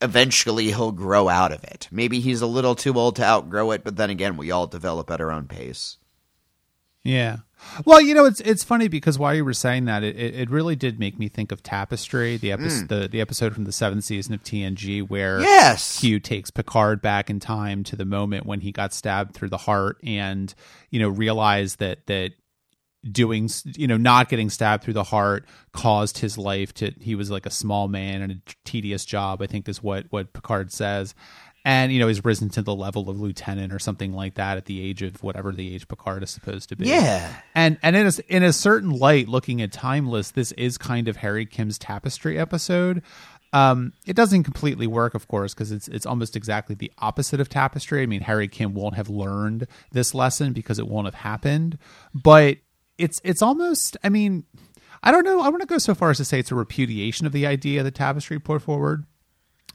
eventually 0.00 0.66
he'll 0.66 0.92
grow 0.92 1.28
out 1.28 1.52
of 1.52 1.64
it. 1.64 1.88
Maybe 1.90 2.20
he's 2.20 2.42
a 2.42 2.46
little 2.46 2.74
too 2.74 2.94
old 2.94 3.16
to 3.16 3.24
outgrow 3.24 3.70
it, 3.70 3.84
but 3.84 3.96
then 3.96 4.10
again, 4.10 4.36
we 4.36 4.50
all 4.50 4.66
develop 4.66 5.10
at 5.10 5.20
our 5.20 5.30
own 5.30 5.46
pace. 5.46 5.98
Yeah. 7.02 7.38
Well, 7.84 8.00
you 8.00 8.14
know, 8.14 8.26
it's 8.26 8.40
it's 8.40 8.64
funny 8.64 8.88
because 8.88 9.18
while 9.18 9.34
you 9.34 9.44
were 9.44 9.54
saying 9.54 9.86
that, 9.86 10.02
it, 10.02 10.16
it 10.16 10.50
really 10.50 10.76
did 10.76 10.98
make 10.98 11.18
me 11.18 11.28
think 11.28 11.52
of 11.52 11.62
Tapestry, 11.62 12.36
the 12.36 12.52
episode 12.52 12.80
hmm. 12.80 12.86
the, 12.86 13.08
the 13.08 13.20
episode 13.20 13.54
from 13.54 13.64
the 13.64 13.72
seventh 13.72 14.04
season 14.04 14.34
of 14.34 14.42
TNG 14.42 15.08
where 15.08 15.40
Yes. 15.40 16.00
Q 16.00 16.20
takes 16.20 16.50
Picard 16.50 17.00
back 17.00 17.30
in 17.30 17.40
time 17.40 17.82
to 17.84 17.96
the 17.96 18.04
moment 18.04 18.44
when 18.44 18.60
he 18.60 18.72
got 18.72 18.92
stabbed 18.92 19.34
through 19.34 19.48
the 19.48 19.56
heart 19.56 19.98
and, 20.04 20.52
you 20.90 21.00
know, 21.00 21.08
realized 21.08 21.78
that 21.78 22.06
that 22.06 22.32
doing 23.12 23.48
you 23.76 23.86
know 23.86 23.96
not 23.96 24.28
getting 24.28 24.50
stabbed 24.50 24.82
through 24.84 24.92
the 24.94 25.04
heart 25.04 25.44
caused 25.72 26.18
his 26.18 26.36
life 26.36 26.72
to 26.74 26.92
he 27.00 27.14
was 27.14 27.30
like 27.30 27.46
a 27.46 27.50
small 27.50 27.88
man 27.88 28.22
and 28.22 28.32
a 28.32 28.36
tedious 28.64 29.04
job 29.04 29.40
i 29.42 29.46
think 29.46 29.68
is 29.68 29.82
what 29.82 30.06
what 30.10 30.32
picard 30.32 30.72
says 30.72 31.14
and 31.64 31.92
you 31.92 31.98
know 31.98 32.08
he's 32.08 32.24
risen 32.24 32.48
to 32.48 32.62
the 32.62 32.74
level 32.74 33.08
of 33.10 33.20
lieutenant 33.20 33.72
or 33.72 33.78
something 33.78 34.12
like 34.12 34.34
that 34.34 34.56
at 34.56 34.64
the 34.66 34.80
age 34.80 35.02
of 35.02 35.22
whatever 35.22 35.52
the 35.52 35.74
age 35.74 35.86
picard 35.88 36.22
is 36.22 36.30
supposed 36.30 36.68
to 36.68 36.76
be 36.76 36.86
Yeah. 36.86 37.34
and 37.54 37.78
and 37.82 37.94
in 37.96 38.06
a, 38.06 38.12
in 38.28 38.42
a 38.42 38.52
certain 38.52 38.90
light 38.90 39.28
looking 39.28 39.60
at 39.62 39.72
timeless 39.72 40.30
this 40.32 40.52
is 40.52 40.78
kind 40.78 41.06
of 41.08 41.16
harry 41.16 41.46
kim's 41.46 41.78
tapestry 41.78 42.38
episode 42.38 43.02
um, 43.52 43.92
it 44.04 44.16
doesn't 44.16 44.42
completely 44.42 44.86
work, 44.86 45.14
of 45.14 45.28
course, 45.28 45.54
because 45.54 45.72
it's 45.72 45.88
it's 45.88 46.04
almost 46.04 46.36
exactly 46.36 46.74
the 46.74 46.92
opposite 46.98 47.40
of 47.40 47.48
tapestry. 47.48 48.02
I 48.02 48.06
mean, 48.06 48.20
Harry 48.20 48.48
Kim 48.48 48.74
won't 48.74 48.96
have 48.96 49.08
learned 49.08 49.66
this 49.92 50.14
lesson 50.14 50.52
because 50.52 50.78
it 50.78 50.86
won't 50.88 51.06
have 51.06 51.14
happened. 51.14 51.78
But 52.12 52.58
it's 52.98 53.20
it's 53.24 53.42
almost. 53.42 53.96
I 54.02 54.08
mean, 54.08 54.44
I 55.02 55.10
don't 55.12 55.24
know. 55.24 55.40
I 55.40 55.48
want 55.48 55.60
to 55.60 55.66
go 55.66 55.78
so 55.78 55.94
far 55.94 56.10
as 56.10 56.16
to 56.18 56.24
say 56.24 56.38
it's 56.38 56.50
a 56.50 56.54
repudiation 56.54 57.26
of 57.26 57.32
the 57.32 57.46
idea 57.46 57.82
that 57.82 57.94
tapestry 57.94 58.38
put 58.38 58.62
forward 58.62 59.04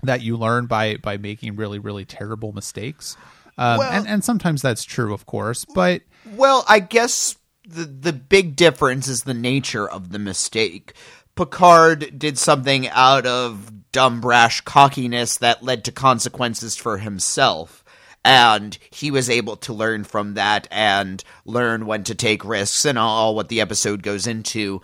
that 0.03 0.21
you 0.21 0.37
learn 0.37 0.65
by 0.65 0.97
by 0.97 1.17
making 1.17 1.55
really 1.55 1.79
really 1.79 2.05
terrible 2.05 2.53
mistakes. 2.53 3.15
Um, 3.57 3.77
Well- 3.79 3.91
and 3.91 4.07
and 4.07 4.23
sometimes 4.23 4.61
that's 4.61 4.83
true, 4.83 5.13
of 5.13 5.25
course, 5.25 5.65
but 5.75 6.01
Well, 6.35 6.65
I 6.67 6.79
guess 6.79 7.35
the 7.67 7.83
the 7.85 8.13
big 8.13 8.55
difference 8.55 9.07
is 9.07 9.23
the 9.23 9.33
nature 9.33 9.87
of 9.87 10.11
the 10.11 10.19
mistake. 10.19 10.93
Picard 11.35 12.17
did 12.19 12.37
something 12.37 12.89
out 12.89 13.25
of 13.25 13.91
dumb 13.91 14.21
brash 14.21 14.61
cockiness 14.61 15.37
that 15.37 15.63
led 15.63 15.83
to 15.85 15.91
consequences 15.91 16.75
for 16.75 16.97
himself. 16.97 17.80
And 18.23 18.77
he 18.91 19.09
was 19.09 19.29
able 19.29 19.57
to 19.57 19.73
learn 19.73 20.03
from 20.03 20.35
that 20.35 20.67
and 20.69 21.23
learn 21.45 21.87
when 21.87 22.03
to 22.03 22.15
take 22.15 22.45
risks 22.45 22.85
and 22.85 22.97
all 22.97 23.35
what 23.35 23.49
the 23.49 23.61
episode 23.61 24.03
goes 24.03 24.27
into. 24.27 24.81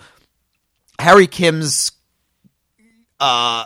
Harry 0.99 1.27
Kim's 1.27 1.91
uh 3.19 3.65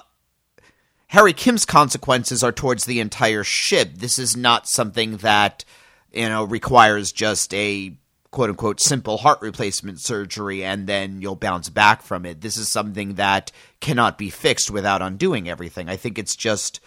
Harry 1.07 1.33
Kim's 1.33 1.65
consequences 1.65 2.41
are 2.41 2.53
towards 2.53 2.85
the 2.85 3.01
entire 3.01 3.43
ship. 3.43 3.95
This 3.95 4.17
is 4.17 4.37
not 4.37 4.67
something 4.67 5.17
that, 5.17 5.65
you 6.13 6.29
know, 6.29 6.45
requires 6.45 7.11
just 7.11 7.53
a 7.53 7.97
quote 8.31 8.49
unquote 8.49 8.79
simple 8.79 9.17
heart 9.17 9.41
replacement 9.41 9.99
surgery 9.99 10.63
and 10.63 10.87
then 10.87 11.21
you'll 11.21 11.35
bounce 11.35 11.69
back 11.69 12.01
from 12.01 12.25
it. 12.25 12.39
This 12.39 12.55
is 12.55 12.69
something 12.69 13.15
that 13.15 13.51
cannot 13.81 14.17
be 14.17 14.29
fixed 14.29 14.71
without 14.71 15.01
undoing 15.01 15.49
everything. 15.49 15.89
I 15.89 15.95
think 15.95 16.17
it's 16.17 16.35
just. 16.35 16.79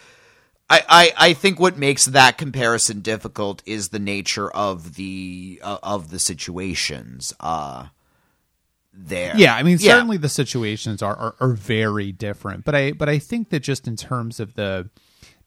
I, 0.69 0.81
I, 0.89 1.13
I 1.29 1.33
think 1.33 1.59
what 1.59 1.77
makes 1.77 2.05
that 2.05 2.37
comparison 2.37 3.01
difficult 3.01 3.61
is 3.65 3.89
the 3.89 3.99
nature 3.99 4.49
of 4.49 4.95
the 4.95 5.59
uh, 5.63 5.77
of 5.83 6.09
the 6.09 6.19
situations 6.19 7.33
uh 7.39 7.87
there. 8.97 9.33
Yeah, 9.35 9.55
I 9.55 9.63
mean 9.63 9.77
Yeah. 9.79 9.93
certainly 9.93 10.17
the 10.17 10.29
situations 10.29 11.01
are, 11.01 11.15
are 11.15 11.35
are 11.39 11.53
very 11.53 12.11
different, 12.11 12.63
but 12.65 12.73
I 12.75 12.93
but 12.93 13.09
I 13.09 13.19
think 13.19 13.49
that 13.49 13.59
just 13.59 13.87
in 13.87 13.95
terms 13.95 14.39
of 14.39 14.55
the 14.55 14.89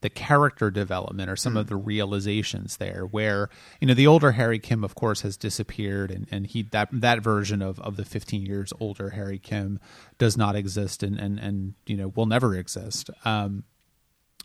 the 0.00 0.10
character 0.10 0.70
development 0.70 1.28
or 1.28 1.34
some 1.34 1.56
of 1.56 1.66
the 1.66 1.74
realizations 1.74 2.76
there 2.76 3.04
where 3.10 3.48
you 3.80 3.88
know 3.88 3.94
the 3.94 4.06
older 4.06 4.32
Harry 4.32 4.60
Kim 4.60 4.84
of 4.84 4.94
course 4.94 5.22
has 5.22 5.36
disappeared 5.36 6.12
and 6.12 6.28
and 6.30 6.46
he 6.46 6.62
that 6.62 6.88
that 6.92 7.20
version 7.20 7.62
of 7.62 7.80
of 7.80 7.96
the 7.96 8.04
15 8.04 8.46
years 8.46 8.72
older 8.78 9.10
Harry 9.10 9.40
Kim 9.40 9.80
does 10.18 10.36
not 10.36 10.54
exist 10.54 11.02
and 11.02 11.18
and 11.18 11.40
and 11.40 11.74
you 11.86 11.96
know 11.96 12.12
will 12.14 12.26
never 12.26 12.54
exist 12.54 13.10
um 13.24 13.64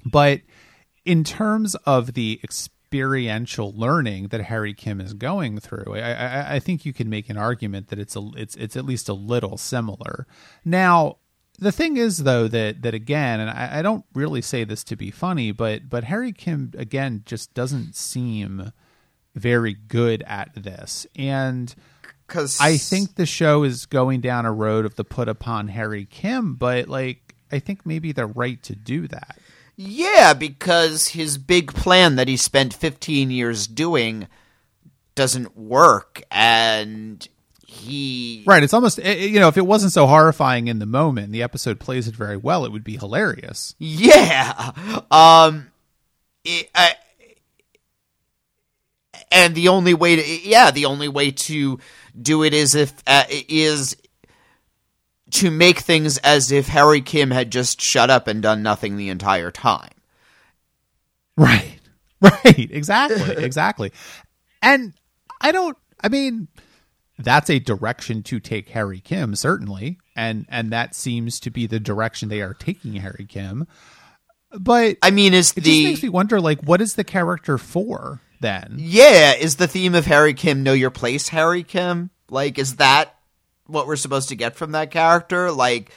but 0.06 0.42
in 1.06 1.24
terms 1.24 1.76
of 1.86 2.14
the 2.14 2.40
experiential 2.44 3.74
learning 3.74 4.28
that 4.28 4.42
Harry 4.42 4.74
Kim 4.74 5.02
is 5.02 5.14
going 5.14 5.60
through, 5.60 5.96
I, 5.96 6.12
I, 6.12 6.56
I 6.56 6.60
think 6.60 6.86
you 6.86 6.94
can 6.94 7.10
make 7.10 7.30
an 7.30 7.38
argument 7.38 7.90
that 7.90 8.00
it's 8.00 8.16
a 8.16 8.30
it's 8.36 8.56
it's 8.56 8.76
at 8.76 8.86
least 8.86 9.10
a 9.10 9.14
little 9.14 9.58
similar. 9.58 10.28
Now, 10.64 11.18
the 11.60 11.72
thing 11.72 11.98
is 11.98 12.20
though 12.20 12.48
that 12.48 12.82
that 12.82 12.94
again, 12.94 13.40
and 13.40 13.50
I, 13.50 13.80
I 13.80 13.82
don't 13.82 14.06
really 14.14 14.42
say 14.42 14.64
this 14.64 14.84
to 14.86 14.96
be 14.96 15.12
funny, 15.12 15.52
but 15.52 15.90
but 15.90 16.06
Harry 16.06 16.32
Kim 16.32 16.72
again 16.78 17.24
just 17.26 17.54
doesn't 17.54 17.96
seem 17.96 18.72
very 19.36 19.74
good 19.74 20.24
at 20.28 20.52
this, 20.56 21.08
and 21.16 21.74
Cause 22.28 22.58
I 22.60 22.78
think 22.78 23.16
the 23.16 23.26
show 23.26 23.64
is 23.64 23.86
going 23.86 24.22
down 24.22 24.46
a 24.46 24.52
road 24.52 24.86
of 24.86 24.96
the 24.96 25.04
put 25.04 25.28
upon 25.28 25.68
Harry 25.68 26.06
Kim, 26.06 26.56
but 26.56 26.88
like 26.88 27.36
I 27.52 27.60
think 27.60 27.86
maybe 27.86 28.12
they're 28.12 28.26
right 28.26 28.62
to 28.64 28.76
do 28.76 29.08
that. 29.10 29.38
Yeah, 29.76 30.34
because 30.34 31.10
his 31.10 31.38
big 31.38 31.74
plan 31.74 32.16
that 32.16 32.28
he 32.28 32.38
spent 32.38 32.74
15 32.74 33.32
years 33.32 33.68
doing 33.68 34.28
doesn't 35.16 35.58
work, 35.58 36.24
and 36.32 37.28
he. 37.68 38.44
Right. 38.46 38.64
It's 38.64 38.74
almost, 38.74 39.00
eh, 39.00 39.04
eh, 39.04 39.26
you 39.26 39.40
know, 39.40 39.48
if 39.48 39.58
it 39.58 39.66
wasn't 39.66 39.94
so 39.94 40.06
horrifying 40.06 40.68
in 40.68 40.80
the 40.80 40.86
moment, 40.86 41.32
the 41.32 41.44
episode 41.44 41.80
plays 41.80 42.08
it 42.08 42.16
very 42.16 42.38
well, 42.38 42.66
it 42.66 42.72
would 42.72 42.84
be 42.84 42.98
hilarious. 42.98 43.76
Yeah. 43.80 44.72
Um. 45.10 45.72
It, 46.46 46.70
I, 46.76 46.96
and 49.32 49.56
the 49.56 49.70
only 49.70 49.94
way 49.94 50.16
to, 50.16 50.48
yeah, 50.48 50.72
the 50.72 50.86
only 50.86 51.08
way 51.08 51.32
to 51.32 51.80
do 52.20 52.44
it 52.44 52.54
is 52.54 52.76
if 52.76 52.94
uh, 53.08 53.24
is 53.30 53.98
to 55.34 55.52
make 55.52 55.80
things 55.80 56.18
as 56.20 56.52
if 56.52 56.68
Harry 56.68 57.02
Kim 57.02 57.32
had 57.32 57.52
just 57.52 57.82
shut 57.82 58.10
up 58.10 58.28
and 58.28 58.42
done 58.42 58.64
nothing 58.64 58.98
the 58.98 59.10
entire 59.10 59.52
time. 59.52 59.92
Right. 61.38 61.70
Right. 62.22 62.72
Exactly. 62.72 63.36
exactly. 63.44 63.92
And 64.62 64.94
I 65.42 65.52
don't, 65.52 65.78
I 66.02 66.08
mean, 66.08 66.48
that's 67.20 67.50
a 67.50 67.60
direction 67.60 68.24
to 68.24 68.40
take 68.40 68.70
Harry 68.70 69.02
Kim, 69.02 69.36
certainly. 69.36 70.00
And, 70.16 70.46
and 70.48 70.72
that 70.72 70.96
seems 70.96 71.42
to 71.42 71.50
be 71.50 71.68
the 71.68 71.82
direction 71.82 72.30
they 72.30 72.40
are 72.40 72.54
taking 72.54 72.94
Harry 72.94 73.26
Kim. 73.28 73.68
But 74.58 74.98
I 75.02 75.12
mean, 75.12 75.34
is 75.34 75.52
it 75.52 75.56
just 75.56 75.66
the 75.66 75.84
makes 75.84 76.04
me 76.04 76.08
wonder, 76.08 76.40
like, 76.40 76.62
what 76.62 76.80
is 76.80 76.96
the 76.96 77.04
character 77.04 77.58
for 77.58 78.22
then? 78.40 78.76
Yeah, 78.78 79.34
is 79.34 79.58
the 79.58 79.68
theme 79.68 79.96
of 79.96 80.06
Harry 80.06 80.34
Kim 80.34 80.64
know 80.64 80.74
your 80.74 80.92
place, 80.92 81.28
Harry 81.28 81.64
Kim? 81.64 82.10
Like, 82.30 82.58
is 82.58 82.78
that 82.78 83.13
what 83.68 83.88
we're 83.88 83.96
supposed 83.96 84.30
to 84.30 84.36
get 84.36 84.56
from 84.56 84.72
that 84.72 84.92
character? 84.92 85.52
Like, 85.52 85.92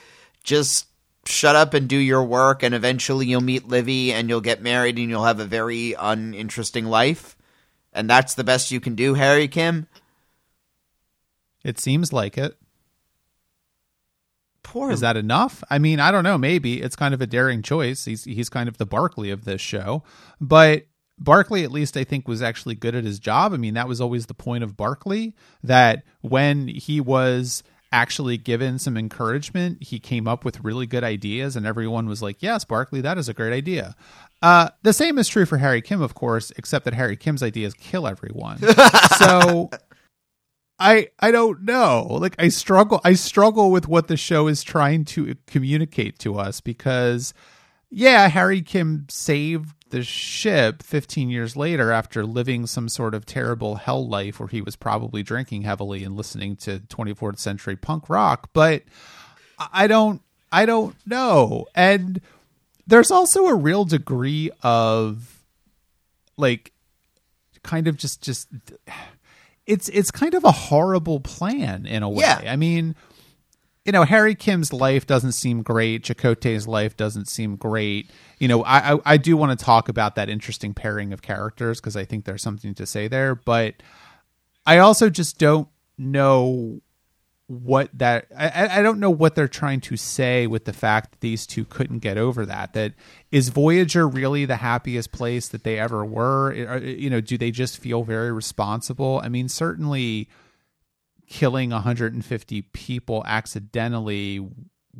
just 0.44 0.86
shut 1.24 1.56
up 1.56 1.74
and 1.74 1.88
do 1.88 1.96
your 1.96 2.24
work, 2.24 2.62
and 2.62 2.74
eventually 2.74 3.26
you'll 3.26 3.40
meet 3.40 3.68
Libby 3.68 4.12
and 4.12 4.28
you'll 4.28 4.40
get 4.40 4.62
married 4.62 4.98
and 4.98 5.10
you'll 5.10 5.24
have 5.24 5.40
a 5.40 5.44
very 5.44 5.94
uninteresting 5.98 6.86
life? 6.86 7.36
And 7.92 8.08
that's 8.08 8.34
the 8.34 8.44
best 8.44 8.70
you 8.70 8.80
can 8.80 8.94
do, 8.94 9.14
Harry 9.14 9.48
Kim? 9.48 9.86
It 11.64 11.80
seems 11.80 12.12
like 12.12 12.38
it. 12.38 12.56
Poor. 14.62 14.90
Is 14.90 15.00
that 15.00 15.16
enough? 15.16 15.62
I 15.70 15.78
mean, 15.78 16.00
I 16.00 16.10
don't 16.10 16.24
know. 16.24 16.36
Maybe 16.36 16.82
it's 16.82 16.96
kind 16.96 17.14
of 17.14 17.20
a 17.20 17.26
daring 17.26 17.62
choice. 17.62 18.04
He's 18.04 18.24
he's 18.24 18.48
kind 18.48 18.68
of 18.68 18.78
the 18.78 18.86
Barkley 18.86 19.30
of 19.30 19.44
this 19.44 19.60
show, 19.60 20.02
but 20.40 20.86
Barkley, 21.18 21.64
at 21.64 21.72
least 21.72 21.96
I 21.96 22.04
think, 22.04 22.28
was 22.28 22.42
actually 22.42 22.74
good 22.74 22.94
at 22.94 23.04
his 23.04 23.18
job. 23.18 23.52
I 23.52 23.56
mean, 23.56 23.74
that 23.74 23.88
was 23.88 24.00
always 24.00 24.26
the 24.26 24.34
point 24.34 24.64
of 24.64 24.76
Barkley 24.76 25.34
that 25.62 26.02
when 26.20 26.68
he 26.68 27.00
was 27.00 27.62
actually 27.92 28.36
given 28.36 28.78
some 28.78 28.96
encouragement, 28.96 29.82
he 29.82 29.98
came 29.98 30.28
up 30.28 30.44
with 30.44 30.62
really 30.62 30.86
good 30.86 31.04
ideas, 31.04 31.56
and 31.56 31.64
everyone 31.66 32.06
was 32.06 32.22
like, 32.22 32.42
"Yes, 32.42 32.64
Barkley, 32.64 33.00
that 33.00 33.16
is 33.16 33.28
a 33.28 33.34
great 33.34 33.52
idea." 33.52 33.94
Uh, 34.42 34.68
the 34.82 34.92
same 34.92 35.18
is 35.18 35.28
true 35.28 35.46
for 35.46 35.58
Harry 35.58 35.80
Kim, 35.80 36.02
of 36.02 36.14
course, 36.14 36.52
except 36.56 36.84
that 36.84 36.94
Harry 36.94 37.16
Kim's 37.16 37.42
ideas 37.42 37.72
kill 37.74 38.06
everyone. 38.06 38.58
so 39.18 39.70
I 40.78 41.08
I 41.18 41.30
don't 41.30 41.62
know. 41.62 42.06
Like 42.10 42.36
I 42.38 42.48
struggle 42.48 43.00
I 43.04 43.14
struggle 43.14 43.70
with 43.70 43.88
what 43.88 44.08
the 44.08 44.16
show 44.16 44.46
is 44.46 44.62
trying 44.62 45.04
to 45.06 45.34
communicate 45.46 46.18
to 46.20 46.38
us 46.38 46.60
because 46.60 47.32
yeah, 47.90 48.28
Harry 48.28 48.62
Kim 48.62 49.06
saved 49.08 49.72
the 49.96 50.02
ship 50.02 50.82
15 50.82 51.30
years 51.30 51.56
later 51.56 51.90
after 51.90 52.26
living 52.26 52.66
some 52.66 52.86
sort 52.86 53.14
of 53.14 53.24
terrible 53.24 53.76
hell 53.76 54.06
life 54.06 54.38
where 54.38 54.48
he 54.48 54.60
was 54.60 54.76
probably 54.76 55.22
drinking 55.22 55.62
heavily 55.62 56.04
and 56.04 56.14
listening 56.14 56.54
to 56.54 56.80
24th 56.80 57.38
century 57.38 57.76
punk 57.76 58.10
rock, 58.10 58.50
but 58.52 58.82
I 59.72 59.86
don't 59.86 60.20
I 60.52 60.66
don't 60.66 60.94
know. 61.06 61.64
And 61.74 62.20
there's 62.86 63.10
also 63.10 63.46
a 63.46 63.54
real 63.54 63.86
degree 63.86 64.50
of 64.62 65.42
like 66.36 66.72
kind 67.62 67.88
of 67.88 67.96
just 67.96 68.20
just 68.20 68.48
it's 69.64 69.88
it's 69.88 70.10
kind 70.10 70.34
of 70.34 70.44
a 70.44 70.52
horrible 70.52 71.20
plan 71.20 71.86
in 71.86 72.02
a 72.02 72.10
way. 72.10 72.26
Yeah. 72.26 72.52
I 72.52 72.56
mean, 72.56 72.96
you 73.86 73.92
know, 73.92 74.02
Harry 74.04 74.34
Kim's 74.34 74.72
life 74.72 75.06
doesn't 75.06 75.32
seem 75.32 75.62
great. 75.62 76.02
Chakotay's 76.04 76.66
life 76.66 76.96
doesn't 76.96 77.28
seem 77.28 77.56
great. 77.56 78.10
You 78.38 78.48
know, 78.48 78.62
I 78.64 78.94
I, 78.94 78.98
I 79.04 79.16
do 79.16 79.36
want 79.36 79.58
to 79.58 79.64
talk 79.64 79.88
about 79.88 80.16
that 80.16 80.28
interesting 80.28 80.74
pairing 80.74 81.12
of 81.12 81.22
characters 81.22 81.80
because 81.80 81.96
I 81.96 82.04
think 82.04 82.24
there's 82.24 82.42
something 82.42 82.74
to 82.74 82.86
say 82.86 83.08
there. 83.08 83.34
But 83.34 83.76
I 84.66 84.78
also 84.78 85.08
just 85.08 85.38
don't 85.38 85.68
know 85.96 86.80
what 87.48 87.88
that 87.96 88.26
I, 88.36 88.80
I- 88.80 88.82
don't 88.82 88.98
know 88.98 89.08
what 89.10 89.36
they're 89.36 89.46
trying 89.46 89.80
to 89.82 89.96
say 89.96 90.48
with 90.48 90.64
the 90.64 90.72
fact 90.72 91.12
that 91.12 91.20
these 91.20 91.46
two 91.46 91.64
couldn't 91.64 92.00
get 92.00 92.18
over 92.18 92.44
that. 92.44 92.72
That 92.72 92.94
is 93.30 93.50
Voyager 93.50 94.08
really 94.08 94.44
the 94.46 94.56
happiest 94.56 95.12
place 95.12 95.48
that 95.50 95.62
they 95.62 95.78
ever 95.78 96.04
were? 96.04 96.52
Uh, 96.52 96.80
you 96.80 97.08
know, 97.08 97.20
do 97.20 97.38
they 97.38 97.52
just 97.52 97.78
feel 97.78 98.02
very 98.02 98.32
responsible? 98.32 99.20
I 99.22 99.28
mean, 99.28 99.48
certainly 99.48 100.28
killing 101.28 101.70
150 101.70 102.62
people 102.62 103.24
accidentally 103.26 104.46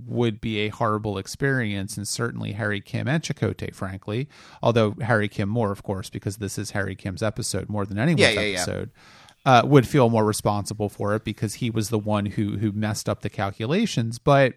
would 0.04 0.40
be 0.40 0.58
a 0.58 0.68
horrible 0.68 1.16
experience 1.16 1.96
and 1.96 2.06
certainly 2.06 2.52
Harry 2.52 2.80
Kim 2.80 3.08
and 3.08 3.22
Chakotay 3.22 3.74
frankly 3.74 4.28
although 4.62 4.94
Harry 5.00 5.28
Kim 5.28 5.48
more 5.48 5.72
of 5.72 5.82
course 5.82 6.10
because 6.10 6.36
this 6.36 6.58
is 6.58 6.72
Harry 6.72 6.94
Kim's 6.94 7.22
episode 7.22 7.68
more 7.68 7.86
than 7.86 7.98
anyone's 7.98 8.20
Yeah, 8.20 8.30
yeah, 8.30 8.40
yeah. 8.40 8.56
episode 8.58 8.90
Uh, 9.46 9.62
would 9.64 9.86
feel 9.88 10.10
more 10.10 10.24
responsible 10.24 10.88
for 10.88 11.14
it 11.14 11.24
because 11.24 11.54
he 11.54 11.70
was 11.70 11.88
the 11.88 11.98
one 11.98 12.26
who 12.26 12.58
who 12.58 12.72
messed 12.72 13.08
up 13.08 13.22
the 13.22 13.30
calculations 13.30 14.18
but 14.18 14.54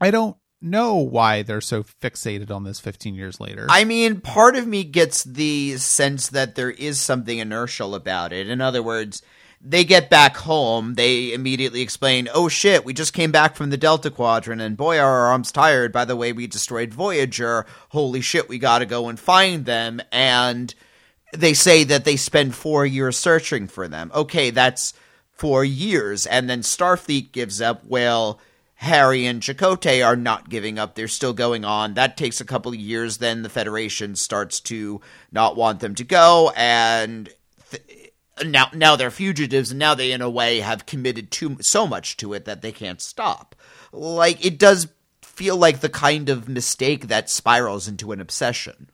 I 0.00 0.10
don't 0.10 0.36
know 0.60 0.96
why 0.96 1.42
they're 1.42 1.60
so 1.60 1.82
fixated 1.82 2.50
on 2.50 2.64
this 2.64 2.80
15 2.80 3.14
years 3.14 3.38
later 3.40 3.66
I 3.68 3.84
mean, 3.84 4.20
part 4.20 4.56
of 4.56 4.66
me 4.66 4.82
gets 4.84 5.22
the 5.24 5.76
sense 5.76 6.28
that 6.30 6.54
there 6.54 6.70
is 6.70 7.00
something 7.00 7.38
inertial 7.38 7.94
about 7.94 8.32
it. 8.32 8.48
In 8.48 8.60
other 8.60 8.82
words, 8.82 9.22
they 9.64 9.84
get 9.84 10.10
back 10.10 10.36
home, 10.38 10.94
they 10.94 11.32
immediately 11.32 11.82
explain, 11.82 12.28
"Oh 12.34 12.48
shit, 12.48 12.84
we 12.84 12.92
just 12.92 13.12
came 13.12 13.30
back 13.30 13.54
from 13.54 13.70
the 13.70 13.76
Delta 13.76 14.10
Quadrant, 14.10 14.60
and 14.60 14.76
boy, 14.76 14.98
are 14.98 15.10
our 15.10 15.26
arms 15.28 15.52
tired. 15.52 15.92
By 15.92 16.04
the 16.04 16.16
way, 16.16 16.32
we 16.32 16.46
destroyed 16.48 16.92
Voyager. 16.92 17.64
Holy 17.90 18.20
shit, 18.20 18.48
we 18.48 18.58
got 18.58 18.80
to 18.80 18.86
go 18.86 19.08
and 19.08 19.20
find 19.20 19.64
them." 19.64 20.02
And 20.10 20.74
they 21.32 21.54
say 21.54 21.84
that 21.84 22.04
they 22.04 22.16
spend 22.16 22.54
four 22.54 22.84
years 22.84 23.16
searching 23.16 23.68
for 23.68 23.86
them. 23.86 24.10
Okay, 24.14 24.50
that's 24.50 24.94
four 25.30 25.64
years, 25.64 26.26
and 26.26 26.50
then 26.50 26.62
Starfleet 26.62 27.32
gives 27.32 27.60
up. 27.60 27.84
Well. 27.86 28.40
Harry 28.76 29.26
and 29.26 29.40
Chakotay 29.40 30.04
are 30.04 30.16
not 30.16 30.48
giving 30.48 30.76
up. 30.76 30.96
They're 30.96 31.06
still 31.06 31.32
going 31.32 31.64
on. 31.64 31.94
That 31.94 32.16
takes 32.16 32.40
a 32.40 32.44
couple 32.44 32.72
of 32.72 32.80
years. 32.80 33.18
Then 33.18 33.42
the 33.42 33.48
Federation 33.48 34.16
starts 34.16 34.58
to 34.62 35.00
not 35.30 35.54
want 35.54 35.78
them 35.78 35.94
to 35.94 36.02
go, 36.02 36.52
and 36.56 37.28
now 38.44 38.70
now 38.72 38.96
they're 38.96 39.10
fugitives, 39.10 39.70
and 39.70 39.78
now 39.78 39.94
they 39.94 40.12
in 40.12 40.22
a 40.22 40.30
way 40.30 40.60
have 40.60 40.86
committed 40.86 41.30
too 41.30 41.58
so 41.60 41.86
much 41.86 42.16
to 42.18 42.32
it 42.34 42.44
that 42.44 42.62
they 42.62 42.72
can't 42.72 43.00
stop. 43.00 43.54
Like 43.92 44.44
it 44.44 44.58
does 44.58 44.88
feel 45.22 45.56
like 45.56 45.80
the 45.80 45.88
kind 45.88 46.28
of 46.28 46.48
mistake 46.48 47.08
that 47.08 47.30
spirals 47.30 47.88
into 47.88 48.12
an 48.12 48.20
obsession. 48.20 48.90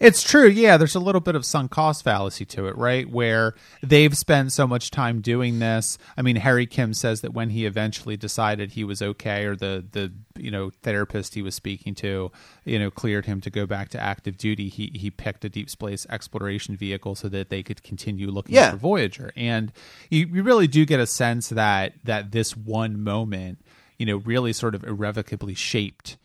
It's 0.00 0.22
true, 0.22 0.48
yeah. 0.48 0.76
There's 0.76 0.94
a 0.94 1.00
little 1.00 1.20
bit 1.20 1.34
of 1.36 1.44
sunk 1.44 1.70
cost 1.70 2.02
fallacy 2.04 2.44
to 2.46 2.66
it, 2.66 2.76
right? 2.76 3.08
Where 3.08 3.54
they've 3.82 4.16
spent 4.16 4.52
so 4.52 4.66
much 4.66 4.90
time 4.90 5.20
doing 5.20 5.58
this. 5.58 5.96
I 6.16 6.22
mean, 6.22 6.36
Harry 6.36 6.66
Kim 6.66 6.92
says 6.92 7.20
that 7.20 7.32
when 7.32 7.50
he 7.50 7.66
eventually 7.66 8.16
decided 8.16 8.72
he 8.72 8.84
was 8.84 9.00
okay, 9.00 9.44
or 9.44 9.54
the 9.56 9.84
the 9.92 10.12
you 10.36 10.50
know 10.50 10.70
therapist 10.82 11.34
he 11.34 11.42
was 11.42 11.54
speaking 11.54 11.94
to, 11.96 12.30
you 12.64 12.78
know, 12.78 12.90
cleared 12.90 13.26
him 13.26 13.40
to 13.42 13.50
go 13.50 13.64
back 13.66 13.88
to 13.90 14.00
active 14.00 14.36
duty, 14.36 14.68
he 14.68 14.90
he 14.94 15.10
picked 15.10 15.44
a 15.44 15.48
deep 15.48 15.70
space 15.70 16.06
exploration 16.10 16.76
vehicle 16.76 17.14
so 17.14 17.28
that 17.28 17.48
they 17.48 17.62
could 17.62 17.82
continue 17.82 18.30
looking 18.30 18.54
Yeah. 18.54 18.72
for 18.72 18.76
Voyager. 18.76 19.32
And 19.36 19.72
you, 20.10 20.26
you 20.26 20.42
really 20.42 20.66
do 20.66 20.84
get 20.84 21.00
a 21.00 21.06
sense 21.06 21.48
that 21.50 21.94
that 22.04 22.32
this 22.32 22.56
one 22.56 23.02
moment, 23.02 23.60
you 23.98 24.06
know, 24.06 24.16
really 24.16 24.52
sort 24.52 24.74
of 24.74 24.84
irrevocably 24.84 25.54
shaped 25.54 26.16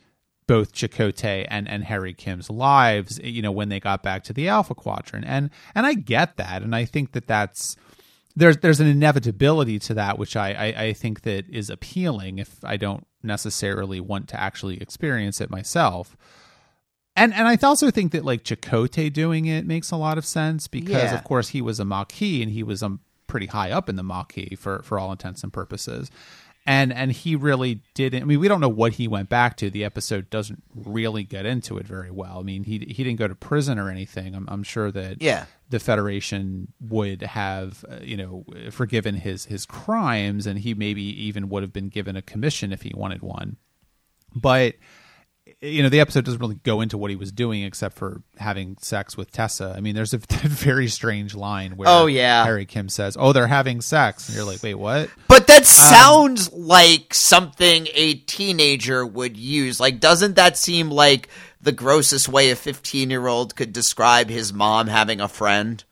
both 0.46 0.72
Chakotay 0.72 1.46
and, 1.48 1.68
and 1.68 1.84
Harry 1.84 2.12
Kim's 2.14 2.50
lives, 2.50 3.20
you 3.22 3.42
know, 3.42 3.52
when 3.52 3.68
they 3.68 3.80
got 3.80 4.02
back 4.02 4.24
to 4.24 4.32
the 4.32 4.48
Alpha 4.48 4.74
Quadrant, 4.74 5.24
and 5.26 5.50
and 5.74 5.86
I 5.86 5.94
get 5.94 6.36
that, 6.36 6.62
and 6.62 6.74
I 6.74 6.84
think 6.84 7.12
that 7.12 7.26
that's 7.26 7.76
there's 8.34 8.56
there's 8.58 8.80
an 8.80 8.86
inevitability 8.86 9.78
to 9.80 9.94
that, 9.94 10.18
which 10.18 10.36
I, 10.36 10.52
I 10.52 10.82
I 10.84 10.92
think 10.92 11.22
that 11.22 11.48
is 11.48 11.70
appealing 11.70 12.38
if 12.38 12.56
I 12.64 12.76
don't 12.76 13.06
necessarily 13.22 14.00
want 14.00 14.28
to 14.30 14.40
actually 14.40 14.78
experience 14.80 15.40
it 15.40 15.50
myself. 15.50 16.16
And 17.14 17.34
and 17.34 17.46
I 17.46 17.56
also 17.62 17.90
think 17.90 18.12
that 18.12 18.24
like 18.24 18.42
Chakotay 18.42 19.12
doing 19.12 19.44
it 19.46 19.66
makes 19.66 19.90
a 19.90 19.96
lot 19.96 20.16
of 20.18 20.24
sense 20.24 20.66
because 20.66 20.94
Yeah. 21.10 21.14
of 21.14 21.24
course 21.24 21.48
he 21.50 21.60
was 21.60 21.78
a 21.78 21.84
Maquis 21.84 22.42
and 22.42 22.50
he 22.50 22.62
was 22.62 22.82
a 22.82 22.98
pretty 23.26 23.46
high 23.46 23.70
up 23.70 23.88
in 23.88 23.96
the 23.96 24.02
Maquis 24.02 24.56
for 24.58 24.82
for 24.82 24.98
all 24.98 25.12
intents 25.12 25.42
and 25.42 25.52
purposes. 25.52 26.10
And 26.64 26.92
and 26.92 27.10
he 27.10 27.34
really 27.34 27.80
didn't 27.94 28.22
I 28.22 28.24
mean 28.24 28.38
we 28.38 28.46
don't 28.46 28.60
know 28.60 28.68
what 28.68 28.92
he 28.92 29.08
went 29.08 29.28
back 29.28 29.56
to. 29.56 29.68
The 29.70 29.84
episode 29.84 30.30
doesn't 30.30 30.62
really 30.74 31.24
get 31.24 31.44
into 31.44 31.76
it 31.78 31.86
very 31.86 32.10
well. 32.10 32.38
I 32.38 32.42
mean 32.42 32.62
he 32.64 32.78
he 32.78 33.02
didn't 33.02 33.16
go 33.18 33.26
to 33.26 33.34
prison 33.34 33.78
or 33.80 33.90
anything. 33.90 34.34
I'm 34.36 34.46
I'm 34.48 34.62
sure 34.62 34.92
that 34.92 35.20
Yeah. 35.20 35.46
the 35.70 35.80
Federation 35.80 36.72
would 36.80 37.22
have, 37.22 37.84
uh, 37.90 37.96
you 38.02 38.16
know, 38.16 38.44
forgiven 38.70 39.16
his 39.16 39.46
his 39.46 39.66
crimes, 39.66 40.46
and 40.46 40.58
he 40.60 40.72
maybe 40.74 41.02
even 41.02 41.48
would 41.48 41.64
have 41.64 41.72
been 41.72 41.88
given 41.88 42.14
a 42.14 42.22
commission 42.22 42.72
if 42.72 42.82
he 42.82 42.92
wanted 42.94 43.22
one. 43.22 43.56
But 44.34 44.76
you 45.62 45.82
know, 45.82 45.88
the 45.88 46.00
episode 46.00 46.24
doesn't 46.24 46.40
really 46.40 46.58
go 46.64 46.80
into 46.80 46.98
what 46.98 47.10
he 47.10 47.16
was 47.16 47.30
doing 47.30 47.62
except 47.62 47.96
for 47.96 48.20
having 48.36 48.76
sex 48.80 49.16
with 49.16 49.30
Tessa. 49.30 49.72
I 49.76 49.80
mean, 49.80 49.94
there's 49.94 50.12
a 50.12 50.18
very 50.28 50.88
strange 50.88 51.34
line 51.36 51.76
where 51.76 51.88
Oh, 51.88 52.06
yeah. 52.06 52.42
Harry 52.44 52.66
Kim 52.66 52.88
says, 52.88 53.16
"Oh, 53.18 53.32
they're 53.32 53.46
having 53.46 53.80
sex," 53.80 54.28
and 54.28 54.36
you're 54.36 54.44
like, 54.44 54.62
"Wait, 54.62 54.74
what?" 54.74 55.08
But 55.28 55.46
that 55.46 55.60
um, 55.60 55.64
sounds 55.64 56.52
like 56.52 57.14
something 57.14 57.86
a 57.94 58.14
teenager 58.14 59.06
would 59.06 59.36
use. 59.36 59.78
Like, 59.78 60.00
doesn't 60.00 60.34
that 60.34 60.58
seem 60.58 60.90
like 60.90 61.28
the 61.60 61.72
grossest 61.72 62.28
way 62.28 62.50
a 62.50 62.56
15 62.56 63.08
year 63.10 63.28
old 63.28 63.54
could 63.54 63.72
describe 63.72 64.28
his 64.28 64.52
mom 64.52 64.88
having 64.88 65.20
a 65.20 65.28
friend? 65.28 65.84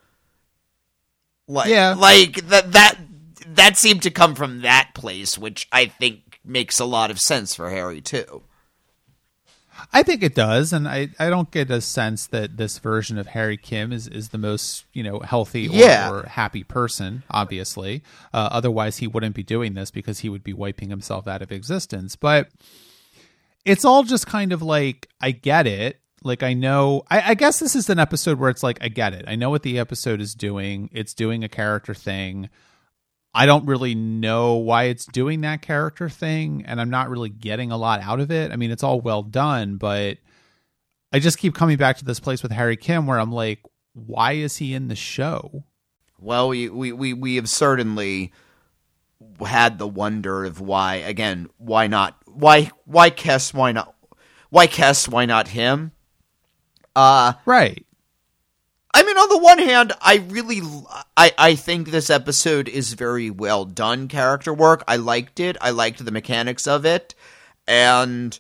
Like, 1.47 1.69
Yeah. 1.69 1.95
like 1.99 2.47
that, 2.49 2.73
that, 2.73 2.99
that 3.55 3.77
seemed 3.77 4.03
to 4.03 4.11
come 4.11 4.35
from 4.35 4.63
that 4.63 4.91
place, 4.95 5.37
which 5.39 5.69
I 5.73 5.87
think 5.87 6.41
makes 6.45 6.81
a 6.81 6.85
lot 6.85 7.11
of 7.11 7.19
sense 7.19 7.55
for 7.55 7.71
Harry, 7.71 8.01
too. 8.01 8.43
I 9.93 10.03
think 10.03 10.23
it 10.23 10.35
does, 10.35 10.73
and 10.73 10.87
I, 10.89 11.09
I 11.19 11.31
don't 11.31 11.51
get 11.51 11.71
a 11.71 11.81
sense 11.81 12.27
that 12.29 12.57
this 12.57 12.79
version 12.79 13.19
of 13.19 13.27
Harry 13.29 13.57
Kim 13.57 13.93
is, 13.93 14.07
is 14.09 14.29
the 14.31 14.39
most 14.39 14.85
you 14.93 15.03
know 15.03 15.21
healthy 15.21 15.69
or, 15.69 15.73
Yeah. 15.73 16.11
or 16.13 16.23
happy 16.25 16.65
person. 16.65 17.23
Obviously, 17.31 18.03
uh, 18.33 18.49
otherwise 18.53 18.99
he 18.99 19.07
wouldn't 19.07 19.35
be 19.35 19.43
doing 19.43 19.75
this 19.75 19.91
because 19.91 20.21
he 20.21 20.29
would 20.29 20.43
be 20.45 20.53
wiping 20.53 20.91
himself 20.91 21.27
out 21.29 21.43
of 21.43 21.51
existence. 21.53 22.17
But 22.17 22.49
it's 23.65 23.85
all 23.85 24.03
just 24.03 24.27
kind 24.27 24.53
of 24.53 24.63
like 24.63 25.09
I 25.21 25.31
get 25.33 25.67
it. 25.67 26.01
Like 26.23 26.43
I 26.43 26.53
know, 26.53 27.03
I, 27.11 27.31
I 27.31 27.35
guess 27.35 27.59
this 27.61 27.75
is 27.75 27.89
an 27.89 27.99
episode 27.99 28.39
where 28.39 28.51
it's 28.51 28.63
like 28.63 28.79
I 28.83 28.89
get 28.89 29.15
it. 29.15 29.25
I 29.27 29.37
know 29.37 29.49
what 29.51 29.63
the 29.63 29.79
episode 29.79 30.21
is 30.21 30.35
doing. 30.35 30.91
It's 30.93 31.15
doing 31.15 31.45
a 31.45 31.49
character 31.49 31.95
thing. 31.95 32.51
I 33.33 33.47
don't 33.47 33.67
really 33.67 33.95
know 33.95 34.55
why 34.57 34.85
it's 34.85 35.07
doing 35.07 35.43
that 35.43 35.63
character 35.63 36.09
thing, 36.09 36.65
and 36.67 36.81
I'm 36.81 36.91
not 36.91 37.09
really 37.09 37.29
getting 37.29 37.71
a 37.71 37.77
lot 37.77 38.01
out 38.03 38.19
of 38.19 38.31
it. 38.33 38.51
I 38.51 38.57
mean, 38.57 38.71
it's 38.71 38.83
all 38.83 39.01
well 39.01 39.23
done, 39.23 39.77
but 39.77 40.19
I 41.13 41.21
just 41.21 41.39
keep 41.39 41.55
coming 41.55 41.77
back 41.77 41.99
to 41.99 42.05
this 42.05 42.19
place 42.21 42.43
with 42.43 42.51
Harry 42.53 42.77
Kim 42.77 43.07
where 43.07 43.19
I'm 43.21 43.33
like, 43.33 43.61
why 43.93 44.33
is 44.33 44.57
he 44.57 44.75
in 44.75 44.89
the 44.89 44.97
show? 44.97 45.65
Well, 46.19 46.49
we, 46.49 46.69
we, 46.69 46.93
we, 46.93 47.13
we 47.13 47.37
have 47.37 47.49
certainly 47.49 48.33
had 49.45 49.79
the 49.79 49.89
wonder 49.89 50.45
of 50.45 50.61
why, 50.61 50.97
again, 50.97 51.49
why 51.57 51.87
not? 51.87 52.17
Why, 52.27 52.71
why 52.85 53.11
Kes? 53.11 53.55
Why 53.55 53.73
not? 53.73 53.95
Why 54.51 54.67
Kes? 54.67 55.09
Why 55.09 55.25
not 55.25 55.49
him? 55.49 55.93
Uh, 56.97 57.35
Right. 57.47 57.87
I 58.93 59.05
mean, 59.05 59.17
on 59.17 59.29
the 59.29 59.39
one 59.39 59.59
hand, 59.59 59.93
I 60.01 60.17
really, 60.17 60.61
I, 61.17 61.33
I 61.39 61.55
think 61.55 61.89
this 61.89 62.11
episode 62.11 62.69
is 62.69 62.95
very 62.95 63.31
well 63.31 63.65
done 63.65 64.09
character 64.09 64.53
work. 64.53 64.83
I 64.89 64.97
liked 64.97 65.39
it. 65.39 65.57
I 65.61 65.71
liked 65.71 66.05
the 66.05 66.11
mechanics 66.11 66.67
of 66.67 66.85
it. 66.85 67.15
And 67.69 68.39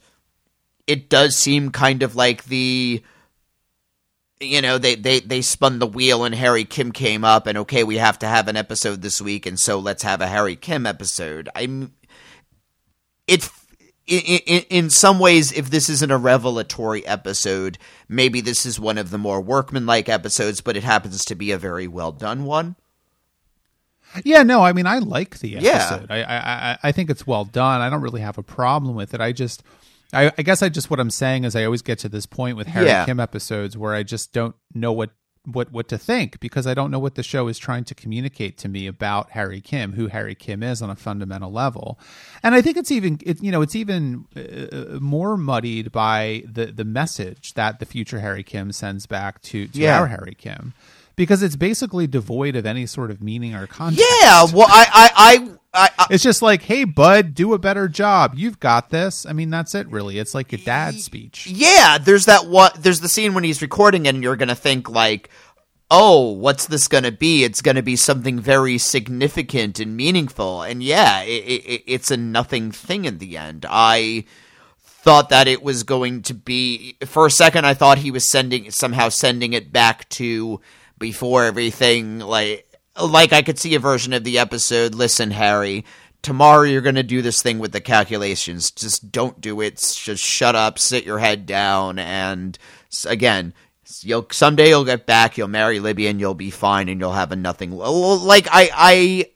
it 0.86 1.08
does 1.08 1.36
seem 1.36 1.70
kind 1.70 2.02
of 2.02 2.16
like 2.16 2.44
the, 2.44 3.02
you 4.40 4.60
know, 4.60 4.78
they, 4.78 4.96
they, 4.96 5.20
they 5.20 5.40
spun 5.40 5.78
the 5.78 5.86
wheel 5.86 6.24
and 6.24 6.34
Harry 6.34 6.64
Kim 6.64 6.90
came 6.90 7.24
up 7.24 7.46
and 7.46 7.58
okay, 7.58 7.84
we 7.84 7.98
have 7.98 8.18
to 8.18 8.26
have 8.26 8.48
an 8.48 8.56
episode 8.56 9.02
this 9.02 9.20
week. 9.20 9.46
And 9.46 9.58
so 9.58 9.78
let's 9.78 10.02
have 10.02 10.20
a 10.20 10.26
Harry 10.26 10.56
Kim 10.56 10.84
episode. 10.84 11.48
I'm, 11.54 11.92
it, 13.28 13.48
in, 14.06 14.20
in, 14.46 14.62
in 14.70 14.90
some 14.90 15.18
ways, 15.18 15.52
if 15.52 15.70
this 15.70 15.88
isn't 15.88 16.10
a 16.10 16.18
revelatory 16.18 17.06
episode, 17.06 17.78
maybe 18.08 18.40
this 18.40 18.66
is 18.66 18.80
one 18.80 18.98
of 18.98 19.10
the 19.10 19.18
more 19.18 19.40
workmanlike 19.40 20.08
episodes, 20.08 20.60
but 20.60 20.76
it 20.76 20.82
happens 20.84 21.24
to 21.26 21.34
be 21.34 21.52
a 21.52 21.58
very 21.58 21.86
well 21.86 22.12
done 22.12 22.44
one. 22.44 22.76
Yeah, 24.24 24.42
no, 24.42 24.62
I 24.62 24.72
mean, 24.72 24.86
I 24.86 24.98
like 24.98 25.38
the 25.38 25.50
Yeah. 25.50 25.60
episode. 25.76 26.10
I, 26.10 26.22
I, 26.22 26.36
I, 26.72 26.78
I 26.84 26.92
think 26.92 27.10
it's 27.10 27.26
well 27.26 27.44
done. 27.44 27.80
I 27.80 27.88
don't 27.88 28.00
really 28.02 28.22
have 28.22 28.38
a 28.38 28.42
problem 28.42 28.96
with 28.96 29.14
it. 29.14 29.20
I 29.20 29.30
just, 29.30 29.62
I, 30.12 30.32
I 30.36 30.42
guess 30.42 30.62
I 30.62 30.68
just 30.68 30.90
what 30.90 30.98
I'm 30.98 31.10
saying 31.10 31.44
is 31.44 31.54
I 31.54 31.64
always 31.64 31.82
get 31.82 32.00
to 32.00 32.08
this 32.08 32.26
point 32.26 32.56
with 32.56 32.66
Harry 32.66 32.86
Yeah. 32.86 33.04
Kim 33.04 33.20
episodes 33.20 33.78
where 33.78 33.94
I 33.94 34.02
just 34.02 34.32
don't 34.32 34.56
know 34.74 34.90
what 34.92 35.10
what 35.52 35.72
what 35.72 35.88
to 35.88 35.98
think 35.98 36.40
because 36.40 36.66
I 36.66 36.74
don't 36.74 36.90
know 36.90 36.98
what 36.98 37.14
the 37.14 37.22
show 37.22 37.48
is 37.48 37.58
trying 37.58 37.84
to 37.84 37.94
communicate 37.94 38.58
to 38.58 38.68
me 38.68 38.86
about 38.86 39.30
Harry 39.30 39.60
Kim, 39.60 39.92
who 39.94 40.08
Harry 40.08 40.34
Kim 40.34 40.62
is 40.62 40.82
on 40.82 40.90
a 40.90 40.96
fundamental 40.96 41.50
level. 41.52 41.98
And 42.42 42.54
I 42.54 42.62
think 42.62 42.76
it's 42.76 42.90
even 42.90 43.18
it, 43.24 43.42
you 43.42 43.50
know 43.52 43.62
it's 43.62 43.76
even 43.76 44.26
uh, 44.36 44.98
more 45.00 45.36
muddied 45.36 45.92
by 45.92 46.42
the 46.50 46.66
the 46.66 46.84
message 46.84 47.54
that 47.54 47.78
the 47.80 47.86
future 47.86 48.20
Harry 48.20 48.42
Kim 48.42 48.72
sends 48.72 49.06
back 49.06 49.40
to, 49.42 49.66
to 49.68 49.78
Yeah. 49.78 50.00
our 50.00 50.06
Harry 50.06 50.34
Kim. 50.36 50.72
Because 51.16 51.42
it's 51.42 51.56
basically 51.56 52.06
devoid 52.06 52.56
of 52.56 52.64
any 52.64 52.86
sort 52.86 53.10
of 53.10 53.22
meaning 53.22 53.54
or 53.54 53.66
context. 53.66 54.06
Yeah, 54.22 54.46
well, 54.54 54.68
I, 54.70 55.10
I, 55.14 55.50
I, 55.72 55.90
I, 55.98 56.06
It's 56.10 56.22
just 56.22 56.42
like, 56.42 56.62
hey, 56.62 56.84
bud, 56.84 57.34
do 57.34 57.54
a 57.54 57.58
better 57.58 57.88
job. 57.88 58.34
You've 58.36 58.58
got 58.58 58.90
this. 58.90 59.24
I 59.24 59.32
mean, 59.32 59.50
that's 59.50 59.74
it, 59.74 59.88
really. 59.88 60.18
It's 60.18 60.34
like 60.34 60.50
your 60.50 60.60
dad's 60.64 61.04
speech. 61.04 61.46
yeah, 61.46 61.98
there's 61.98 62.24
that 62.26 62.46
What 62.46 62.82
There's 62.82 63.00
the 63.00 63.08
scene 63.08 63.34
when 63.34 63.44
he's 63.44 63.62
recording 63.62 64.06
it, 64.06 64.14
and 64.14 64.22
you're 64.22 64.36
gonna 64.36 64.54
think 64.54 64.88
like, 64.88 65.30
oh, 65.90 66.30
what's 66.32 66.66
this 66.66 66.88
going 66.88 67.04
to 67.04 67.12
be? 67.12 67.42
It's 67.42 67.62
going 67.62 67.74
to 67.74 67.82
be 67.82 67.96
something 67.96 68.38
very 68.38 68.78
significant 68.78 69.80
and 69.80 69.96
meaningful. 69.96 70.62
And 70.62 70.82
yeah, 70.82 71.22
it, 71.22 71.44
it, 71.44 71.82
it's 71.86 72.10
a 72.12 72.16
nothing 72.16 72.70
thing 72.70 73.06
in 73.06 73.18
the 73.18 73.36
end. 73.36 73.66
I 73.68 74.24
thought 74.78 75.30
that 75.30 75.48
it 75.48 75.62
was 75.62 75.82
going 75.82 76.22
to 76.22 76.34
be 76.34 76.96
for 77.06 77.26
a 77.26 77.30
second 77.30 77.66
I 77.66 77.74
thought 77.74 77.98
he 77.98 78.10
was 78.10 78.30
sending 78.30 78.70
somehow 78.70 79.08
sending 79.08 79.54
it 79.54 79.72
back 79.72 80.08
to 80.10 80.60
before 80.98 81.44
everything 81.44 82.18
like 82.18 82.69
like 83.00 83.32
I 83.32 83.42
could 83.42 83.58
see 83.58 83.74
a 83.74 83.80
version 83.80 84.12
of 84.12 84.24
the 84.24 84.38
episode 84.38 84.94
listen 84.94 85.30
Harry 85.30 85.84
tomorrow 86.22 86.62
you're 86.62 86.80
going 86.80 86.94
to 86.96 87.02
do 87.02 87.22
this 87.22 87.42
thing 87.42 87.58
with 87.58 87.72
the 87.72 87.80
calculations 87.80 88.70
just 88.70 89.10
don't 89.10 89.40
do 89.40 89.60
it 89.60 89.76
just 89.76 90.22
shut 90.22 90.54
up 90.54 90.78
sit 90.78 91.04
your 91.04 91.18
head 91.18 91.46
down 91.46 91.98
and 91.98 92.58
again 93.06 93.54
you'll 94.02 94.26
someday 94.30 94.68
you'll 94.68 94.84
get 94.84 95.06
back 95.06 95.38
you'll 95.38 95.48
marry 95.48 95.80
Libby 95.80 96.06
and 96.06 96.20
you'll 96.20 96.34
be 96.34 96.50
fine 96.50 96.88
and 96.88 97.00
you'll 97.00 97.12
have 97.12 97.32
a 97.32 97.36
nothing 97.36 97.70
like 97.70 98.48
I 98.50 98.70
I 98.74 99.30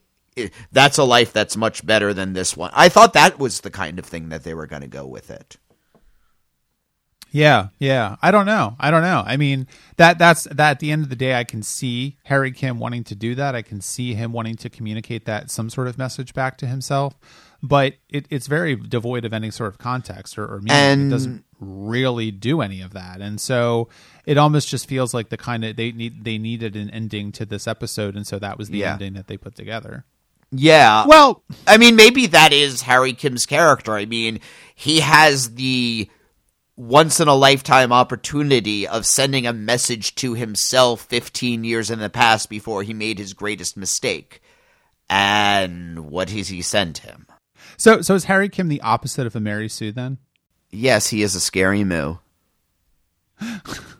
that's 0.71 0.97
a 0.97 1.03
life 1.03 1.33
that's 1.33 1.55
much 1.55 1.85
better 1.85 2.13
than 2.13 2.33
this 2.33 2.57
one. 2.57 2.71
I 2.73 2.89
thought 2.89 3.13
that 3.13 3.39
was 3.39 3.61
the 3.61 3.71
kind 3.71 3.99
of 3.99 4.05
thing 4.05 4.29
that 4.29 4.43
they 4.43 4.53
were 4.53 4.67
going 4.67 4.81
to 4.81 4.87
go 4.87 5.05
with 5.05 5.31
it. 5.31 5.57
Yeah, 7.35 7.67
yeah. 7.79 8.15
I 8.21 8.31
don't 8.31 8.45
know. 8.45 8.77
I 8.79 8.91
don't 8.91 9.01
know. 9.01 9.21
I 9.25 9.35
mean, 9.35 9.67
that 9.97 10.17
that's 10.17 10.45
that 10.45 10.71
at 10.71 10.79
the 10.79 10.89
end 10.89 11.03
of 11.03 11.09
the 11.09 11.17
day 11.17 11.35
I 11.35 11.43
can 11.43 11.63
see 11.63 12.15
Harry 12.23 12.53
Kim 12.53 12.79
wanting 12.79 13.03
to 13.03 13.15
do 13.15 13.35
that. 13.35 13.53
I 13.53 13.61
can 13.61 13.81
see 13.81 14.13
him 14.13 14.31
wanting 14.31 14.55
to 14.55 14.69
communicate 14.69 15.25
that 15.25 15.51
some 15.51 15.69
sort 15.69 15.89
of 15.89 15.97
message 15.97 16.33
back 16.33 16.57
to 16.59 16.65
himself. 16.65 17.19
But 17.61 17.95
it, 18.07 18.25
it's 18.29 18.47
very 18.47 18.77
devoid 18.77 19.25
of 19.25 19.33
any 19.33 19.51
sort 19.51 19.67
of 19.67 19.79
context 19.79 20.37
or, 20.37 20.45
or 20.45 20.61
meaning. 20.61 20.71
And... 20.71 21.07
It 21.07 21.09
doesn't 21.09 21.45
really 21.59 22.31
do 22.31 22.61
any 22.61 22.79
of 22.79 22.93
that. 22.93 23.19
And 23.19 23.39
so 23.41 23.89
it 24.25 24.37
almost 24.37 24.69
just 24.69 24.87
feels 24.87 25.13
like 25.13 25.27
the 25.27 25.37
kind 25.37 25.65
of 25.65 25.75
they 25.75 25.91
need 25.91 26.23
they 26.23 26.37
needed 26.37 26.77
an 26.77 26.89
ending 26.89 27.33
to 27.33 27.45
this 27.45 27.67
episode 27.67 28.15
and 28.15 28.25
so 28.25 28.39
that 28.39 28.57
was 28.57 28.69
the 28.69 28.79
yeah. 28.79 28.93
ending 28.93 29.13
that 29.13 29.27
they 29.27 29.35
put 29.35 29.55
together. 29.55 30.05
Yeah. 30.51 31.05
Well, 31.05 31.43
I 31.67 31.77
mean 31.77 31.97
maybe 31.97 32.27
that 32.27 32.53
is 32.53 32.83
Harry 32.83 33.11
Kim's 33.11 33.45
character. 33.45 33.93
I 33.93 34.05
mean, 34.05 34.39
he 34.73 35.01
has 35.01 35.55
the 35.55 36.09
once 36.77 37.19
in 37.19 37.27
a 37.27 37.35
lifetime 37.35 37.91
opportunity 37.91 38.87
of 38.87 39.05
sending 39.05 39.47
a 39.47 39.53
message 39.53 40.15
to 40.15 40.33
himself 40.33 41.01
15 41.01 41.63
years 41.63 41.89
in 41.89 41.99
the 41.99 42.09
past 42.09 42.49
before 42.49 42.83
he 42.83 42.93
made 42.93 43.17
his 43.17 43.33
greatest 43.33 43.77
mistake. 43.77 44.41
And 45.09 46.09
what 46.09 46.29
has 46.31 46.49
he 46.49 46.61
sent 46.61 46.99
him? 46.99 47.27
So, 47.77 48.01
so 48.01 48.15
is 48.15 48.25
Harry 48.25 48.49
Kim 48.49 48.67
the 48.67 48.81
opposite 48.81 49.27
of 49.27 49.35
a 49.35 49.39
Mary 49.39 49.69
Sue 49.69 49.91
then? 49.91 50.17
Yes, 50.69 51.07
he 51.07 51.23
is 51.23 51.35
a 51.35 51.39
scary 51.39 51.83
moo. 51.83 52.15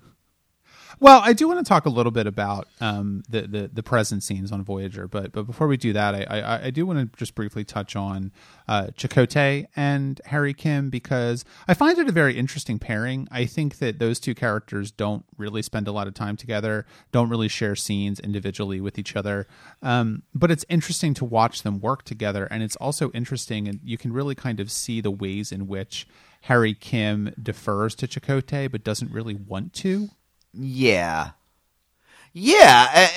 Well, 1.00 1.22
I 1.24 1.34
do 1.34 1.48
want 1.48 1.60
to 1.60 1.68
talk 1.68 1.86
a 1.86 1.90
little 1.90 2.12
bit 2.12 2.26
about 2.26 2.68
um, 2.80 3.24
the, 3.30 3.42
the, 3.42 3.70
the 3.72 3.84
present 3.84 4.24
scenes 4.24 4.52
on 4.52 4.64
Voyager, 4.64 5.08
but 5.08 5.32
but 5.34 5.44
before 5.44 5.68
we 5.68 5.78
do 5.78 5.94
that, 5.94 6.16
I 6.16 6.24
I, 6.24 6.66
I 6.66 6.70
do 6.70 6.86
want 6.86 7.00
to 7.00 7.18
just 7.18 7.36
briefly 7.36 7.66
touch 7.66 7.96
on 7.96 8.32
uh, 8.68 8.88
Chakotay 8.98 9.68
and 9.76 10.22
Harry 10.26 10.54
Kim 10.54 10.90
because 10.90 11.44
I 11.68 11.74
find 11.74 11.98
it 11.98 12.08
a 12.08 12.12
very 12.12 12.38
interesting 12.38 12.80
pairing. 12.80 13.28
I 13.32 13.46
think 13.46 13.80
that 13.80 14.00
those 14.00 14.20
two 14.20 14.34
characters 14.34 14.92
don't 14.92 15.26
really 15.38 15.62
spend 15.62 15.88
a 15.88 15.92
lot 15.92 16.08
of 16.08 16.14
time 16.14 16.38
together, 16.38 16.86
don't 17.12 17.30
really 17.30 17.50
share 17.50 17.76
scenes 17.76 18.20
individually 18.20 18.80
with 18.80 18.98
each 18.98 19.16
other, 19.16 19.48
um, 19.82 20.24
but 20.34 20.50
it's 20.50 20.66
interesting 20.70 21.14
to 21.16 21.26
watch 21.26 21.64
them 21.64 21.80
work 21.80 22.04
together, 22.04 22.48
and 22.50 22.64
it's 22.64 22.76
also 22.78 23.12
interesting, 23.12 23.68
and 23.68 23.80
you 23.84 23.98
can 23.98 24.14
really 24.14 24.36
kind 24.36 24.60
of 24.60 24.72
see 24.72 25.02
the 25.02 25.12
ways 25.12 25.52
in 25.52 25.68
which 25.68 26.08
Harry 26.42 26.74
Kim 26.74 27.34
defers 27.42 27.96
to 27.96 28.08
Chakotay 28.08 28.72
but 28.72 28.84
doesn't 28.84 29.12
really 29.12 29.36
want 29.36 29.74
to. 29.74 30.10
Yeah. 30.58 31.32
Yeah. 32.34 33.10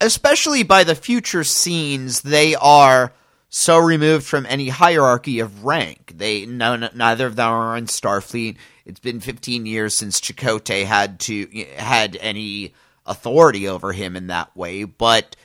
Especially 0.00 0.62
by 0.62 0.84
the 0.84 0.94
future 0.94 1.44
scenes, 1.44 2.22
they 2.22 2.54
are 2.54 3.12
so 3.48 3.78
removed 3.78 4.26
from 4.26 4.46
any 4.46 4.68
hierarchy 4.70 5.38
of 5.40 5.64
rank. 5.64 6.14
They 6.16 6.46
no, 6.46 6.88
neither 6.94 7.26
of 7.26 7.36
them 7.36 7.52
are 7.52 7.76
in 7.76 7.86
Starfleet. 7.86 8.56
It's 8.84 9.00
been 9.00 9.20
15 9.20 9.66
years 9.66 9.96
since 9.96 10.20
Chakotay 10.20 10.86
had 10.86 11.20
to 11.20 11.66
had 11.76 12.16
any 12.20 12.74
authority 13.06 13.68
over 13.68 13.92
him 13.92 14.16
in 14.16 14.28
that 14.28 14.56
way, 14.56 14.84
but 14.84 15.36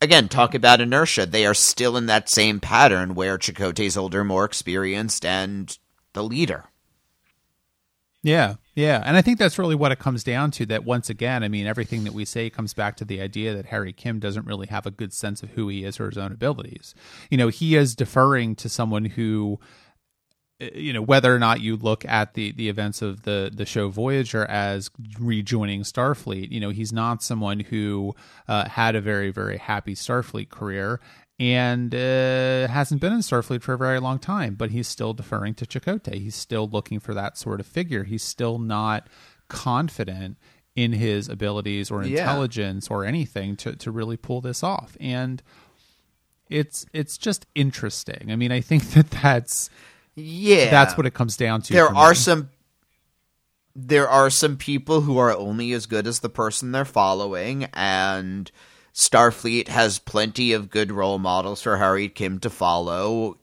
again, 0.00 0.28
talk 0.28 0.54
about 0.54 0.80
inertia. 0.80 1.26
They 1.26 1.46
are 1.46 1.54
still 1.54 1.96
in 1.96 2.06
that 2.06 2.30
same 2.30 2.60
pattern 2.60 3.14
where 3.14 3.38
Chakotay's 3.38 3.96
older, 3.96 4.22
more 4.22 4.44
experienced, 4.44 5.24
and 5.24 5.76
the 6.12 6.22
leader. 6.22 6.66
Yeah, 8.22 8.54
yeah. 8.74 9.02
And 9.04 9.16
I 9.16 9.22
think 9.22 9.38
that's 9.38 9.58
really 9.58 9.76
what 9.76 9.92
it 9.92 9.98
comes 9.98 10.24
down 10.24 10.50
to 10.52 10.66
that 10.66 10.84
once 10.84 11.08
again, 11.08 11.44
I 11.44 11.48
mean, 11.48 11.66
everything 11.66 12.04
that 12.04 12.12
we 12.12 12.24
say 12.24 12.50
comes 12.50 12.74
back 12.74 12.96
to 12.96 13.04
the 13.04 13.20
idea 13.20 13.54
that 13.54 13.66
Harry 13.66 13.92
Kim 13.92 14.18
doesn't 14.18 14.46
really 14.46 14.66
have 14.66 14.86
a 14.86 14.90
good 14.90 15.12
sense 15.12 15.42
of 15.42 15.50
who 15.50 15.68
he 15.68 15.84
is 15.84 16.00
or 16.00 16.08
his 16.08 16.18
own 16.18 16.32
abilities. 16.32 16.94
You 17.30 17.38
know, 17.38 17.48
he 17.48 17.76
is 17.76 17.94
deferring 17.94 18.56
to 18.56 18.68
someone 18.68 19.04
who 19.04 19.60
eh, 20.60 20.70
you 20.74 20.92
know 20.92 21.02
whether 21.02 21.34
or 21.34 21.38
not 21.38 21.60
you 21.60 21.76
look 21.76 22.04
at 22.04 22.34
the 22.34 22.50
the 22.52 22.68
events 22.68 23.00
of 23.00 23.22
the 23.22 23.50
the 23.54 23.64
show 23.64 23.88
Voyager 23.90 24.44
as 24.46 24.90
rejoining 25.20 25.82
Starfleet, 25.82 26.50
you 26.50 26.60
know 26.60 26.70
he's 26.70 26.92
not 26.92 27.22
someone 27.22 27.60
who 27.60 28.14
uh, 28.48 28.68
had 28.68 28.96
a 28.96 29.00
very 29.00 29.30
very 29.30 29.58
happy 29.58 29.94
Starfleet 29.94 30.48
career, 30.48 31.00
and 31.38 31.94
uh, 31.94 32.68
hasn't 32.68 33.00
been 33.00 33.12
in 33.12 33.18
Starfleet 33.18 33.62
for 33.62 33.72
a 33.72 33.78
very 33.78 33.98
long 33.98 34.18
time, 34.18 34.54
but 34.54 34.70
he's 34.70 34.86
still 34.86 35.12
deferring 35.12 35.54
to 35.54 35.66
Chakotay. 35.66 36.14
He's 36.14 36.36
still 36.36 36.68
looking 36.68 37.00
for 37.00 37.12
that 37.14 37.36
sort 37.36 37.60
of 37.60 37.66
figure. 37.66 38.04
He's 38.04 38.22
still 38.22 38.58
not 38.58 39.08
confident 39.48 40.38
in 40.76 40.92
his 40.92 41.28
abilities 41.28 41.90
or 41.90 42.02
intelligence 42.02 42.88
yeah. 42.88 42.96
or 42.96 43.04
anything 43.04 43.56
to, 43.56 43.76
to 43.76 43.90
really 43.90 44.16
pull 44.16 44.40
this 44.40 44.62
off. 44.62 44.96
And 45.00 45.42
it's 46.48 46.86
it's 46.92 47.18
just 47.18 47.46
interesting. 47.54 48.30
I 48.30 48.36
mean, 48.36 48.52
I 48.52 48.60
think 48.60 48.82
that 48.90 49.10
that's 49.10 49.70
yeah, 50.14 50.70
that's 50.70 50.96
what 50.96 51.06
it 51.06 51.14
comes 51.14 51.36
down 51.36 51.62
to. 51.62 51.72
There 51.72 51.94
are 51.94 52.10
me. 52.10 52.16
some 52.16 52.50
there 53.74 54.08
are 54.08 54.30
some 54.30 54.56
people 54.56 55.00
who 55.00 55.18
are 55.18 55.36
only 55.36 55.72
as 55.72 55.86
good 55.86 56.06
as 56.06 56.20
the 56.20 56.28
person 56.28 56.70
they're 56.70 56.84
following 56.84 57.64
and 57.74 58.50
Starfleet 58.94 59.68
has 59.68 59.98
plenty 59.98 60.52
of 60.52 60.70
good 60.70 60.92
role 60.92 61.18
models 61.18 61.60
for 61.62 61.76
Harry 61.78 62.08
Kim 62.08 62.38
to 62.40 62.50
follow. 62.50 63.38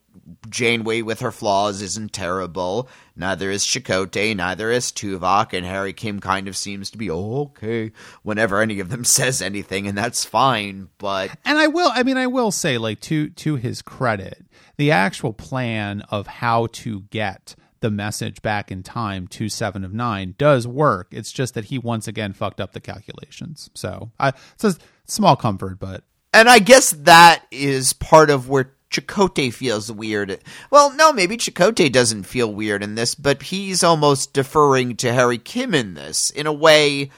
Janeway 0.49 1.01
with 1.01 1.19
her 1.19 1.31
flaws 1.31 1.81
isn't 1.81 2.13
terrible. 2.13 2.87
Neither 3.17 3.51
is 3.51 3.65
Chakotay, 3.65 4.35
neither 4.35 4.71
is 4.71 4.91
Tuvok, 4.91 5.51
and 5.51 5.65
Harry 5.65 5.91
Kim 5.91 6.19
kind 6.21 6.47
of 6.47 6.55
seems 6.55 6.89
to 6.91 6.97
be 6.97 7.11
okay 7.11 7.91
whenever 8.23 8.61
any 8.61 8.79
of 8.79 8.89
them 8.89 9.03
says 9.05 9.41
anything, 9.41 9.87
and 9.87 9.97
that's 9.97 10.23
fine. 10.23 10.87
But 10.97 11.31
and 11.43 11.57
I 11.57 11.67
will, 11.67 11.91
I 11.93 12.03
mean, 12.03 12.17
I 12.17 12.27
will 12.27 12.51
say, 12.51 12.77
like 12.77 13.01
to 13.01 13.29
to 13.29 13.55
his 13.55 13.81
credit, 13.81 14.45
the 14.77 14.91
actual 14.91 15.33
plan 15.33 16.01
of 16.09 16.27
how 16.27 16.67
to 16.67 17.01
get 17.09 17.55
the 17.81 17.91
message 17.91 18.41
back 18.41 18.71
in 18.71 18.83
time 18.83 19.27
to 19.27 19.49
seven 19.49 19.83
of 19.83 19.93
nine 19.93 20.35
does 20.37 20.67
work. 20.67 21.07
It's 21.11 21.31
just 21.31 21.55
that 21.55 21.65
he 21.65 21.77
once 21.77 22.07
again 22.07 22.31
fucked 22.31 22.61
up 22.61 22.71
the 22.71 22.79
calculations. 22.79 23.69
So 23.73 24.11
I 24.19 24.33
a 24.63 24.75
small 25.11 25.35
comfort, 25.35 25.79
but 25.79 26.03
and 26.33 26.49
I 26.49 26.59
guess 26.59 26.91
that 26.91 27.45
is 27.51 27.93
part 27.93 28.29
of 28.29 28.47
where 28.47 28.73
Chakotay 28.89 29.53
feels 29.53 29.91
weird. 29.91 30.39
Well, 30.69 30.93
no, 30.95 31.11
maybe 31.13 31.37
Chakotay 31.37 31.91
doesn't 31.91 32.23
feel 32.23 32.53
weird 32.53 32.83
in 32.83 32.95
this, 32.95 33.15
but 33.15 33.43
he's 33.43 33.83
almost 33.83 34.33
deferring 34.33 34.95
to 34.97 35.13
Harry 35.13 35.37
Kim 35.37 35.73
in 35.73 35.93
this. 35.93 36.29
In 36.29 36.47
a 36.47 36.53
way, 36.53 37.09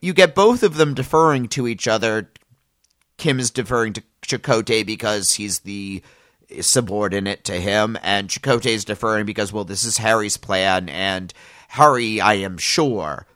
you 0.00 0.12
get 0.12 0.34
both 0.34 0.62
of 0.62 0.76
them 0.76 0.94
deferring 0.94 1.48
to 1.48 1.66
each 1.66 1.88
other. 1.88 2.30
Kim 3.18 3.38
is 3.38 3.50
deferring 3.50 3.94
to 3.94 4.02
Chakotay 4.22 4.84
because 4.84 5.34
he's 5.34 5.60
the 5.60 6.02
subordinate 6.60 7.44
to 7.44 7.54
him, 7.54 7.98
and 8.02 8.28
Chakotay 8.28 8.74
is 8.74 8.84
deferring 8.84 9.26
because, 9.26 9.52
well, 9.52 9.64
this 9.64 9.84
is 9.84 9.98
Harry's 9.98 10.36
plan, 10.36 10.88
and 10.88 11.32
Harry, 11.68 12.20
I 12.20 12.34
am 12.34 12.58
sure, 12.58 13.26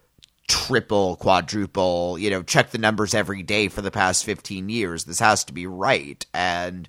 triple, 0.50 1.14
quadruple, 1.14 2.18
you 2.18 2.28
know, 2.28 2.42
check 2.42 2.70
the 2.70 2.78
numbers 2.78 3.14
every 3.14 3.44
day 3.44 3.68
for 3.68 3.82
the 3.82 3.90
past 3.92 4.24
15 4.24 4.68
years. 4.68 5.04
This 5.04 5.20
has 5.20 5.44
to 5.44 5.52
be 5.52 5.66
right. 5.66 6.26
And 6.34 6.88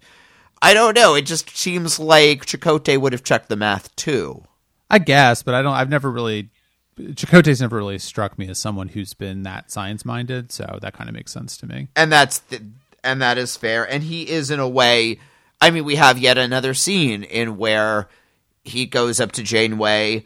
I 0.62 0.74
don't 0.74 0.96
know. 0.96 1.14
It 1.14 1.28
just 1.28 1.56
seems 1.56 2.00
like 2.00 2.46
Chakotay 2.46 3.00
would 3.00 3.14
have 3.14 3.24
checked 3.24 3.50
the 3.50 3.56
math 3.56 3.96
too. 3.96 4.44
I 4.90 4.98
guess, 4.98 5.44
but 5.44 5.54
I 5.54 5.62
don't, 5.62 5.76
I've 5.76 5.90
never 5.90 6.10
really, 6.10 6.50
Chakotay's 7.00 7.62
never 7.62 7.78
really 7.78 8.00
struck 8.00 8.40
me 8.40 8.50
as 8.50 8.58
someone 8.58 8.90
who's 8.90 9.14
been 9.14 9.44
that 9.44 9.72
science 9.72 10.06
minded. 10.06 10.52
So 10.52 10.80
that 10.82 10.94
kind 10.94 11.08
of 11.08 11.14
makes 11.14 11.32
sense 11.32 11.56
to 11.58 11.68
me. 11.68 11.88
And 11.96 12.12
that's, 12.12 12.40
the, 12.40 12.64
and 13.04 13.22
that 13.22 13.38
is 13.38 13.56
fair. 13.56 13.90
And 13.90 14.02
he 14.02 14.28
is 14.28 14.50
in 14.50 14.60
a 14.60 14.68
way, 14.68 15.20
I 15.62 15.70
mean, 15.70 15.86
we 15.86 15.96
have 15.96 16.18
yet 16.18 16.40
another 16.40 16.74
scene 16.74 17.24
in 17.24 17.58
where 17.58 18.08
he 18.64 18.88
goes 18.88 19.20
up 19.20 19.34
to 19.34 19.44
Janeway. 19.44 20.26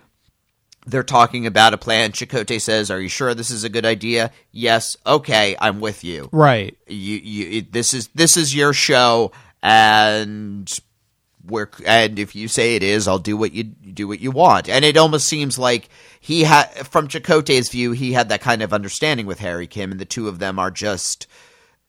They're 0.86 1.04
talking 1.04 1.48
about 1.48 1.74
a 1.74 1.78
plan. 1.78 2.12
Chakotay 2.12 2.62
says, 2.62 2.92
"Are 2.92 3.00
you 3.00 3.10
sure 3.10 3.34
this 3.34 3.52
is 3.52 3.64
a 3.64 3.70
good 3.70 3.86
idea?" 3.86 4.32
Yes. 4.52 4.96
Okay, 5.06 5.56
I'm 5.60 5.80
with 5.80 6.04
you. 6.04 6.30
Right. 6.32 6.78
You, 6.88 7.18
you. 7.18 7.58
It, 7.60 7.72
this 7.72 7.94
is 7.94 8.10
this 8.10 8.38
is 8.38 8.56
your 8.56 8.72
show, 8.74 9.32
and 9.64 10.72
we're 11.48 11.70
and 11.86 12.20
if 12.20 12.36
you 12.36 12.48
say 12.48 12.76
it 12.76 12.84
is, 12.84 13.08
I'll 13.08 13.20
do 13.20 13.38
what 13.38 13.54
you 13.54 13.64
do 13.64 14.08
what 14.08 14.20
you 14.20 14.32
want. 14.32 14.70
And 14.70 14.84
it 14.86 14.98
almost 14.98 15.28
seems 15.28 15.58
like 15.58 15.90
he 16.20 16.44
had 16.44 16.66
from 16.88 17.08
Chakotay's 17.08 17.70
view, 17.70 17.92
he 17.92 18.14
had 18.14 18.30
that 18.30 18.42
kind 18.42 18.62
of 18.62 18.74
understanding 18.74 19.26
with 19.26 19.40
Harry 19.40 19.68
Kim, 19.68 19.92
and 19.92 20.00
the 20.00 20.06
two 20.06 20.28
of 20.28 20.40
them 20.40 20.60
are 20.60 20.72
just. 20.72 21.28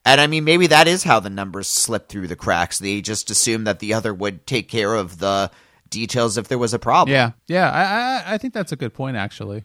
And 0.05 0.21
I 0.21 0.29
mean, 0.29 0.45
maybe 0.45 0.69
that 0.69 0.87
is 0.87 1.03
how 1.03 1.19
the 1.19 1.31
numbers 1.31 1.67
slip 1.67 2.09
through 2.09 2.29
the 2.29 2.37
cracks. 2.37 2.79
They 2.79 3.01
just 3.01 3.29
assume 3.29 3.65
that 3.65 3.81
the 3.81 3.93
other 3.93 4.15
would 4.15 4.47
take 4.47 4.69
care 4.69 4.95
of 4.95 5.19
the 5.19 5.51
details 5.91 6.37
if 6.39 6.49
there 6.49 6.59
was 6.59 6.75
a 6.75 6.79
problem. 6.79 7.13
Yeah, 7.13 7.33
yeah, 7.47 7.71
I, 7.71 8.31
I, 8.31 8.35
I 8.35 8.39
think 8.39 8.55
that's 8.55 8.73
a 8.73 8.77
good 8.77 8.95
point, 8.95 9.17
actually. 9.17 9.65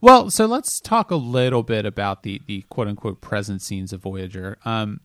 Well, 0.00 0.30
so 0.30 0.46
let's 0.46 0.80
talk 0.80 1.10
a 1.10 1.16
little 1.16 1.62
bit 1.62 1.86
about 1.86 2.22
the 2.24 2.40
the 2.46 2.62
quote 2.68 2.88
unquote 2.88 3.20
present 3.20 3.62
scenes 3.62 3.92
of 3.92 4.02
Voyager. 4.02 4.58
Um, 4.64 5.00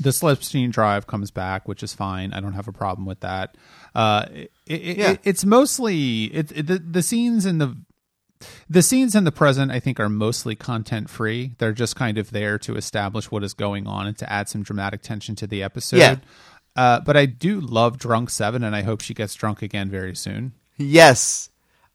the 0.00 0.10
slipstream 0.10 0.72
drive 0.72 1.06
comes 1.06 1.30
back, 1.30 1.68
which 1.68 1.82
is 1.82 1.92
fine. 1.94 2.32
I 2.32 2.40
don't 2.40 2.54
have 2.54 2.66
a 2.66 2.72
problem 2.72 3.06
with 3.06 3.20
that. 3.20 3.56
Uh, 3.94 4.26
it, 4.32 4.50
it, 4.66 4.96
Yeah. 4.98 5.10
it- 5.12 5.20
it's 5.22 5.44
mostly 5.44 6.28
the 6.28 6.78
the 6.84 7.02
scenes 7.02 7.46
in 7.46 7.58
the 7.58 7.76
the 8.68 8.82
scenes 8.82 9.14
in 9.14 9.22
the 9.22 9.30
present. 9.30 9.70
I 9.70 9.78
think 9.78 10.00
are 10.00 10.08
mostly 10.08 10.56
content 10.56 11.08
free. 11.08 11.52
They're 11.58 11.72
just 11.72 11.94
kind 11.94 12.18
of 12.18 12.30
there 12.32 12.58
to 12.60 12.74
establish 12.74 13.30
what 13.30 13.44
is 13.44 13.54
going 13.54 13.86
on 13.86 14.06
and 14.08 14.18
to 14.18 14.32
add 14.32 14.48
some 14.48 14.62
dramatic 14.64 15.02
tension 15.02 15.36
to 15.36 15.46
the 15.46 15.62
episode. 15.62 15.98
Yeah. 15.98 16.16
Uh, 16.74 17.00
but 17.00 17.16
I 17.16 17.26
do 17.26 17.60
love 17.60 17.98
Drunk 17.98 18.30
Seven, 18.30 18.64
and 18.64 18.74
I 18.74 18.82
hope 18.82 19.00
she 19.02 19.14
gets 19.14 19.34
drunk 19.34 19.62
again 19.62 19.90
very 19.90 20.16
soon. 20.16 20.52
Yes. 20.78 21.50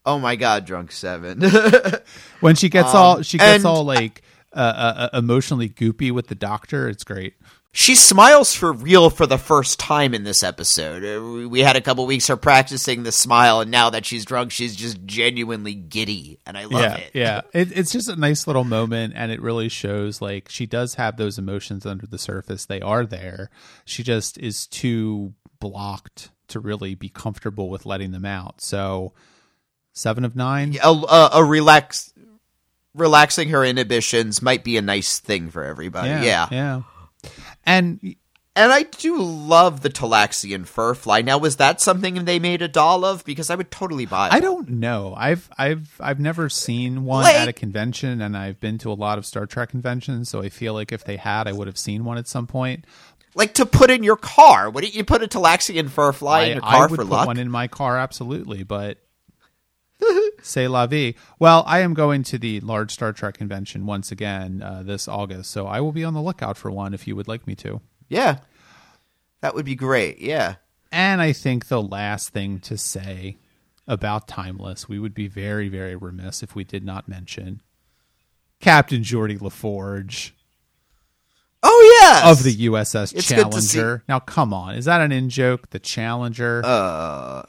Oh 0.07 0.17
my 0.17 0.37
God, 0.37 0.65
drunk 0.65 0.93
seven. 0.93 1.41
When 2.39 2.55
she 2.55 2.69
gets 2.69 2.93
all 2.95 3.21
she 3.23 3.37
gets 3.37 3.65
all 3.65 3.83
like 3.83 4.21
uh, 4.53 4.59
uh, 4.59 5.09
uh, 5.11 5.17
emotionally 5.17 5.67
goopy 5.67 6.11
with 6.11 6.27
the 6.27 6.35
doctor, 6.35 6.87
it's 6.87 7.03
great. 7.03 7.33
She 7.73 7.95
smiles 7.95 8.53
for 8.55 8.73
real 8.73 9.09
for 9.09 9.27
the 9.27 9.37
first 9.37 9.79
time 9.79 10.13
in 10.13 10.23
this 10.23 10.41
episode. 10.41 11.03
Uh, 11.03 11.47
we- 11.47 11.59
had 11.61 11.75
a 11.75 11.81
couple 11.81 12.05
weeks 12.05 12.27
her 12.27 12.37
practicing 12.37 13.03
the 13.03 13.11
smile, 13.11 13.61
and 13.61 13.69
now 13.69 13.89
that 13.89 14.05
she's 14.05 14.25
drunk, 14.25 14.51
she's 14.51 14.75
just 14.75 15.05
genuinely 15.05 15.73
giddy, 15.75 16.39
and 16.45 16.57
I 16.57 16.63
love 16.63 16.81
yeah, 16.81 16.95
it. 16.95 17.11
yeah. 17.13 17.41
It, 17.53 17.77
it's 17.77 17.91
just 17.91 18.07
a 18.09 18.15
nice 18.15 18.47
little 18.47 18.63
moment, 18.63 19.13
and 19.15 19.31
it 19.31 19.41
really 19.41 19.69
shows 19.69 20.21
like 20.21 20.49
she 20.49 20.65
does 20.65 20.95
have 20.95 21.17
those 21.17 21.37
emotions 21.37 21.85
under 21.85 22.07
the 22.07 22.17
surface. 22.17 22.65
They 22.65 22.81
are 22.81 23.05
there. 23.05 23.49
She 23.85 24.01
just 24.01 24.37
is 24.37 24.65
too 24.65 25.33
blocked 25.59 26.31
to 26.47 26.59
really 26.59 26.95
be 26.95 27.09
comfortable 27.09 27.69
with 27.69 27.85
letting 27.85 28.11
them 28.11 28.25
out. 28.25 28.61
So, 28.61 29.13
seven 29.93 30.23
of 30.23 30.35
nine. 30.35 30.77
A, 30.83 30.89
a, 30.89 31.29
a 31.33 31.43
relax, 31.43 32.13
relaxing 32.95 33.49
her 33.49 33.65
inhibitions 33.65 34.41
might 34.41 34.63
be 34.63 34.77
a 34.77 34.81
nice 34.81 35.19
thing 35.19 35.49
for 35.49 35.63
everybody. 35.63 36.09
Yeah. 36.09 36.47
yeah. 36.49 36.81
And 37.65 38.15
And 38.55 38.71
I 38.71 38.83
do 38.83 39.21
love 39.21 39.81
the 39.81 39.89
Talaxian 39.89 40.65
fur 40.65 40.93
fly. 40.95 41.21
Now, 41.21 41.37
was 41.37 41.57
that 41.57 41.79
something 41.79 42.25
they 42.25 42.39
made 42.39 42.61
a 42.63 42.67
doll 42.67 43.05
of? 43.05 43.23
Because 43.23 43.49
I 43.51 43.55
would 43.55 43.69
totally 43.69 44.05
buy. 44.07 44.27
It. 44.27 44.33
I 44.33 44.39
don't 44.39 44.69
know. 44.69 45.13
I've 45.15 45.47
I've 45.57 45.89
I've 45.99 46.19
never 46.19 46.49
seen 46.49 47.03
one 47.05 47.23
Like- 47.23 47.35
at 47.35 47.47
a 47.47 47.53
convention, 47.53 48.21
and 48.21 48.35
I've 48.35 48.59
been 48.59 48.77
to 48.79 48.91
a 48.91 48.93
lot 48.95 49.17
of 49.17 49.25
Star 49.25 49.45
Trek 49.45 49.69
conventions. 49.69 50.29
So 50.29 50.41
I 50.41 50.49
feel 50.49 50.73
like 50.73 50.91
if 50.91 51.03
they 51.03 51.17
had, 51.17 51.47
I 51.47 51.51
would 51.51 51.67
have 51.67 51.77
seen 51.77 52.03
one 52.03 52.17
at 52.17 52.27
some 52.27 52.47
point. 52.47 52.85
like 53.35 53.53
to 53.55 53.65
put 53.67 53.91
in 53.91 54.01
your 54.03 54.17
car. 54.17 54.69
Wouldn't 54.71 54.95
you 54.95 55.03
put 55.03 55.21
a 55.21 55.27
Talaxian 55.27 55.89
fur 55.89 56.11
fly 56.11 56.39
I, 56.39 56.43
in 56.45 56.55
your 56.57 56.65
I 56.65 56.71
car 56.71 56.87
would 56.87 56.95
for 56.95 57.03
put 57.03 57.11
luck? 57.11 57.27
one 57.27 57.37
in 57.37 57.51
my 57.51 57.67
car, 57.67 57.95
absolutely. 57.97 58.63
But 58.63 58.97
say 60.41 60.67
la 60.67 60.87
vie. 60.87 61.13
Well, 61.39 61.63
I 61.67 61.79
am 61.79 61.93
going 61.93 62.23
to 62.23 62.37
the 62.37 62.59
large 62.61 62.91
Star 62.91 63.13
Trek 63.13 63.37
convention 63.37 63.85
once 63.85 64.11
again 64.11 64.61
uh, 64.61 64.83
this 64.83 65.07
August, 65.07 65.51
so 65.51 65.67
I 65.67 65.81
will 65.81 65.91
be 65.91 66.03
on 66.03 66.13
the 66.13 66.21
lookout 66.21 66.57
for 66.57 66.71
one 66.71 66.93
if 66.93 67.07
you 67.07 67.15
would 67.15 67.27
like 67.27 67.47
me 67.47 67.55
to. 67.55 67.81
yeah, 68.09 68.39
that 69.41 69.53
would 69.55 69.65
be 69.65 69.75
great. 69.75 70.19
Yeah. 70.19 70.55
And 70.91 71.21
I 71.21 71.33
think 71.33 71.67
the 71.67 71.81
last 71.81 72.29
thing 72.29 72.59
to 72.61 72.77
say 72.77 73.37
about 73.87 74.27
Timeless, 74.27 74.87
we 74.89 74.99
would 74.99 75.13
be 75.13 75.27
very, 75.27 75.67
very 75.69 75.95
remiss 75.95 76.41
if 76.43 76.55
we 76.55 76.63
did 76.63 76.83
not 76.85 77.07
mention 77.07 77.61
Captain 78.59 79.01
Geordi 79.01 79.39
La 79.41 79.49
Forge 79.49 80.33
Oh 81.63 81.99
yeah, 82.01 82.31
of 82.31 82.43
the 82.43 82.55
USS 82.67 83.13
It's 83.15 83.27
Challenger. 83.27 84.03
Now, 84.07 84.19
come 84.19 84.53
on, 84.53 84.75
is 84.75 84.85
that 84.85 85.01
an 85.01 85.11
in 85.11 85.29
joke? 85.29 85.69
The 85.71 85.79
Challenger, 85.79 86.61
Uh, 86.63 87.43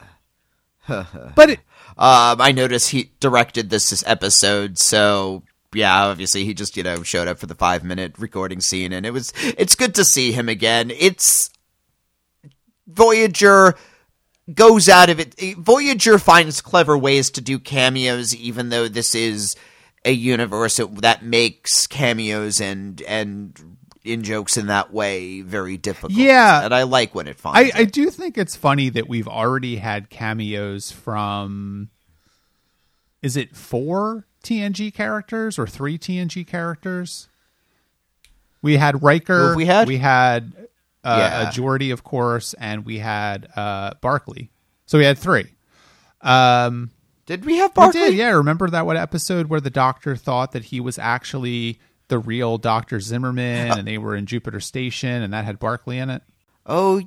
but 1.35 1.49
it, 1.51 1.59
um, 1.99 2.39
I 2.39 2.53
noticed 2.53 2.91
he 2.91 3.11
directed 3.19 3.69
this, 3.69 3.89
this 3.89 4.05
episode, 4.07 4.77
so 4.79 5.43
yeah, 5.73 6.05
obviously 6.05 6.45
he 6.45 6.53
just 6.53 6.77
you 6.77 6.83
know 6.83 7.03
showed 7.03 7.27
up 7.27 7.39
for 7.39 7.45
the 7.45 7.55
five 7.55 7.83
minute 7.83 8.17
recording 8.17 8.61
scene, 8.61 8.93
and 8.93 9.05
it 9.05 9.11
was 9.11 9.33
it's 9.37 9.75
good 9.75 9.93
to 9.95 10.05
see 10.05 10.31
him 10.31 10.47
again. 10.47 10.91
It's 10.91 11.49
Voyager 12.87 13.75
goes 14.53 14.87
out 14.87 15.09
of 15.09 15.19
it. 15.19 15.35
Voyager 15.57 16.17
finds 16.17 16.61
clever 16.61 16.97
ways 16.97 17.29
to 17.31 17.41
do 17.41 17.59
cameos, 17.59 18.33
even 18.33 18.69
though 18.69 18.87
this 18.87 19.13
is 19.13 19.55
a 20.05 20.11
universe 20.11 20.79
that 21.01 21.23
makes 21.23 21.85
cameos 21.85 22.61
and 22.61 23.01
and 23.01 23.77
in 24.03 24.23
jokes 24.23 24.57
in 24.57 24.67
that 24.67 24.93
way 24.93 25.41
very 25.41 25.77
difficult. 25.77 26.13
Yeah. 26.13 26.63
and 26.63 26.73
I 26.73 26.83
like 26.83 27.13
when 27.13 27.27
it 27.27 27.37
finds. 27.37 27.73
I, 27.75 27.79
I 27.81 27.83
do 27.85 28.09
think 28.09 28.37
it's 28.37 28.55
funny 28.55 28.89
that 28.89 29.09
we've 29.09 29.27
already 29.27 29.75
had 29.77 30.09
cameos 30.09 30.91
from. 30.91 31.89
Is 33.21 33.35
it 33.35 33.55
four 33.55 34.25
TNG 34.43 34.93
characters 34.93 35.59
or 35.59 35.67
three 35.67 35.97
TNG 35.97 36.47
characters? 36.47 37.27
We 38.61 38.77
had 38.77 39.03
Riker. 39.03 39.49
Have 39.49 39.55
we 39.55 39.65
had? 39.65 39.87
We 39.87 39.97
had 39.97 40.53
uh, 41.03 41.15
Yeah. 41.19 41.49
a 41.49 41.51
Geordi, 41.51 41.91
of 41.93 42.03
course, 42.03 42.53
and 42.55 42.85
we 42.85 42.99
had 42.99 43.49
uh, 43.55 43.95
Barkley. 44.01 44.49
So 44.85 44.97
we 44.97 45.05
had 45.05 45.17
three. 45.17 45.47
Um, 46.21 46.91
Did 47.25 47.45
we 47.45 47.57
have 47.57 47.71
we 47.77 47.91
did, 47.91 48.13
yeah. 48.15 48.29
Remember 48.31 48.69
that 48.69 48.85
one 48.85 48.97
episode 48.97 49.47
where 49.47 49.61
the 49.61 49.69
Doctor 49.69 50.15
thought 50.15 50.51
that 50.53 50.65
he 50.65 50.79
was 50.81 50.97
actually 50.99 51.79
the 52.09 52.19
real 52.19 52.57
Doctor 52.57 52.99
Zimmerman, 52.99 53.71
and 53.77 53.87
they 53.87 53.97
were 53.97 54.15
in 54.15 54.25
Jupiter 54.25 54.59
Station, 54.59 55.21
and 55.23 55.33
that 55.33 55.45
had 55.45 55.57
Barkley 55.59 55.97
in 55.97 56.09
it. 56.09 56.21
Oh, 56.65 57.01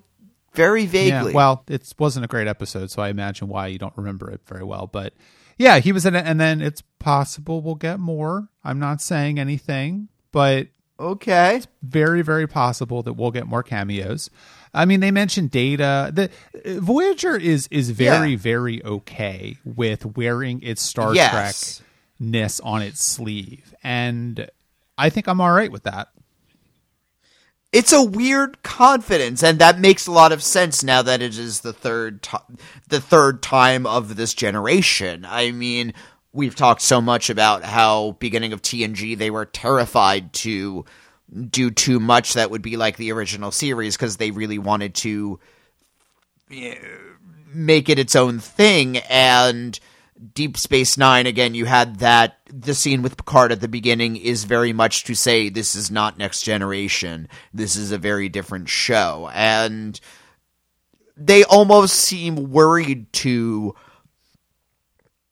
very 0.54 0.86
vaguely. 0.86 1.30
Yeah, 1.32 1.36
well, 1.36 1.64
it 1.68 1.92
wasn't 1.98 2.24
a 2.24 2.28
great 2.28 2.48
episode, 2.48 2.90
so 2.90 3.02
I 3.02 3.08
imagine 3.08 3.48
why 3.48 3.68
you 3.68 3.78
don't 3.78 3.96
remember 3.96 4.30
it 4.30 4.40
very 4.46 4.64
well. 4.64 4.86
But 4.86 5.14
yeah, 5.58 5.78
he 5.78 5.92
was 5.92 6.04
in 6.06 6.14
it, 6.16 6.24
and 6.26 6.40
then 6.40 6.60
it's 6.60 6.82
possible 6.98 7.60
we'll 7.62 7.74
get 7.74 8.00
more. 8.00 8.48
I'm 8.64 8.78
not 8.78 9.00
saying 9.00 9.38
anything, 9.38 10.08
but 10.32 10.68
okay. 10.98 11.56
It's 11.56 11.68
very, 11.82 12.22
very 12.22 12.46
possible 12.46 13.02
that 13.04 13.14
we'll 13.14 13.30
get 13.30 13.46
more 13.46 13.62
cameos. 13.62 14.30
I 14.74 14.84
mean, 14.84 15.00
they 15.00 15.10
mentioned 15.10 15.50
Data. 15.50 16.10
The 16.12 16.24
uh, 16.54 16.80
Voyager 16.80 17.36
is 17.36 17.66
is 17.70 17.90
very, 17.90 18.30
Yeah. 18.32 18.36
very 18.38 18.84
okay 18.84 19.56
with 19.64 20.16
wearing 20.16 20.62
its 20.62 20.82
Star 20.82 21.14
Yes. 21.14 21.76
Trek 21.78 21.86
ness 22.20 22.60
on 22.60 22.82
its 22.82 23.02
sleeve, 23.04 23.74
and 23.82 24.48
I 25.02 25.10
think 25.10 25.26
I'm 25.26 25.40
all 25.40 25.50
right 25.50 25.72
with 25.72 25.82
that. 25.82 26.10
It's 27.72 27.92
a 27.92 28.04
weird 28.04 28.62
confidence, 28.62 29.42
and 29.42 29.58
that 29.58 29.80
makes 29.80 30.06
a 30.06 30.12
lot 30.12 30.30
of 30.30 30.44
sense 30.44 30.84
now 30.84 31.02
that 31.02 31.20
it 31.20 31.36
is 31.36 31.60
the 31.60 31.72
third 31.72 32.22
ti 32.22 32.36
the 32.86 33.00
third 33.00 33.42
time 33.42 33.84
of 33.84 34.14
this 34.14 34.32
generation. 34.32 35.26
I 35.28 35.50
mean, 35.50 35.92
we've 36.32 36.54
talked 36.54 36.82
so 36.82 37.00
much 37.00 37.30
about 37.30 37.64
how 37.64 38.12
beginning 38.20 38.52
of 38.52 38.62
TNG 38.62 39.18
they 39.18 39.30
were 39.30 39.44
terrified 39.44 40.32
to 40.34 40.84
do 41.50 41.72
too 41.72 41.98
much 41.98 42.34
that 42.34 42.52
would 42.52 42.62
be 42.62 42.76
like 42.76 42.96
the 42.96 43.10
original 43.10 43.50
series 43.50 43.96
because 43.96 44.18
they 44.18 44.30
really 44.30 44.58
wanted 44.58 44.94
to 44.96 45.40
eh, 46.52 46.76
make 47.52 47.88
it 47.88 47.98
its 47.98 48.14
own 48.14 48.38
thing 48.38 48.98
and 48.98 49.80
Deep 50.34 50.56
Space 50.56 50.96
Nine, 50.96 51.26
again, 51.26 51.54
you 51.54 51.64
had 51.64 51.98
that. 51.98 52.38
The 52.54 52.74
scene 52.74 53.00
with 53.00 53.16
Picard 53.16 53.50
at 53.50 53.62
the 53.62 53.68
beginning 53.68 54.16
is 54.16 54.44
very 54.44 54.74
much 54.74 55.04
to 55.04 55.14
say 55.14 55.48
this 55.48 55.74
is 55.74 55.90
not 55.90 56.18
Next 56.18 56.42
Generation. 56.42 57.28
This 57.54 57.76
is 57.76 57.92
a 57.92 57.98
very 57.98 58.28
different 58.28 58.68
show. 58.68 59.30
And 59.32 59.98
they 61.16 61.44
almost 61.44 61.96
seem 61.96 62.50
worried 62.50 63.10
to 63.14 63.74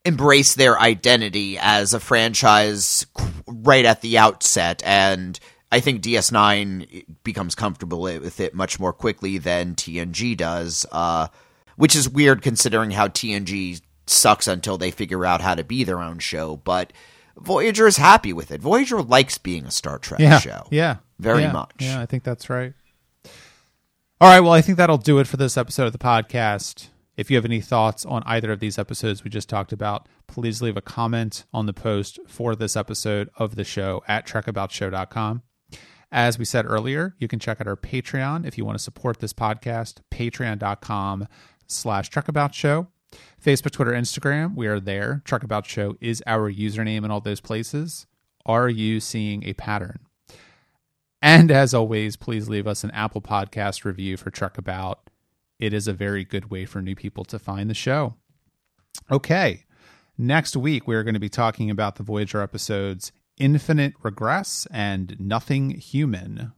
embrace 0.04 0.54
their 0.54 0.80
identity 0.80 1.58
as 1.58 1.92
a 1.92 2.00
franchise 2.00 3.06
right 3.46 3.84
at 3.84 4.00
the 4.00 4.16
outset. 4.16 4.82
And 4.84 5.38
I 5.70 5.80
think 5.80 6.02
DS9 6.02 7.04
becomes 7.22 7.54
comfortable 7.54 8.00
with 8.00 8.40
it 8.40 8.54
much 8.54 8.80
more 8.80 8.92
quickly 8.92 9.38
than 9.38 9.74
TNG 9.74 10.36
does, 10.36 10.86
uh, 10.90 11.28
which 11.76 11.94
is 11.94 12.08
weird 12.08 12.42
considering 12.42 12.92
how 12.92 13.08
TNG 13.08 13.80
sucks 14.10 14.46
until 14.46 14.76
they 14.78 14.90
figure 14.90 15.24
out 15.24 15.40
how 15.40 15.54
to 15.54 15.64
be 15.64 15.84
their 15.84 16.00
own 16.00 16.18
show. 16.18 16.56
But 16.56 16.92
Voyager 17.38 17.86
is 17.86 17.96
happy 17.96 18.32
with 18.32 18.50
it. 18.50 18.60
Voyager 18.60 19.02
likes 19.02 19.38
being 19.38 19.64
a 19.64 19.70
Star 19.70 19.98
Trek 19.98 20.20
yeah, 20.20 20.38
show. 20.38 20.66
Yeah, 20.70 20.96
Very 21.18 21.42
Yeah. 21.42 21.52
much. 21.52 21.72
Yeah, 21.78 22.00
I 22.00 22.06
think 22.06 22.22
that's 22.24 22.50
right. 22.50 22.74
All 24.20 24.28
right, 24.28 24.40
well, 24.40 24.52
I 24.52 24.60
think 24.60 24.76
that'll 24.76 24.98
do 24.98 25.18
it 25.18 25.26
for 25.26 25.36
this 25.38 25.56
episode 25.56 25.86
of 25.86 25.92
the 25.92 25.98
podcast. 25.98 26.88
If 27.16 27.30
you 27.30 27.36
have 27.36 27.44
any 27.44 27.60
thoughts 27.60 28.04
on 28.04 28.22
either 28.26 28.52
of 28.52 28.60
these 28.60 28.78
episodes 28.78 29.24
we 29.24 29.30
just 29.30 29.48
talked 29.48 29.72
about, 29.72 30.06
please 30.26 30.60
leave 30.62 30.76
a 30.76 30.82
comment 30.82 31.44
on 31.52 31.66
the 31.66 31.72
post 31.72 32.18
for 32.26 32.54
this 32.54 32.76
episode 32.76 33.30
of 33.36 33.56
the 33.56 33.64
show 33.64 34.02
at 34.08 34.26
trekaboutshow.com. 34.26 35.42
As 36.12 36.38
we 36.38 36.44
said 36.44 36.66
earlier, 36.66 37.14
you 37.18 37.28
can 37.28 37.38
check 37.38 37.60
out 37.60 37.66
our 37.66 37.76
Patreon 37.76 38.46
if 38.46 38.58
you 38.58 38.64
want 38.64 38.76
to 38.76 38.82
support 38.82 39.20
this 39.20 39.32
podcast, 39.32 39.98
patreon.com 40.10 41.26
slash 41.66 42.10
trekabout 42.10 42.52
show. 42.52 42.88
Facebook, 43.44 43.70
Twitter, 43.70 43.92
Instagram, 43.92 44.54
we 44.54 44.66
are 44.66 44.80
there. 44.80 45.22
Trekabout 45.24 45.64
Show 45.64 45.96
is 46.00 46.22
our 46.26 46.52
username 46.52 47.04
in 47.04 47.10
all 47.10 47.20
those 47.20 47.40
places. 47.40 48.06
Are 48.44 48.68
you 48.68 49.00
seeing 49.00 49.44
a 49.44 49.54
pattern? 49.54 50.00
And 51.22 51.50
as 51.50 51.72
always, 51.72 52.16
please 52.16 52.50
leave 52.50 52.66
us 52.66 52.84
an 52.84 52.90
Apple 52.90 53.22
Podcast 53.22 53.84
review 53.84 54.18
for 54.18 54.30
Trekabout. 54.30 54.96
It 55.58 55.72
is 55.72 55.88
a 55.88 55.94
very 55.94 56.24
good 56.24 56.50
way 56.50 56.66
for 56.66 56.82
new 56.82 56.94
people 56.94 57.24
to 57.26 57.38
find 57.38 57.70
the 57.70 57.74
show. 57.74 58.14
Okay, 59.10 59.64
next 60.18 60.54
week 60.54 60.86
we're 60.86 61.02
going 61.02 61.14
to 61.14 61.20
be 61.20 61.28
talking 61.30 61.70
about 61.70 61.96
the 61.96 62.02
Voyager 62.02 62.42
episodes 62.42 63.10
Infinite 63.38 63.94
Regress 64.02 64.66
and 64.70 65.18
Nothing 65.18 65.70
Human. 65.70 66.52